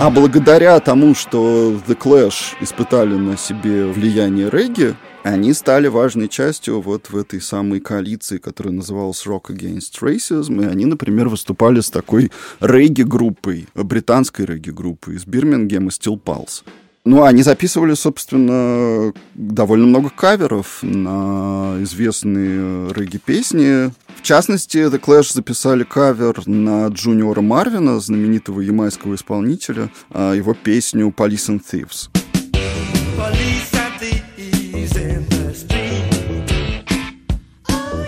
А 0.00 0.10
благодаря 0.10 0.80
тому, 0.80 1.14
что 1.14 1.72
The 1.86 1.96
Clash 1.96 2.56
испытали 2.60 3.14
на 3.14 3.36
себе 3.36 3.86
влияние 3.86 4.50
регги, 4.50 4.94
они 5.22 5.54
стали 5.54 5.86
важной 5.86 6.28
частью 6.28 6.80
вот 6.80 7.10
в 7.10 7.16
этой 7.16 7.40
самой 7.40 7.80
коалиции, 7.80 8.38
которая 8.38 8.74
называлась 8.74 9.24
Rock 9.24 9.50
Against 9.50 10.00
Racism, 10.02 10.62
и 10.62 10.68
они, 10.68 10.84
например, 10.84 11.28
выступали 11.28 11.80
с 11.80 11.90
такой 11.90 12.32
регги-группой, 12.60 13.68
британской 13.74 14.44
регги-группой 14.44 15.14
из 15.14 15.24
Бирмингема 15.26 15.88
Steel 15.88 16.20
Pulse. 16.22 16.64
Ну, 17.06 17.22
они 17.22 17.42
записывали, 17.42 17.94
собственно, 17.94 19.12
довольно 19.34 19.86
много 19.86 20.10
каверов 20.10 20.78
на 20.82 21.76
известные 21.80 22.92
регги-песни. 22.92 23.92
В 24.24 24.26
частности, 24.26 24.78
The 24.78 24.98
Clash 24.98 25.34
записали 25.34 25.84
кавер 25.84 26.46
на 26.46 26.88
Джуниора 26.88 27.42
Марвина, 27.42 28.00
знаменитого 28.00 28.62
ямайского 28.62 29.16
исполнителя, 29.16 29.90
а, 30.08 30.32
его 30.32 30.54
песню 30.54 31.12
«Police 31.14 31.50
and 31.50 31.60
Thieves». 31.60 32.08
Police 33.18 33.70
and 33.74 34.00
in 34.96 35.28
the 35.28 35.54
street. 35.54 36.04
Oh. 37.68 38.04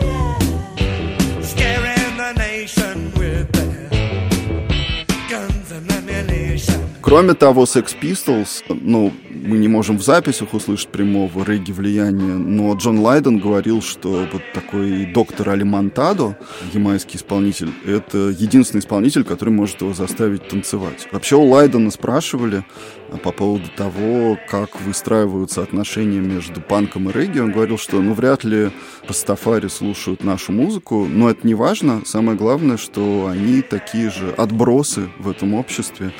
Кроме 7.02 7.34
того, 7.34 7.66
Sex 7.66 7.94
Pistols, 8.00 8.64
ну, 8.68 9.12
мы 9.46 9.58
не 9.58 9.68
можем 9.68 9.98
в 9.98 10.02
записях 10.02 10.52
услышать 10.54 10.88
прямого 10.88 11.44
регги 11.44 11.72
влияния, 11.72 12.34
но 12.34 12.74
Джон 12.74 12.98
Лайден 12.98 13.38
говорил, 13.38 13.80
что 13.80 14.26
вот 14.32 14.42
такой 14.52 15.06
доктор 15.06 15.50
Алимантадо, 15.50 16.36
ямайский 16.72 17.16
исполнитель, 17.16 17.70
это 17.84 18.18
единственный 18.28 18.80
исполнитель, 18.80 19.24
который 19.24 19.50
может 19.50 19.80
его 19.80 19.94
заставить 19.94 20.48
танцевать. 20.48 21.06
Вообще 21.12 21.36
у 21.36 21.44
Лайдена 21.44 21.90
спрашивали 21.90 22.64
а, 23.10 23.18
по 23.18 23.30
поводу 23.30 23.68
того, 23.76 24.36
как 24.48 24.80
выстраиваются 24.80 25.62
отношения 25.62 26.20
между 26.20 26.60
панком 26.60 27.08
и 27.10 27.12
регги. 27.12 27.38
Он 27.38 27.52
говорил, 27.52 27.78
что 27.78 28.00
ну 28.02 28.14
вряд 28.14 28.44
ли 28.44 28.70
Пастафари 29.06 29.68
слушают 29.68 30.24
нашу 30.24 30.52
музыку, 30.52 31.06
но 31.06 31.30
это 31.30 31.46
не 31.46 31.54
важно. 31.54 32.02
Самое 32.04 32.36
главное, 32.36 32.76
что 32.76 33.28
они 33.30 33.62
такие 33.62 34.10
же 34.10 34.30
отбросы 34.30 35.08
в 35.18 35.28
этом 35.28 35.54
обществе, 35.54 36.12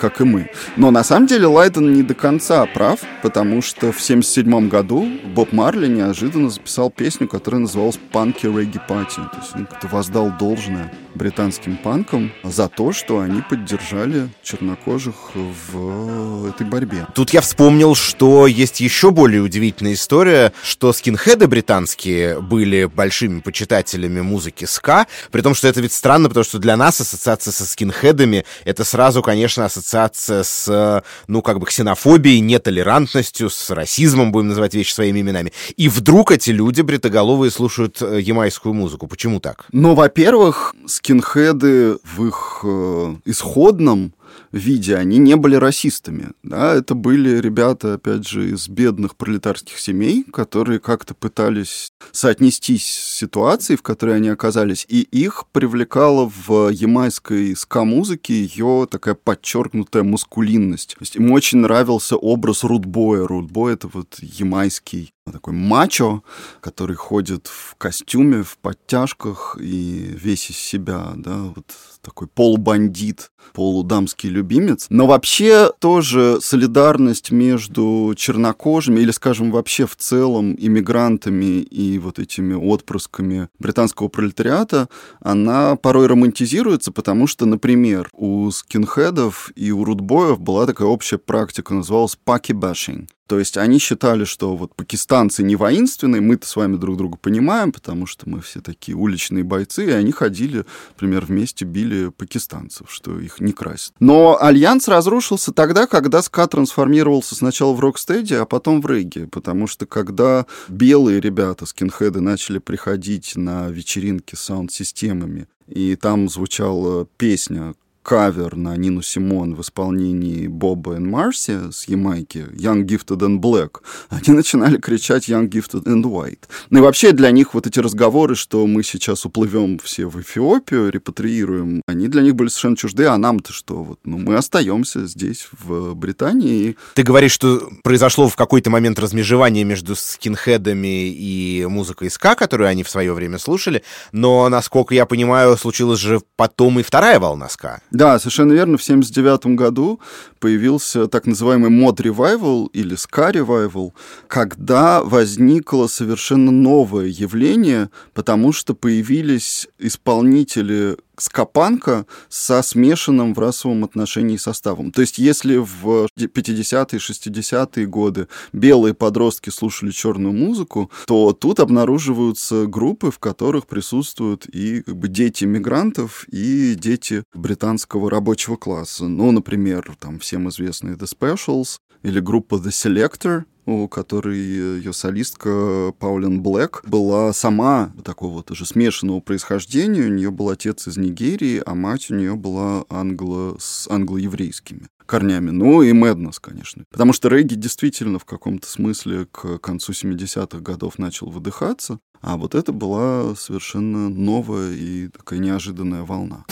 как 0.00 0.20
и 0.20 0.24
мы. 0.24 0.50
Но 0.76 0.90
на 0.90 1.04
самом 1.04 1.26
деле 1.26 1.46
Лайден 1.46 1.92
не 1.94 2.02
до 2.02 2.14
конца 2.14 2.66
прав, 2.66 3.00
потому 3.22 3.62
что 3.62 3.92
в 3.92 4.00
1977 4.02 4.68
году 4.68 5.08
Боб 5.34 5.52
Марли 5.52 5.86
неожиданно 5.88 6.50
записал 6.50 6.90
песню, 6.90 7.28
которая 7.28 7.62
называлась 7.62 7.98
«Панки 8.12 8.46
Регги 8.46 8.80
Пати». 8.88 9.16
То 9.16 9.38
есть 9.40 9.54
он 9.54 9.66
как-то 9.66 9.88
воздал 9.88 10.32
должное 10.38 10.92
британским 11.14 11.76
панкам 11.76 12.32
за 12.42 12.68
то, 12.68 12.92
что 12.92 13.20
они 13.20 13.42
поддержали 13.42 14.28
чернокожих 14.42 15.14
в 15.34 16.48
этой 16.48 16.66
борьбе. 16.66 17.06
Тут 17.14 17.30
я 17.30 17.40
вспомнил, 17.40 17.94
что 17.94 18.46
есть 18.46 18.80
еще 18.80 19.10
более 19.10 19.42
удивительная 19.42 19.94
история, 19.94 20.52
что 20.62 20.92
скинхеды 20.92 21.46
британские 21.46 22.40
были 22.40 22.84
большими 22.84 23.40
почитателями 23.40 24.20
музыки 24.20 24.64
ска, 24.64 25.06
при 25.30 25.40
том, 25.40 25.54
что 25.54 25.68
это 25.68 25.80
ведь 25.80 25.92
странно, 25.92 26.28
потому 26.28 26.44
что 26.44 26.58
для 26.58 26.76
нас 26.76 27.00
ассоциация 27.00 27.52
со 27.52 27.66
скинхедами— 27.66 28.44
это 28.64 28.84
сразу, 28.84 29.22
конечно, 29.22 29.64
ассоциация 29.64 30.42
с, 30.42 31.02
ну, 31.26 31.42
как 31.42 31.58
бы 31.58 31.66
ксенофобией, 31.66 32.40
нетолерантностью, 32.40 33.50
с 33.50 33.70
расизмом, 33.70 34.32
будем 34.32 34.48
называть 34.48 34.74
вещи 34.74 34.92
своими 34.92 35.20
именами. 35.20 35.52
И 35.76 35.88
вдруг 35.88 36.32
эти 36.32 36.50
люди 36.50 36.80
бритоголовые 36.80 37.50
слушают 37.50 38.00
э, 38.02 38.20
ямайскую 38.20 38.74
музыку. 38.74 39.06
Почему 39.06 39.40
так? 39.40 39.66
Ну, 39.72 39.94
во-первых, 39.94 40.74
скинхеды 41.04 41.98
в 42.02 42.26
их 42.26 42.60
э, 42.64 43.16
исходном 43.26 44.14
виде, 44.52 44.96
они 44.96 45.18
не 45.18 45.36
были 45.36 45.56
расистами. 45.56 46.30
Да? 46.42 46.74
Это 46.74 46.94
были 46.94 47.40
ребята, 47.40 47.94
опять 47.94 48.26
же, 48.26 48.50
из 48.50 48.68
бедных 48.68 49.16
пролетарских 49.16 49.78
семей, 49.78 50.24
которые 50.32 50.78
как-то 50.80 51.14
пытались 51.14 51.92
соотнестись 52.10 52.86
с 52.86 53.16
ситуацией, 53.18 53.76
в 53.76 53.82
которой 53.82 54.16
они 54.16 54.30
оказались, 54.30 54.86
и 54.88 55.02
их 55.02 55.44
привлекала 55.52 56.30
в 56.46 56.70
ямайской 56.70 57.54
ска-музыке 57.54 58.42
ее 58.42 58.88
такая 58.90 59.14
подчеркнутая 59.14 60.04
мускулинность. 60.04 60.94
То 60.94 61.02
есть 61.02 61.16
им 61.16 61.30
очень 61.32 61.58
нравился 61.58 62.16
образ 62.16 62.64
рудбоя. 62.64 63.26
Рудбой— 63.26 63.72
это 63.74 63.88
вот 63.92 64.18
ямайский 64.20 65.12
такой 65.32 65.54
мачо, 65.54 66.22
который 66.60 66.96
ходит 66.96 67.46
в 67.46 67.76
костюме, 67.76 68.42
в 68.42 68.58
подтяжках 68.58 69.56
и 69.58 70.10
весь 70.14 70.50
из 70.50 70.56
себя, 70.56 71.12
да, 71.16 71.36
вот 71.56 71.64
такой 72.02 72.28
полубандит, 72.28 73.30
полудамский 73.54 74.28
любимец. 74.28 74.86
Но 74.90 75.06
вообще 75.06 75.70
тоже 75.78 76.38
солидарность 76.42 77.30
между 77.30 78.12
чернокожими 78.16 79.00
или, 79.00 79.10
скажем, 79.12 79.50
вообще 79.50 79.86
в 79.86 79.96
целом 79.96 80.54
иммигрантами 80.58 81.60
и 81.62 81.98
вот 81.98 82.18
этими 82.18 82.54
отпрысками 82.54 83.48
британского 83.58 84.08
пролетариата, 84.08 84.88
она 85.20 85.76
порой 85.76 86.06
романтизируется, 86.06 86.92
потому 86.92 87.26
что, 87.26 87.46
например, 87.46 88.10
у 88.12 88.50
скинхедов 88.50 89.50
и 89.56 89.72
у 89.72 89.84
рудбоев 89.84 90.38
была 90.38 90.66
такая 90.66 90.88
общая 90.88 91.18
практика, 91.18 91.72
называлась 91.72 92.18
паки-башинг. 92.22 93.08
То 93.26 93.38
есть 93.38 93.56
они 93.56 93.78
считали, 93.78 94.24
что 94.24 94.54
вот 94.54 94.74
пакистанцы 94.74 95.42
не 95.42 95.56
воинственные, 95.56 96.20
мы-то 96.20 96.46
с 96.46 96.56
вами 96.56 96.76
друг 96.76 96.98
друга 96.98 97.16
понимаем, 97.16 97.72
потому 97.72 98.06
что 98.06 98.28
мы 98.28 98.42
все 98.42 98.60
такие 98.60 98.96
уличные 98.96 99.44
бойцы, 99.44 99.86
и 99.86 99.90
они 99.90 100.12
ходили, 100.12 100.66
например, 100.90 101.24
вместе 101.24 101.64
били 101.64 102.10
пакистанцев, 102.10 102.90
что 102.90 103.18
их 103.18 103.40
не 103.40 103.52
красит. 103.52 103.94
Но 103.98 104.36
альянс 104.40 104.88
разрушился 104.88 105.52
тогда, 105.52 105.86
когда 105.86 106.20
ска 106.20 106.46
трансформировался 106.46 107.34
сначала 107.34 107.72
в 107.72 107.80
рок-стеди, 107.80 108.34
а 108.34 108.44
потом 108.44 108.82
в 108.82 108.86
регги, 108.86 109.24
потому 109.24 109.66
что 109.66 109.86
когда 109.86 110.44
белые 110.68 111.20
ребята, 111.20 111.64
скинхеды, 111.64 112.20
начали 112.20 112.58
приходить 112.58 113.36
на 113.36 113.68
вечеринки 113.68 114.34
с 114.34 114.40
саунд-системами, 114.40 115.48
и 115.66 115.96
там 115.96 116.28
звучала 116.28 117.06
песня 117.16 117.74
кавер 118.04 118.54
на 118.54 118.76
Нину 118.76 119.02
Симон 119.02 119.54
в 119.54 119.62
исполнении 119.62 120.46
Боба 120.46 120.96
и 120.96 120.98
Марси 120.98 121.72
с 121.72 121.88
Ямайки 121.88 122.46
«Young 122.52 122.84
Gifted 122.84 123.18
and 123.18 123.40
Black», 123.40 123.80
они 124.10 124.36
начинали 124.36 124.76
кричать 124.76 125.28
«Young 125.28 125.48
Gifted 125.48 125.84
and 125.84 126.02
White». 126.02 126.44
Ну 126.68 126.78
и 126.80 126.82
вообще 126.82 127.12
для 127.12 127.30
них 127.30 127.54
вот 127.54 127.66
эти 127.66 127.80
разговоры, 127.80 128.34
что 128.34 128.66
мы 128.66 128.82
сейчас 128.82 129.24
уплывем 129.24 129.78
все 129.78 130.06
в 130.06 130.20
Эфиопию, 130.20 130.90
репатриируем, 130.90 131.80
они 131.86 132.08
для 132.08 132.22
них 132.22 132.34
были 132.34 132.48
совершенно 132.48 132.76
чужды, 132.76 133.06
а 133.06 133.16
нам-то 133.16 133.52
что? 133.52 133.82
Вот, 133.82 133.98
ну, 134.04 134.18
мы 134.18 134.36
остаемся 134.36 135.06
здесь, 135.06 135.48
в 135.52 135.94
Британии. 135.94 136.76
Ты 136.94 137.02
говоришь, 137.02 137.32
что 137.32 137.70
произошло 137.82 138.28
в 138.28 138.36
какой-то 138.36 138.68
момент 138.68 138.98
размежевание 138.98 139.64
между 139.64 139.96
скинхедами 139.96 141.08
и 141.08 141.64
музыкой 141.66 142.10
ска, 142.10 142.34
которую 142.34 142.68
они 142.68 142.84
в 142.84 142.90
свое 142.90 143.14
время 143.14 143.38
слушали, 143.38 143.82
но, 144.12 144.48
насколько 144.50 144.94
я 144.94 145.06
понимаю, 145.06 145.56
случилась 145.56 146.00
же 146.00 146.20
потом 146.36 146.80
и 146.80 146.82
вторая 146.82 147.18
волна 147.18 147.48
ска. 147.48 147.80
Да, 147.94 148.18
совершенно 148.18 148.52
верно. 148.52 148.76
В 148.76 148.82
1979 148.82 149.56
году 149.56 150.00
появился 150.40 151.06
так 151.06 151.26
называемый 151.26 151.70
мод 151.70 152.00
ревайвал 152.00 152.66
или 152.66 152.96
ска 152.96 153.30
ревайвал, 153.30 153.94
когда 154.26 155.04
возникло 155.04 155.86
совершенно 155.86 156.50
новое 156.50 157.06
явление, 157.06 157.90
потому 158.12 158.52
что 158.52 158.74
появились 158.74 159.68
исполнители 159.78 160.96
скопанка 161.16 162.06
со 162.28 162.62
смешанным 162.62 163.34
в 163.34 163.38
расовом 163.38 163.84
отношении 163.84 164.36
составом. 164.36 164.92
То 164.92 165.00
есть 165.00 165.18
если 165.18 165.56
в 165.56 166.08
50-е, 166.18 166.98
60-е 166.98 167.86
годы 167.86 168.28
белые 168.52 168.94
подростки 168.94 169.50
слушали 169.50 169.90
черную 169.90 170.32
музыку, 170.32 170.90
то 171.06 171.32
тут 171.32 171.60
обнаруживаются 171.60 172.66
группы, 172.66 173.10
в 173.10 173.18
которых 173.18 173.66
присутствуют 173.66 174.46
и 174.46 174.82
как 174.82 174.96
бы, 174.96 175.08
дети 175.08 175.44
мигрантов, 175.44 176.26
и 176.28 176.74
дети 176.74 177.24
британского 177.34 178.10
рабочего 178.10 178.56
класса. 178.56 179.06
Ну, 179.06 179.30
например, 179.32 179.96
там 179.98 180.18
всем 180.18 180.48
известные 180.48 180.96
The 180.96 181.08
Specials 181.08 181.78
или 182.02 182.20
группа 182.20 182.56
The 182.56 182.68
Selector, 182.68 183.44
у 183.66 183.88
которой 183.88 184.38
ее 184.38 184.92
солистка 184.92 185.92
Паулин 185.98 186.42
Блэк 186.42 186.82
была 186.86 187.32
сама 187.32 187.92
такого 188.04 188.34
вот 188.34 188.50
уже 188.50 188.66
смешанного 188.66 189.20
происхождения. 189.20 190.02
У 190.02 190.12
нее 190.12 190.30
был 190.30 190.50
отец 190.50 190.86
из 190.86 190.96
Нигерии, 190.96 191.62
а 191.64 191.74
мать 191.74 192.10
у 192.10 192.14
нее 192.14 192.34
была 192.34 192.84
англо... 192.88 193.56
с 193.58 193.88
англо-еврейскими 193.88 194.88
корнями. 195.06 195.50
Ну 195.50 195.82
и 195.82 195.92
Мэднес, 195.92 196.38
конечно. 196.40 196.84
Потому 196.90 197.12
что 197.12 197.28
регги 197.28 197.54
действительно 197.54 198.18
в 198.18 198.24
каком-то 198.24 198.68
смысле 198.68 199.26
к 199.30 199.58
концу 199.58 199.92
70-х 199.92 200.60
годов 200.60 200.98
начал 200.98 201.28
выдыхаться, 201.28 201.98
а 202.20 202.36
вот 202.36 202.54
это 202.54 202.72
была 202.72 203.34
совершенно 203.36 204.08
новая 204.08 204.72
и 204.72 205.08
такая 205.08 205.38
неожиданная 205.38 206.02
волна. 206.02 206.44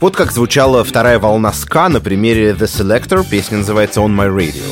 Вот 0.00 0.16
как 0.16 0.32
звучала 0.32 0.82
вторая 0.82 1.18
волна 1.18 1.52
ска 1.52 1.90
на 1.90 2.00
примере 2.00 2.52
The 2.52 2.64
Selector. 2.64 3.22
Песня 3.28 3.58
называется 3.58 4.00
On 4.00 4.08
My 4.08 4.34
Radio. 4.34 4.62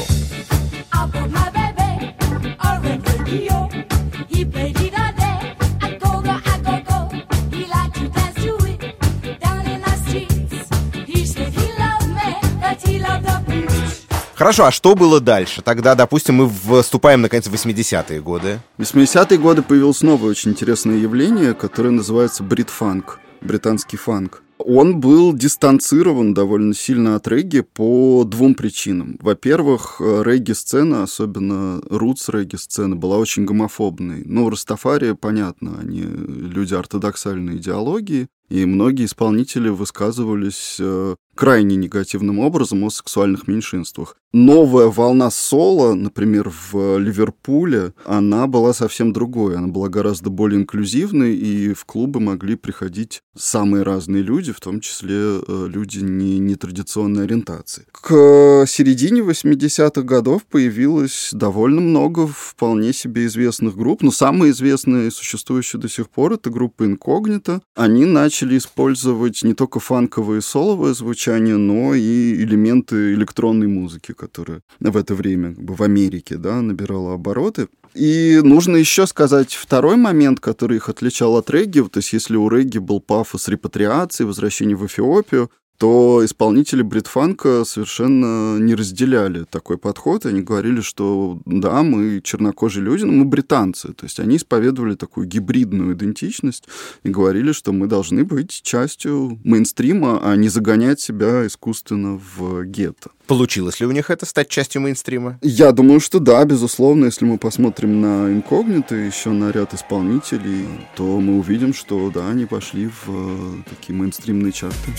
Хорошо, 14.34 14.64
а 14.64 14.70
что 14.70 14.94
было 14.94 15.20
дальше? 15.20 15.60
Тогда, 15.62 15.94
допустим, 15.94 16.36
мы 16.36 16.80
вступаем, 16.80 17.20
наконец, 17.20 17.48
в 17.48 17.52
80-е 17.52 18.22
годы. 18.22 18.60
В 18.78 18.82
80-е 18.82 19.36
годы 19.36 19.60
появилось 19.62 20.00
новое 20.00 20.30
очень 20.30 20.52
интересное 20.52 20.96
явление, 20.96 21.52
которое 21.52 21.90
называется 21.90 22.44
бритфанк, 22.44 23.18
британский 23.40 23.96
фанк 23.96 24.42
он 24.58 25.00
был 25.00 25.32
дистанцирован 25.32 26.34
довольно 26.34 26.74
сильно 26.74 27.16
от 27.16 27.26
регги 27.28 27.60
по 27.60 28.24
двум 28.24 28.54
причинам. 28.54 29.16
Во-первых, 29.20 30.00
э, 30.00 30.22
регги-сцена, 30.24 31.04
особенно 31.04 31.80
рутс 31.88 32.28
регги-сцена, 32.28 32.96
была 32.96 33.18
очень 33.18 33.44
гомофобной. 33.44 34.24
Ну, 34.24 34.50
Растафария, 34.50 35.14
понятно, 35.14 35.78
они 35.80 36.02
люди 36.02 36.74
ортодоксальной 36.74 37.56
идеологии, 37.56 38.28
и 38.48 38.64
многие 38.64 39.04
исполнители 39.04 39.68
высказывались 39.68 40.76
э, 40.80 41.16
крайне 41.34 41.76
негативным 41.76 42.38
образом 42.38 42.82
о 42.84 42.90
сексуальных 42.90 43.46
меньшинствах. 43.46 44.16
Новая 44.34 44.88
волна 44.88 45.30
соло, 45.30 45.94
например, 45.94 46.50
в 46.50 46.98
Ливерпуле, 46.98 47.94
она 48.04 48.46
была 48.46 48.74
совсем 48.74 49.14
другой. 49.14 49.56
Она 49.56 49.68
была 49.68 49.88
гораздо 49.88 50.28
более 50.28 50.60
инклюзивной, 50.60 51.34
и 51.34 51.72
в 51.72 51.86
клубы 51.86 52.20
могли 52.20 52.54
приходить 52.54 53.22
самые 53.34 53.84
разные 53.84 54.22
люди, 54.22 54.52
в 54.52 54.60
том 54.60 54.80
числе 54.80 55.14
э, 55.16 55.68
люди 55.68 56.00
не 56.00 56.38
нетрадиционной 56.38 57.24
ориентации. 57.24 57.86
К 57.90 58.66
середине 58.66 59.22
80-х 59.22 60.02
годов 60.02 60.44
появилось 60.44 61.30
довольно 61.32 61.80
много 61.80 62.26
вполне 62.26 62.92
себе 62.92 63.24
известных 63.26 63.76
групп, 63.76 64.02
но 64.02 64.10
самые 64.10 64.52
известные, 64.52 65.10
существующие 65.10 65.80
до 65.80 65.88
сих 65.88 66.10
пор, 66.10 66.34
это 66.34 66.50
группа 66.50 66.84
Инкогнито. 66.84 67.62
Они 67.74 68.04
начали 68.04 68.58
использовать 68.58 69.42
не 69.42 69.54
только 69.54 69.80
фанковые 69.80 70.42
соловые 70.42 70.94
звучания, 70.94 71.56
но 71.56 71.94
и 71.94 72.34
элементы 72.42 73.14
электронной 73.14 73.68
музыки, 73.68 74.12
которая 74.18 74.62
в 74.80 74.96
это 74.96 75.14
время 75.14 75.54
как 75.54 75.64
бы, 75.64 75.74
в 75.74 75.82
Америке 75.82 76.36
да, 76.36 76.60
набирала 76.60 77.14
обороты. 77.14 77.68
И 77.94 78.40
нужно 78.42 78.76
еще 78.76 79.06
сказать 79.06 79.54
второй 79.54 79.96
момент, 79.96 80.40
который 80.40 80.76
их 80.76 80.88
отличал 80.88 81.36
от 81.36 81.50
регги. 81.50 81.80
То 81.80 81.98
есть 81.98 82.12
если 82.12 82.36
у 82.36 82.48
регги 82.48 82.78
был 82.78 83.00
пафос 83.00 83.48
репатриации, 83.48 84.24
возвращения 84.24 84.76
в 84.76 84.84
Эфиопию, 84.86 85.50
то 85.78 86.24
исполнители 86.24 86.82
бритфанка 86.82 87.62
совершенно 87.64 88.58
не 88.58 88.74
разделяли 88.74 89.44
такой 89.44 89.78
подход. 89.78 90.26
Они 90.26 90.42
говорили, 90.42 90.80
что 90.80 91.40
да, 91.46 91.84
мы 91.84 92.20
чернокожие 92.22 92.84
люди, 92.84 93.04
но 93.04 93.12
мы 93.12 93.24
британцы. 93.24 93.92
То 93.92 94.04
есть 94.04 94.18
они 94.18 94.36
исповедовали 94.36 94.96
такую 94.96 95.28
гибридную 95.28 95.94
идентичность 95.94 96.64
и 97.04 97.08
говорили, 97.08 97.52
что 97.52 97.72
мы 97.72 97.86
должны 97.86 98.24
быть 98.24 98.60
частью 98.62 99.38
мейнстрима, 99.44 100.20
а 100.20 100.34
не 100.34 100.48
загонять 100.48 101.00
себя 101.00 101.46
искусственно 101.46 102.20
в 102.36 102.64
гетто. 102.64 103.10
Получилось 103.28 103.78
ли 103.78 103.86
у 103.86 103.90
них 103.90 104.08
это 104.08 104.24
стать 104.24 104.48
частью 104.48 104.80
мейнстрима? 104.80 105.38
Я 105.42 105.72
думаю, 105.72 106.00
что 106.00 106.18
да, 106.18 106.42
безусловно. 106.46 107.04
Если 107.04 107.26
мы 107.26 107.36
посмотрим 107.36 108.00
на 108.00 108.32
инкогнито, 108.32 108.94
еще 108.94 109.28
на 109.28 109.52
ряд 109.52 109.74
исполнителей, 109.74 110.66
то 110.96 111.20
мы 111.20 111.38
увидим, 111.38 111.74
что 111.74 112.10
да, 112.10 112.30
они 112.30 112.46
пошли 112.46 112.88
в 112.88 113.04
э, 113.08 113.62
такие 113.68 113.94
мейнстримные 113.94 114.52
чарты. 114.52 114.92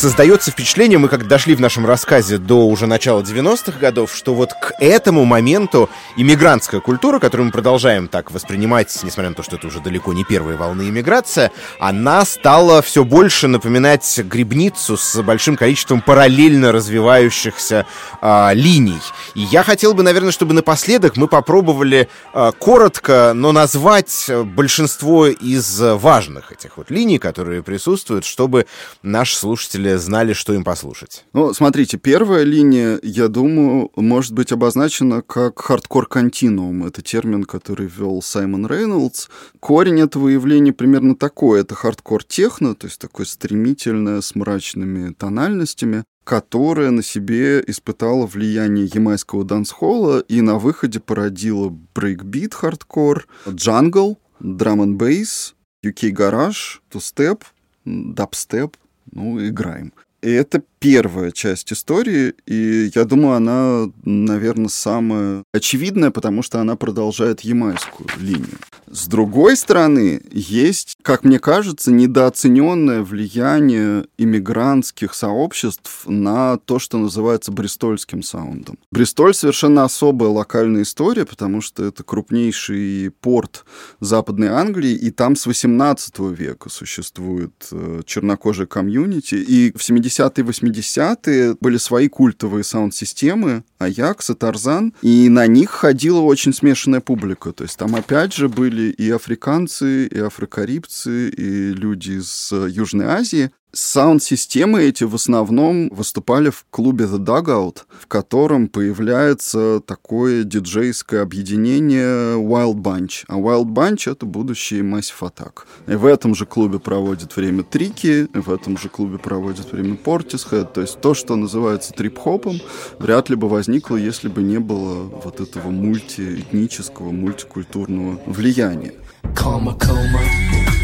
Создается 0.00 0.50
впечатление, 0.50 0.96
мы 0.96 1.08
как 1.08 1.28
дошли 1.28 1.54
в 1.54 1.60
нашем 1.60 1.84
рассказе 1.84 2.38
до 2.38 2.66
уже 2.66 2.86
начала 2.86 3.20
90-х 3.20 3.78
годов, 3.78 4.14
что 4.14 4.34
вот 4.34 4.54
к 4.54 4.72
этому 4.80 5.26
моменту 5.26 5.90
иммигрантская 6.16 6.80
культура, 6.80 7.18
которую 7.18 7.48
мы 7.48 7.52
продолжаем 7.52 8.08
так 8.08 8.30
воспринимать, 8.30 8.98
несмотря 9.02 9.28
на 9.28 9.34
то, 9.34 9.42
что 9.42 9.56
это 9.56 9.66
уже 9.66 9.80
далеко 9.80 10.14
не 10.14 10.24
первая 10.24 10.56
волна 10.56 10.84
иммиграция, 10.84 11.52
она 11.78 12.24
стала 12.24 12.80
все 12.80 13.04
больше 13.04 13.46
напоминать 13.46 14.18
грибницу 14.20 14.96
с 14.96 15.20
большим 15.20 15.58
количеством 15.58 16.00
параллельно 16.00 16.72
развивающихся 16.72 17.84
а, 18.22 18.52
линий. 18.54 19.02
И 19.34 19.40
я 19.40 19.62
хотел 19.62 19.92
бы, 19.92 20.02
наверное, 20.02 20.32
чтобы 20.32 20.54
напоследок 20.54 21.18
мы 21.18 21.28
попробовали 21.28 22.08
а, 22.32 22.52
коротко, 22.52 23.32
но 23.34 23.52
назвать 23.52 24.30
большинство 24.46 25.26
из 25.26 25.78
важных 25.78 26.52
этих 26.52 26.78
вот 26.78 26.90
линий, 26.90 27.18
которые 27.18 27.62
присутствуют, 27.62 28.24
чтобы 28.24 28.64
наши 29.02 29.36
слушатели 29.36 29.89
знали, 29.98 30.32
что 30.32 30.52
им 30.54 30.64
послушать. 30.64 31.24
Ну, 31.32 31.52
смотрите, 31.52 31.98
первая 31.98 32.44
линия, 32.44 32.98
я 33.02 33.28
думаю, 33.28 33.90
может 33.96 34.32
быть 34.32 34.52
обозначена 34.52 35.22
как 35.22 35.58
хардкор-континуум. 35.60 36.86
Это 36.86 37.02
термин, 37.02 37.44
который 37.44 37.86
ввел 37.86 38.22
Саймон 38.22 38.66
Рейнольдс. 38.66 39.28
Корень 39.60 40.00
этого 40.00 40.28
явления 40.28 40.72
примерно 40.72 41.14
такой. 41.14 41.60
Это 41.60 41.74
хардкор-техно, 41.74 42.74
то 42.74 42.86
есть 42.86 43.00
такое 43.00 43.26
стремительное, 43.26 44.20
с 44.20 44.34
мрачными 44.34 45.12
тональностями 45.12 46.04
которая 46.22 46.90
на 46.90 47.02
себе 47.02 47.60
испытала 47.66 48.24
влияние 48.24 48.88
ямайского 48.92 49.42
дансхолла 49.44 50.20
и 50.20 50.42
на 50.42 50.58
выходе 50.58 51.00
породила 51.00 51.76
брейкбит 51.94 52.54
хардкор, 52.54 53.26
джангл, 53.48 54.16
драм 54.38 54.80
н 54.80 54.96
бейс, 54.96 55.54
UK 55.84 56.10
гараж, 56.10 56.82
тустеп, 56.90 57.44
дабстеп, 57.84 58.76
ну, 59.12 59.46
играем. 59.46 59.92
И 60.22 60.30
это 60.30 60.62
первая 60.80 61.30
часть 61.30 61.72
истории, 61.72 62.34
и 62.46 62.90
я 62.94 63.04
думаю, 63.04 63.36
она, 63.36 63.90
наверное, 64.04 64.68
самая 64.68 65.44
очевидная, 65.52 66.10
потому 66.10 66.42
что 66.42 66.60
она 66.60 66.74
продолжает 66.74 67.42
ямайскую 67.42 68.08
линию. 68.18 68.58
С 68.90 69.06
другой 69.06 69.56
стороны, 69.56 70.20
есть, 70.32 70.96
как 71.02 71.22
мне 71.22 71.38
кажется, 71.38 71.92
недооцененное 71.92 73.02
влияние 73.02 74.06
иммигрантских 74.18 75.14
сообществ 75.14 76.02
на 76.06 76.56
то, 76.56 76.80
что 76.80 76.98
называется 76.98 77.52
бристольским 77.52 78.24
саундом. 78.24 78.78
Бристоль 78.90 79.34
совершенно 79.34 79.84
особая 79.84 80.30
локальная 80.30 80.82
история, 80.82 81.24
потому 81.24 81.60
что 81.60 81.84
это 81.84 82.02
крупнейший 82.02 83.12
порт 83.20 83.64
Западной 84.00 84.48
Англии, 84.48 84.92
и 84.92 85.12
там 85.12 85.36
с 85.36 85.46
18 85.46 86.18
века 86.18 86.68
существует 86.68 87.68
э, 87.70 88.00
чернокожая 88.06 88.66
комьюнити, 88.66 89.34
и 89.34 89.70
в 89.70 89.88
70-е 89.88 90.42
80-е 90.70 91.56
были 91.60 91.76
свои 91.76 92.08
культовые 92.08 92.64
саунд-системы, 92.64 93.64
Аякс 93.78 94.30
и 94.30 94.34
Тарзан, 94.34 94.94
и 95.02 95.28
на 95.28 95.46
них 95.46 95.70
ходила 95.70 96.20
очень 96.20 96.52
смешанная 96.52 97.00
публика. 97.00 97.52
То 97.52 97.64
есть 97.64 97.76
там 97.76 97.94
опять 97.94 98.34
же 98.34 98.48
были 98.48 98.90
и 98.90 99.10
африканцы, 99.10 100.06
и 100.06 100.18
афрокарибцы, 100.18 101.28
и 101.30 101.72
люди 101.72 102.12
из 102.12 102.52
Южной 102.52 103.06
Азии. 103.06 103.50
Саунд-системы 103.72 104.82
эти 104.82 105.04
в 105.04 105.14
основном 105.14 105.90
выступали 105.90 106.50
в 106.50 106.66
клубе 106.70 107.04
The 107.04 107.18
Dugout, 107.18 107.82
в 108.00 108.08
котором 108.08 108.66
появляется 108.66 109.80
такое 109.86 110.42
диджейское 110.42 111.22
объединение 111.22 112.36
Wild 112.36 112.82
Bunch. 112.82 113.24
А 113.28 113.36
Wild 113.36 113.66
Bunch— 113.66 114.10
это 114.12 114.26
будущий 114.26 114.80
Massive 114.80 115.20
Attack. 115.20 115.60
И 115.86 115.94
в 115.94 116.04
этом 116.04 116.34
же 116.34 116.46
клубе 116.46 116.80
проводит 116.80 117.36
время 117.36 117.62
Трики, 117.62 118.26
в 118.34 118.50
этом 118.52 118.76
же 118.76 118.88
клубе 118.88 119.18
проводит 119.18 119.70
время 119.70 119.96
Portishead. 119.96 120.72
То 120.72 120.80
есть 120.80 121.00
то, 121.00 121.14
что 121.14 121.36
называется 121.36 121.92
трип-хопом, 121.92 122.60
вряд 122.98 123.30
ли 123.30 123.36
бы 123.36 123.48
возникло, 123.48 123.94
если 123.94 124.26
бы 124.26 124.42
не 124.42 124.58
было 124.58 125.04
вот 125.04 125.40
этого 125.40 125.70
мультиэтнического, 125.70 127.12
мультикультурного 127.12 128.20
влияния. 128.26 128.94
Coma, 129.34 129.78
coma, 129.78 130.79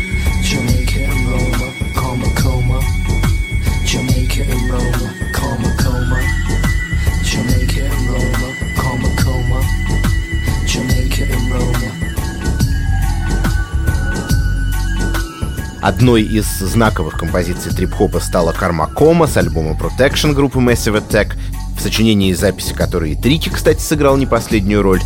And 4.48 4.70
Roma, 4.70 5.08
coma, 5.32 5.70
coma, 5.76 6.20
Jamaica 7.24 7.82
and 7.82 8.08
Roma, 8.08 8.48
coma, 8.76 9.08
coma, 9.22 9.60
Jamaica 10.66 11.24
and 11.24 11.52
Roma. 11.52 11.90
Одной 15.82 16.22
из 16.22 16.46
знаковых 16.58 17.14
композиций 17.18 17.72
трип-хопа 17.72 18.20
стала 18.20 18.52
«Карма 18.52 18.86
Кома» 18.86 19.26
с 19.26 19.36
альбома 19.36 19.76
Protection 19.76 20.32
группы 20.32 20.58
Massive 20.58 21.00
Attack, 21.00 21.36
в 21.76 21.80
сочинении 21.82 22.30
и 22.30 22.34
записи 22.34 22.72
которой 22.72 23.12
и 23.12 23.16
Трики, 23.16 23.48
кстати, 23.48 23.80
сыграл 23.80 24.16
не 24.16 24.26
последнюю 24.26 24.82
роль. 24.82 25.00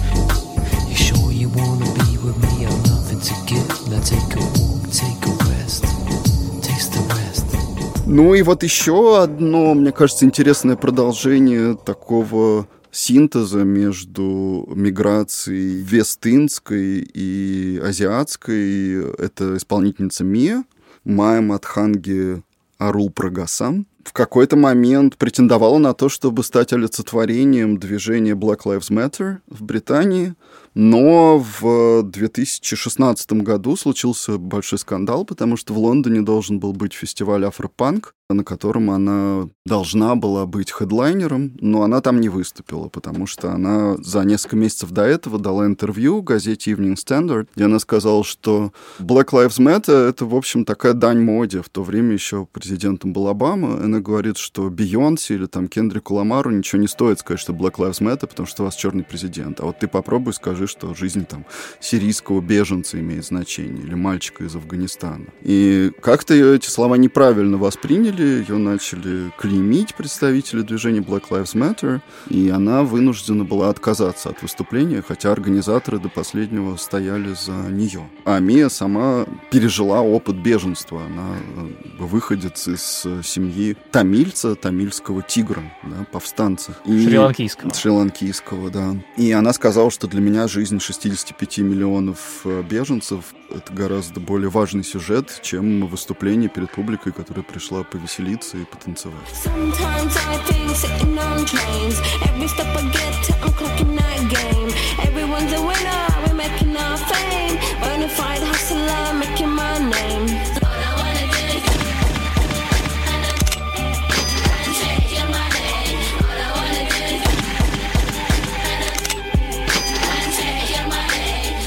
Ну 8.12 8.34
и 8.34 8.42
вот 8.42 8.64
еще 8.64 9.22
одно, 9.22 9.72
мне 9.74 9.92
кажется, 9.92 10.24
интересное 10.24 10.74
продолжение 10.74 11.76
такого 11.76 12.66
синтеза 12.90 13.62
между 13.62 14.68
миграцией 14.74 15.80
вестинской 15.80 17.08
и 17.14 17.80
азиатской. 17.80 19.14
Это 19.14 19.56
исполнительница 19.56 20.24
Мия, 20.24 20.64
Майя 21.04 21.40
Матханги 21.40 22.42
Арул 22.78 23.10
Прагасан. 23.10 23.86
В 24.02 24.12
какой-то 24.12 24.56
момент 24.56 25.16
претендовала 25.16 25.78
на 25.78 25.94
то, 25.94 26.08
чтобы 26.08 26.42
стать 26.42 26.72
олицетворением 26.72 27.78
движения 27.78 28.32
Black 28.34 28.62
Lives 28.64 28.90
Matter 28.90 29.36
в 29.46 29.62
Британии– 29.62 30.34
но 30.74 31.38
в 31.38 32.02
2016 32.04 33.32
году 33.32 33.76
случился 33.76 34.38
большой 34.38 34.78
скандал, 34.78 35.24
потому 35.24 35.56
что 35.56 35.74
в 35.74 35.78
Лондоне 35.78 36.22
должен 36.22 36.58
был 36.60 36.72
быть 36.72 36.92
фестиваль 36.92 37.44
Афропанк, 37.44 38.14
на 38.34 38.44
котором 38.44 38.90
она 38.90 39.48
должна 39.64 40.14
была 40.16 40.46
быть 40.46 40.70
хедлайнером, 40.70 41.56
но 41.60 41.82
она 41.82 42.00
там 42.00 42.20
не 42.20 42.28
выступила, 42.28 42.88
потому 42.88 43.26
что 43.26 43.52
она 43.52 43.96
за 43.98 44.24
несколько 44.24 44.56
месяцев 44.56 44.90
до 44.90 45.02
этого 45.02 45.38
дала 45.38 45.66
интервью 45.66 46.22
газете 46.22 46.72
Evening 46.72 46.96
Standard, 46.96 47.48
где 47.54 47.64
она 47.64 47.78
сказала, 47.78 48.24
что 48.24 48.72
Black 48.98 49.28
Lives 49.28 49.58
Matter— 49.58 50.08
это, 50.08 50.26
в 50.26 50.34
общем, 50.34 50.64
такая 50.64 50.92
дань 50.92 51.20
моде. 51.20 51.62
В 51.62 51.68
то 51.68 51.82
время 51.82 52.12
еще 52.12 52.46
президентом 52.50 53.12
был 53.12 53.28
Обама. 53.28 53.82
Она 53.82 54.00
говорит, 54.00 54.36
что 54.36 54.70
Бейонсе 54.70 55.34
или 55.34 55.46
там 55.46 55.68
Кендрику 55.68 56.14
Ламару 56.14 56.50
ничего 56.50 56.80
не 56.80 56.88
стоит 56.88 57.20
сказать, 57.20 57.40
что 57.40 57.52
Black 57.52 57.74
Lives 57.76 58.00
Matter, 58.00 58.26
потому 58.26 58.46
что 58.46 58.62
у 58.62 58.66
вас 58.66 58.74
черный 58.74 59.04
президент. 59.04 59.60
А 59.60 59.64
вот 59.64 59.78
ты 59.78 59.88
попробуй 59.88 60.34
скажи, 60.34 60.66
что 60.66 60.94
жизнь 60.94 61.24
там 61.24 61.44
сирийского 61.80 62.40
беженца 62.40 62.98
имеет 62.98 63.24
значение, 63.24 63.82
или 63.84 63.94
мальчика 63.94 64.44
из 64.44 64.54
Афганистана. 64.54 65.26
И 65.42 65.92
как-то 66.00 66.34
эти 66.34 66.68
слова 66.68 66.96
неправильно 66.96 67.56
восприняли, 67.56 68.19
ее 68.22 68.56
начали 68.58 69.32
клеймить 69.36 69.94
представители 69.94 70.62
движения 70.62 71.00
Black 71.00 71.28
Lives 71.30 71.54
Matter, 71.54 72.00
и 72.28 72.48
она 72.48 72.82
вынуждена 72.82 73.44
была 73.44 73.68
отказаться 73.68 74.30
от 74.30 74.42
выступления, 74.42 75.02
хотя 75.06 75.32
организаторы 75.32 75.98
до 75.98 76.08
последнего 76.08 76.76
стояли 76.76 77.34
за 77.34 77.52
нее. 77.70 78.08
А 78.24 78.38
Мия 78.38 78.68
сама 78.68 79.26
пережила 79.50 80.00
опыт 80.00 80.36
беженства. 80.36 81.04
Она 81.04 81.36
э, 81.38 81.68
выходец 81.98 82.68
из 82.68 83.06
семьи 83.26 83.76
тамильца, 83.90 84.54
тамильского 84.54 85.22
тигра, 85.22 85.62
да, 85.82 86.04
повстанца. 86.10 86.76
И... 86.84 87.04
Шри-ланкийского. 87.04 87.74
Шри-ланкийского, 87.74 88.70
да. 88.70 88.96
И 89.16 89.32
она 89.32 89.52
сказала, 89.52 89.90
что 89.90 90.06
для 90.06 90.20
меня 90.20 90.48
жизнь 90.48 90.80
65 90.80 91.58
миллионов 91.58 92.42
э, 92.44 92.62
беженцев— 92.62 93.34
это 93.50 93.72
гораздо 93.72 94.20
более 94.20 94.50
важный 94.50 94.84
сюжет, 94.84 95.40
чем 95.42 95.86
выступление 95.86 96.48
перед 96.48 96.70
публикой, 96.70 97.12
которая 97.12 97.44
пришла 97.44 97.82
повеселиться 98.10 98.56
и 98.56 98.64
потанцевать. 98.64 99.16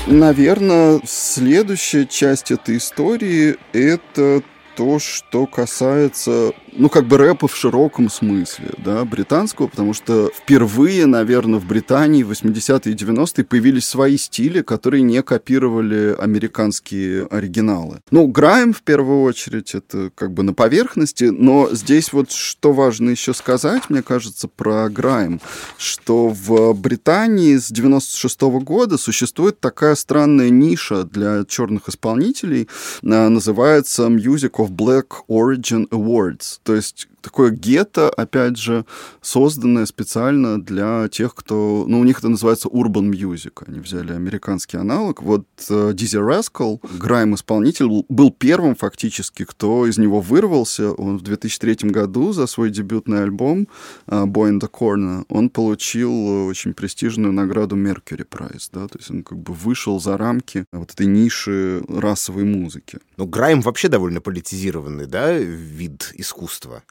Наверное, 0.06 1.02
следующая 1.06 2.06
часть 2.06 2.52
этой 2.52 2.78
истории— 2.78 3.56
это 3.74 4.44
то, 4.76 5.00
что 5.00 5.46
касается 5.46 6.54
ну, 6.76 6.90
как 6.90 7.06
бы 7.06 7.18
рэпа 7.18 7.48
в 7.48 7.56
широком 7.56 8.10
смысле, 8.10 8.72
да, 8.78 9.04
британского, 9.06 9.68
потому 9.68 9.94
что 9.94 10.30
впервые, 10.36 11.06
наверное, 11.06 11.60
в 11.60 11.66
Британии 11.66 12.24
в 12.24 12.32
80-е 12.32 12.94
и 12.94 12.96
90-е 12.96 13.44
появились 13.44 13.86
свои 13.86 14.18
стили, 14.18 14.62
которые 14.62 15.02
не 15.02 15.22
копировали 15.22 16.16
американские 16.18 17.26
оригиналы. 17.26 18.00
Ну, 18.12 18.28
Грайм, 18.28 18.74
в 18.74 18.82
первую 18.82 19.22
очередь, 19.22 19.76
это 19.76 20.12
как 20.16 20.34
бы 20.34 20.44
на 20.44 20.54
поверхности, 20.54 21.26
но 21.26 21.70
здесь 21.72 22.14
вот 22.14 22.32
что 22.32 22.74
важно 22.74 23.10
еще 23.10 23.34
сказать, 23.34 23.90
мне 23.90 24.02
кажется, 24.02 24.48
про 24.48 24.90
Грайм, 24.90 25.42
что 25.78 26.30
в 26.30 26.74
Британии 26.74 27.58
с 27.58 27.70
96 27.70 28.42
-го 28.42 28.60
года 28.60 28.98
существует 28.98 29.60
такая 29.60 29.96
странная 29.96 30.50
ниша 30.50 31.04
для 31.04 31.46
черных 31.46 31.90
исполнителей, 31.90 32.68
а, 33.04 33.30
называется 33.30 34.04
Music 34.04 34.52
of 34.58 34.70
Black 34.70 35.08
Origin 35.30 35.88
Awards. 35.90 36.60
То 36.64 36.76
есть 36.76 37.08
такое 37.24 37.52
гетто, 37.52 38.10
опять 38.10 38.58
же, 38.58 38.86
созданное 39.22 39.86
специально 39.86 40.62
для 40.62 41.08
тех, 41.10 41.34
кто... 41.34 41.86
Ну, 41.88 42.00
у 42.00 42.04
них 42.04 42.20
это 42.20 42.30
называется 42.30 42.68
urban 42.68 43.10
music. 43.10 43.64
Они 43.66 43.80
взяли 43.80 44.12
американский 44.14 44.78
аналог. 44.78 45.24
Вот 45.24 45.46
Дизи 45.68 46.18
Rascal, 46.18 46.80
грайм-исполнитель, 47.00 47.88
был 48.10 48.32
первым 48.32 48.76
фактически, 48.76 49.46
кто 49.46 49.88
из 49.88 49.98
него 49.98 50.22
вырвался. 50.22 50.92
Он 50.92 51.18
в 51.18 51.22
2003 51.22 51.90
году 51.90 52.34
за 52.34 52.46
свой 52.46 52.70
дебютный 52.70 53.24
альбом 53.24 53.68
uh, 54.08 54.26
Boy 54.26 54.52
in 54.52 54.60
the 54.60 54.70
Corner 54.70 55.24
он 55.30 55.50
получил 55.50 56.48
очень 56.48 56.74
престижную 56.74 57.32
награду 57.32 57.76
Mercury 57.76 58.28
Prize. 58.28 58.70
Да? 58.72 58.88
То 58.88 58.98
есть 58.98 59.10
он 59.12 59.24
как 59.24 59.38
бы 59.38 59.54
вышел 59.54 60.00
за 60.00 60.18
рамки 60.18 60.66
вот 60.72 60.92
этой 60.92 61.06
ниши 61.06 61.84
расовой 61.88 62.44
музыки. 62.44 63.00
Ну, 63.18 63.26
грайм 63.26 63.62
вообще 63.62 63.88
довольно 63.88 64.22
политизированный, 64.22 65.06
да, 65.06 65.32
вид 65.34 66.12
искусства. 66.16 66.84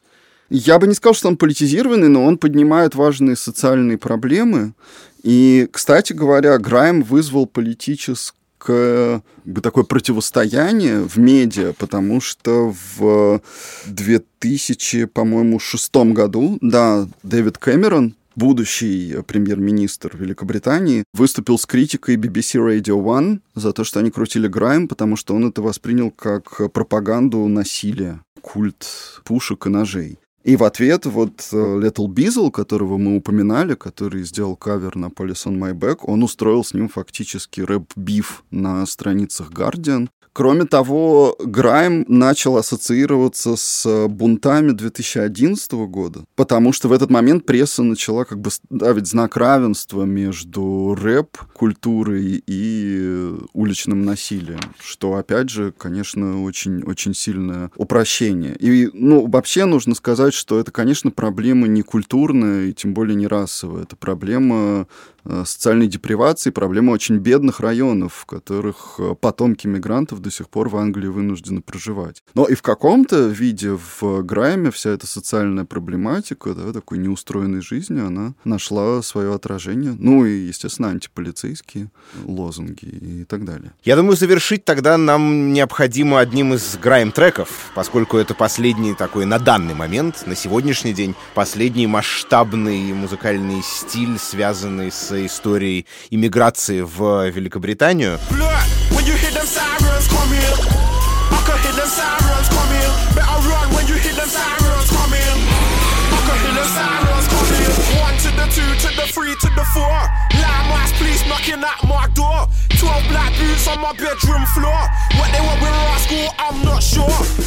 Я 0.55 0.78
бы 0.78 0.86
не 0.86 0.92
сказал, 0.92 1.14
что 1.14 1.28
он 1.28 1.38
политизированный, 1.38 2.09
но 2.09 2.26
он 2.26 2.36
поднимает 2.36 2.94
важные 2.94 3.36
социальные 3.36 3.96
проблемы. 3.96 4.74
И, 5.22 5.66
кстати 5.72 6.12
говоря, 6.12 6.59
Грайм 6.59 7.03
вызвал 7.03 7.46
политическое 7.46 9.22
такое 9.62 9.84
противостояние 9.84 11.00
в 11.00 11.16
медиа, 11.16 11.72
потому 11.72 12.20
что 12.20 12.74
в 12.96 13.40
2000, 13.86 15.07
по-моему, 15.07 15.59
шестом 15.59 16.12
году, 16.12 16.59
да, 16.61 17.09
Дэвид 17.22 17.57
Кэмерон, 17.57 18.14
будущий 18.36 19.22
премьер-министр 19.26 20.18
Великобритании, 20.18 21.05
выступил 21.14 21.59
с 21.59 21.64
критикой 21.64 22.16
BBC 22.16 22.61
Radio 22.61 23.03
One 23.03 23.40
за 23.55 23.72
то, 23.72 23.84
что 23.84 24.00
они 24.00 24.11
крутили 24.11 24.48
Грайм, 24.48 24.86
потому 24.86 25.16
что 25.16 25.34
он 25.34 25.48
это 25.48 25.62
воспринял 25.62 26.11
как 26.11 26.70
пропаганду 26.72 27.48
насилия, 27.48 28.20
культ 28.42 28.86
пушек 29.24 29.66
и 29.66 29.70
ножей. 29.70 30.18
И 30.45 30.57
в 30.57 30.64
ответ 30.64 31.07
вот 31.07 31.49
э, 31.53 31.57
Little 31.57 32.09
Beazle, 32.09 32.51
которого 32.51 32.99
мы 32.99 33.16
упоминали, 33.16 33.74
который 33.74 34.24
сделал 34.24 34.57
кавер 34.57 34.97
на 34.97 35.07
Police 35.07 35.47
on 35.47 35.57
My 35.57 35.72
Back, 35.72 35.99
он 36.03 36.24
устроил 36.24 36.64
с 36.64 36.74
ним 36.74 36.88
фактически 36.88 37.61
рэп-биф 37.61 38.43
на 38.51 38.84
страницах 38.86 39.51
Guardian. 39.53 40.09
Кроме 40.32 40.64
того, 40.64 41.36
Грайм 41.38 42.06
начал 42.08 42.56
ассоциироваться 42.56 43.56
с 43.56 44.08
бунтами 44.08 44.70
2011 44.70 45.72
года, 45.72 46.20
потому 46.36 46.72
что 46.72 46.88
в 46.88 46.92
этот 46.92 47.10
момент 47.10 47.44
пресса 47.44 47.82
начала 47.82 48.24
как 48.24 48.40
бы 48.40 48.50
ставить 48.50 49.06
знак 49.06 49.36
равенства 49.36 50.04
между 50.04 50.96
рэп-культурой 50.98 52.42
и 52.46 53.32
уличным 53.52 54.04
насилием, 54.04 54.60
что, 54.80 55.16
опять 55.16 55.50
же, 55.50 55.72
конечно, 55.76 56.42
очень, 56.44 56.82
очень 56.84 57.14
сильное 57.14 57.70
упрощение. 57.76 58.56
И, 58.58 58.88
ну, 58.94 59.26
вообще 59.26 59.66
нужно 59.66 59.94
сказать, 59.94 60.32
что 60.32 60.58
это, 60.58 60.70
конечно, 60.70 61.10
проблема 61.10 61.66
не 61.66 61.82
культурная 61.82 62.66
и 62.66 62.72
тем 62.72 62.94
более 62.94 63.16
не 63.16 63.26
расовая. 63.26 63.82
Это 63.82 63.96
проблема 63.96 64.86
Э, 65.21 65.21
социальной 65.44 65.86
депривации, 65.86 66.50
проблема 66.50 66.90
очень 66.90 67.18
бедных 67.18 67.60
районов, 67.60 68.14
в 68.14 68.26
которых 68.26 68.96
э, 68.98 69.14
потомки 69.20 69.66
мигрантов 69.66 70.20
до 70.20 70.30
сих 70.30 70.48
пор 70.48 70.68
в 70.68 70.76
Англии 70.76 71.06
вынуждены 71.06 71.60
проживать. 71.60 72.22
Но 72.34 72.46
и 72.46 72.54
в 72.54 72.62
каком-то 72.62 73.28
виде 73.28 73.70
в 73.70 74.22
Грайме 74.22 74.70
вся 74.70 74.90
эта 74.90 75.06
социальная 75.06 75.64
проблематика, 75.64 76.54
да, 76.54 76.72
такой 76.72 76.98
неустроенной 76.98 77.60
жизни, 77.60 78.00
она 78.00 78.34
нашла 78.44 79.02
свое 79.02 79.34
отражение. 79.34 79.94
Ну 79.98 80.24
и, 80.24 80.46
естественно, 80.46 80.88
антиполицейские 80.88 81.90
лозунги 82.24 82.84
и 82.84 83.24
так 83.24 83.44
далее. 83.44 83.72
Я 83.84 83.96
думаю, 83.96 84.16
завершить 84.16 84.64
тогда 84.64 84.98
нам 84.98 85.52
необходимо 85.52 86.18
одним 86.18 86.54
из 86.54 86.76
Грайм-треков, 86.76 87.72
поскольку 87.74 88.16
это 88.16 88.34
последний 88.34 88.94
такой 88.94 89.24
на 89.24 89.38
данный 89.38 89.74
момент, 89.74 90.24
на 90.26 90.34
сегодняшний 90.34 90.92
день, 90.92 91.14
последний 91.34 91.86
масштабный 91.86 92.92
музыкальный 92.92 93.62
стиль, 93.62 94.18
связанный 94.18 94.90
с 94.90 95.11
историей 95.20 95.86
иммиграции 96.10 96.80
в 96.80 97.28
Великобританию. 97.28 98.18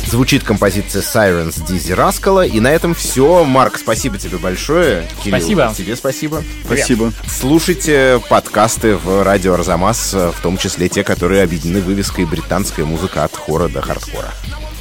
Звучит 0.07 0.43
композиция 0.43 1.01
Sirens 1.01 1.65
Дизи 1.67 1.91
Раскала. 1.91 2.45
И 2.45 2.59
на 2.59 2.71
этом 2.71 2.95
все. 2.95 3.43
Марк, 3.43 3.77
спасибо 3.77 4.17
тебе 4.17 4.37
большое. 4.37 5.07
Кирилл, 5.23 5.39
спасибо. 5.39 5.73
Тебе 5.75 5.95
спасибо. 5.95 6.43
Спасибо. 6.65 7.11
Слушайте 7.27 8.21
подкасты 8.29 8.95
в 8.95 9.23
радио 9.23 9.53
Арзамас, 9.53 10.13
в 10.13 10.35
том 10.41 10.57
числе 10.57 10.89
те, 10.89 11.03
которые 11.03 11.43
объединены 11.43 11.81
вывеской 11.81 12.25
«Британская 12.25 12.85
музыка 12.85 13.23
от 13.23 13.35
хора 13.35 13.67
до 13.67 13.81
хардкора». 13.81 14.31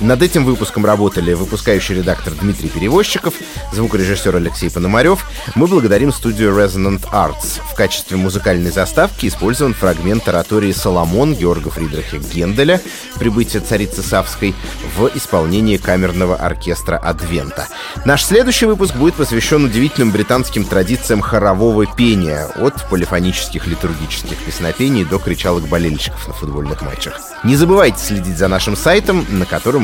Над 0.00 0.22
этим 0.22 0.44
выпуском 0.44 0.84
работали 0.84 1.34
выпускающий 1.34 1.94
редактор 1.94 2.34
Дмитрий 2.34 2.68
Перевозчиков, 2.68 3.34
звукорежиссер 3.72 4.34
Алексей 4.34 4.68
Пономарев. 4.68 5.24
Мы 5.54 5.68
благодарим 5.68 6.12
студию 6.12 6.50
Resonant 6.50 7.08
Arts. 7.12 7.60
В 7.70 7.74
качестве 7.74 8.16
музыкальной 8.16 8.72
заставки 8.72 9.26
использован 9.26 9.72
фрагмент 9.72 10.28
оратории 10.28 10.72
«Соломон» 10.72 11.34
Георга 11.34 11.70
Фридриха 11.70 12.18
Генделя 12.18 12.80
«Прибытие 13.18 13.62
царицы 13.62 14.02
Савской» 14.02 14.54
в 14.96 15.10
исполнении 15.14 15.76
камерного 15.76 16.34
оркестра 16.36 16.96
«Адвента». 16.96 17.68
Наш 18.04 18.24
следующий 18.24 18.66
выпуск 18.66 18.96
будет 18.96 19.14
посвящен 19.14 19.64
удивительным 19.64 20.10
британским 20.10 20.64
традициям 20.64 21.20
хорового 21.20 21.86
пения 21.86 22.46
от 22.56 22.88
полифонических 22.88 23.66
литургических 23.68 24.38
песнопений 24.38 25.04
до 25.04 25.18
кричалок 25.18 25.68
болельщиков 25.68 26.26
на 26.26 26.34
футбольных 26.34 26.82
матчах. 26.82 27.20
Не 27.44 27.54
забывайте 27.56 27.98
следить 27.98 28.38
за 28.38 28.48
нашим 28.48 28.76
сайтом, 28.76 29.24
на 29.28 29.46
котором 29.46 29.83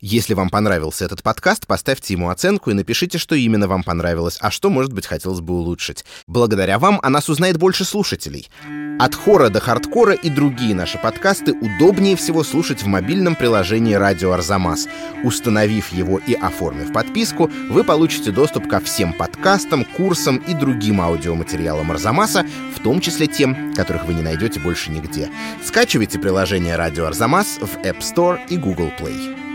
Если 0.00 0.34
вам 0.34 0.48
понравился 0.48 1.04
этот 1.04 1.24
подкаст, 1.24 1.66
поставьте 1.66 2.14
ему 2.14 2.30
оценку 2.30 2.70
и 2.70 2.74
напишите, 2.74 3.18
что 3.18 3.34
именно 3.34 3.66
вам 3.66 3.82
понравилось, 3.82 4.38
а 4.40 4.52
что, 4.52 4.70
может 4.70 4.92
быть, 4.92 5.06
хотелось 5.06 5.40
бы 5.40 5.54
улучшить. 5.54 6.04
Благодаря 6.28 6.78
вам 6.78 7.00
о 7.02 7.10
нас 7.10 7.28
узнает 7.28 7.56
больше 7.56 7.84
слушателей. 7.84 8.48
От 9.00 9.16
хора 9.16 9.48
до 9.48 9.58
хардкора 9.58 10.12
и 10.12 10.30
другие 10.30 10.74
наши 10.74 10.98
подкасты 10.98 11.52
удобнее 11.52 12.14
всего 12.14 12.44
слушать 12.44 12.82
в 12.82 12.86
мобильном 12.86 13.34
приложении 13.34 13.94
«Радио 13.94 14.30
Арзамас». 14.32 14.86
Установив 15.24 15.92
его 15.92 16.18
и 16.18 16.34
оформив 16.34 16.92
подписку, 16.92 17.50
вы 17.68 17.82
получите 17.82 18.30
доступ 18.30 18.68
ко 18.68 18.78
всем 18.78 19.12
подкастам, 19.12 19.84
курсам 19.84 20.36
и 20.36 20.54
другим 20.54 21.00
аудиоматериалам 21.00 21.90
Арзамаса, 21.90 22.46
в 22.76 22.80
том 22.80 23.00
числе 23.00 23.26
тем, 23.26 23.74
которых 23.74 24.04
вы 24.04 24.14
не 24.14 24.22
найдете 24.22 24.60
больше 24.60 24.92
нигде. 24.92 25.28
Скачивайте 25.64 26.20
приложение 26.20 26.76
«Радио 26.76 27.06
Арзамас» 27.06 27.58
в 27.60 27.78
App 27.84 27.98
Store 27.98 28.38
и 28.48 28.56
Google 28.56 28.92
Play. 29.00 29.47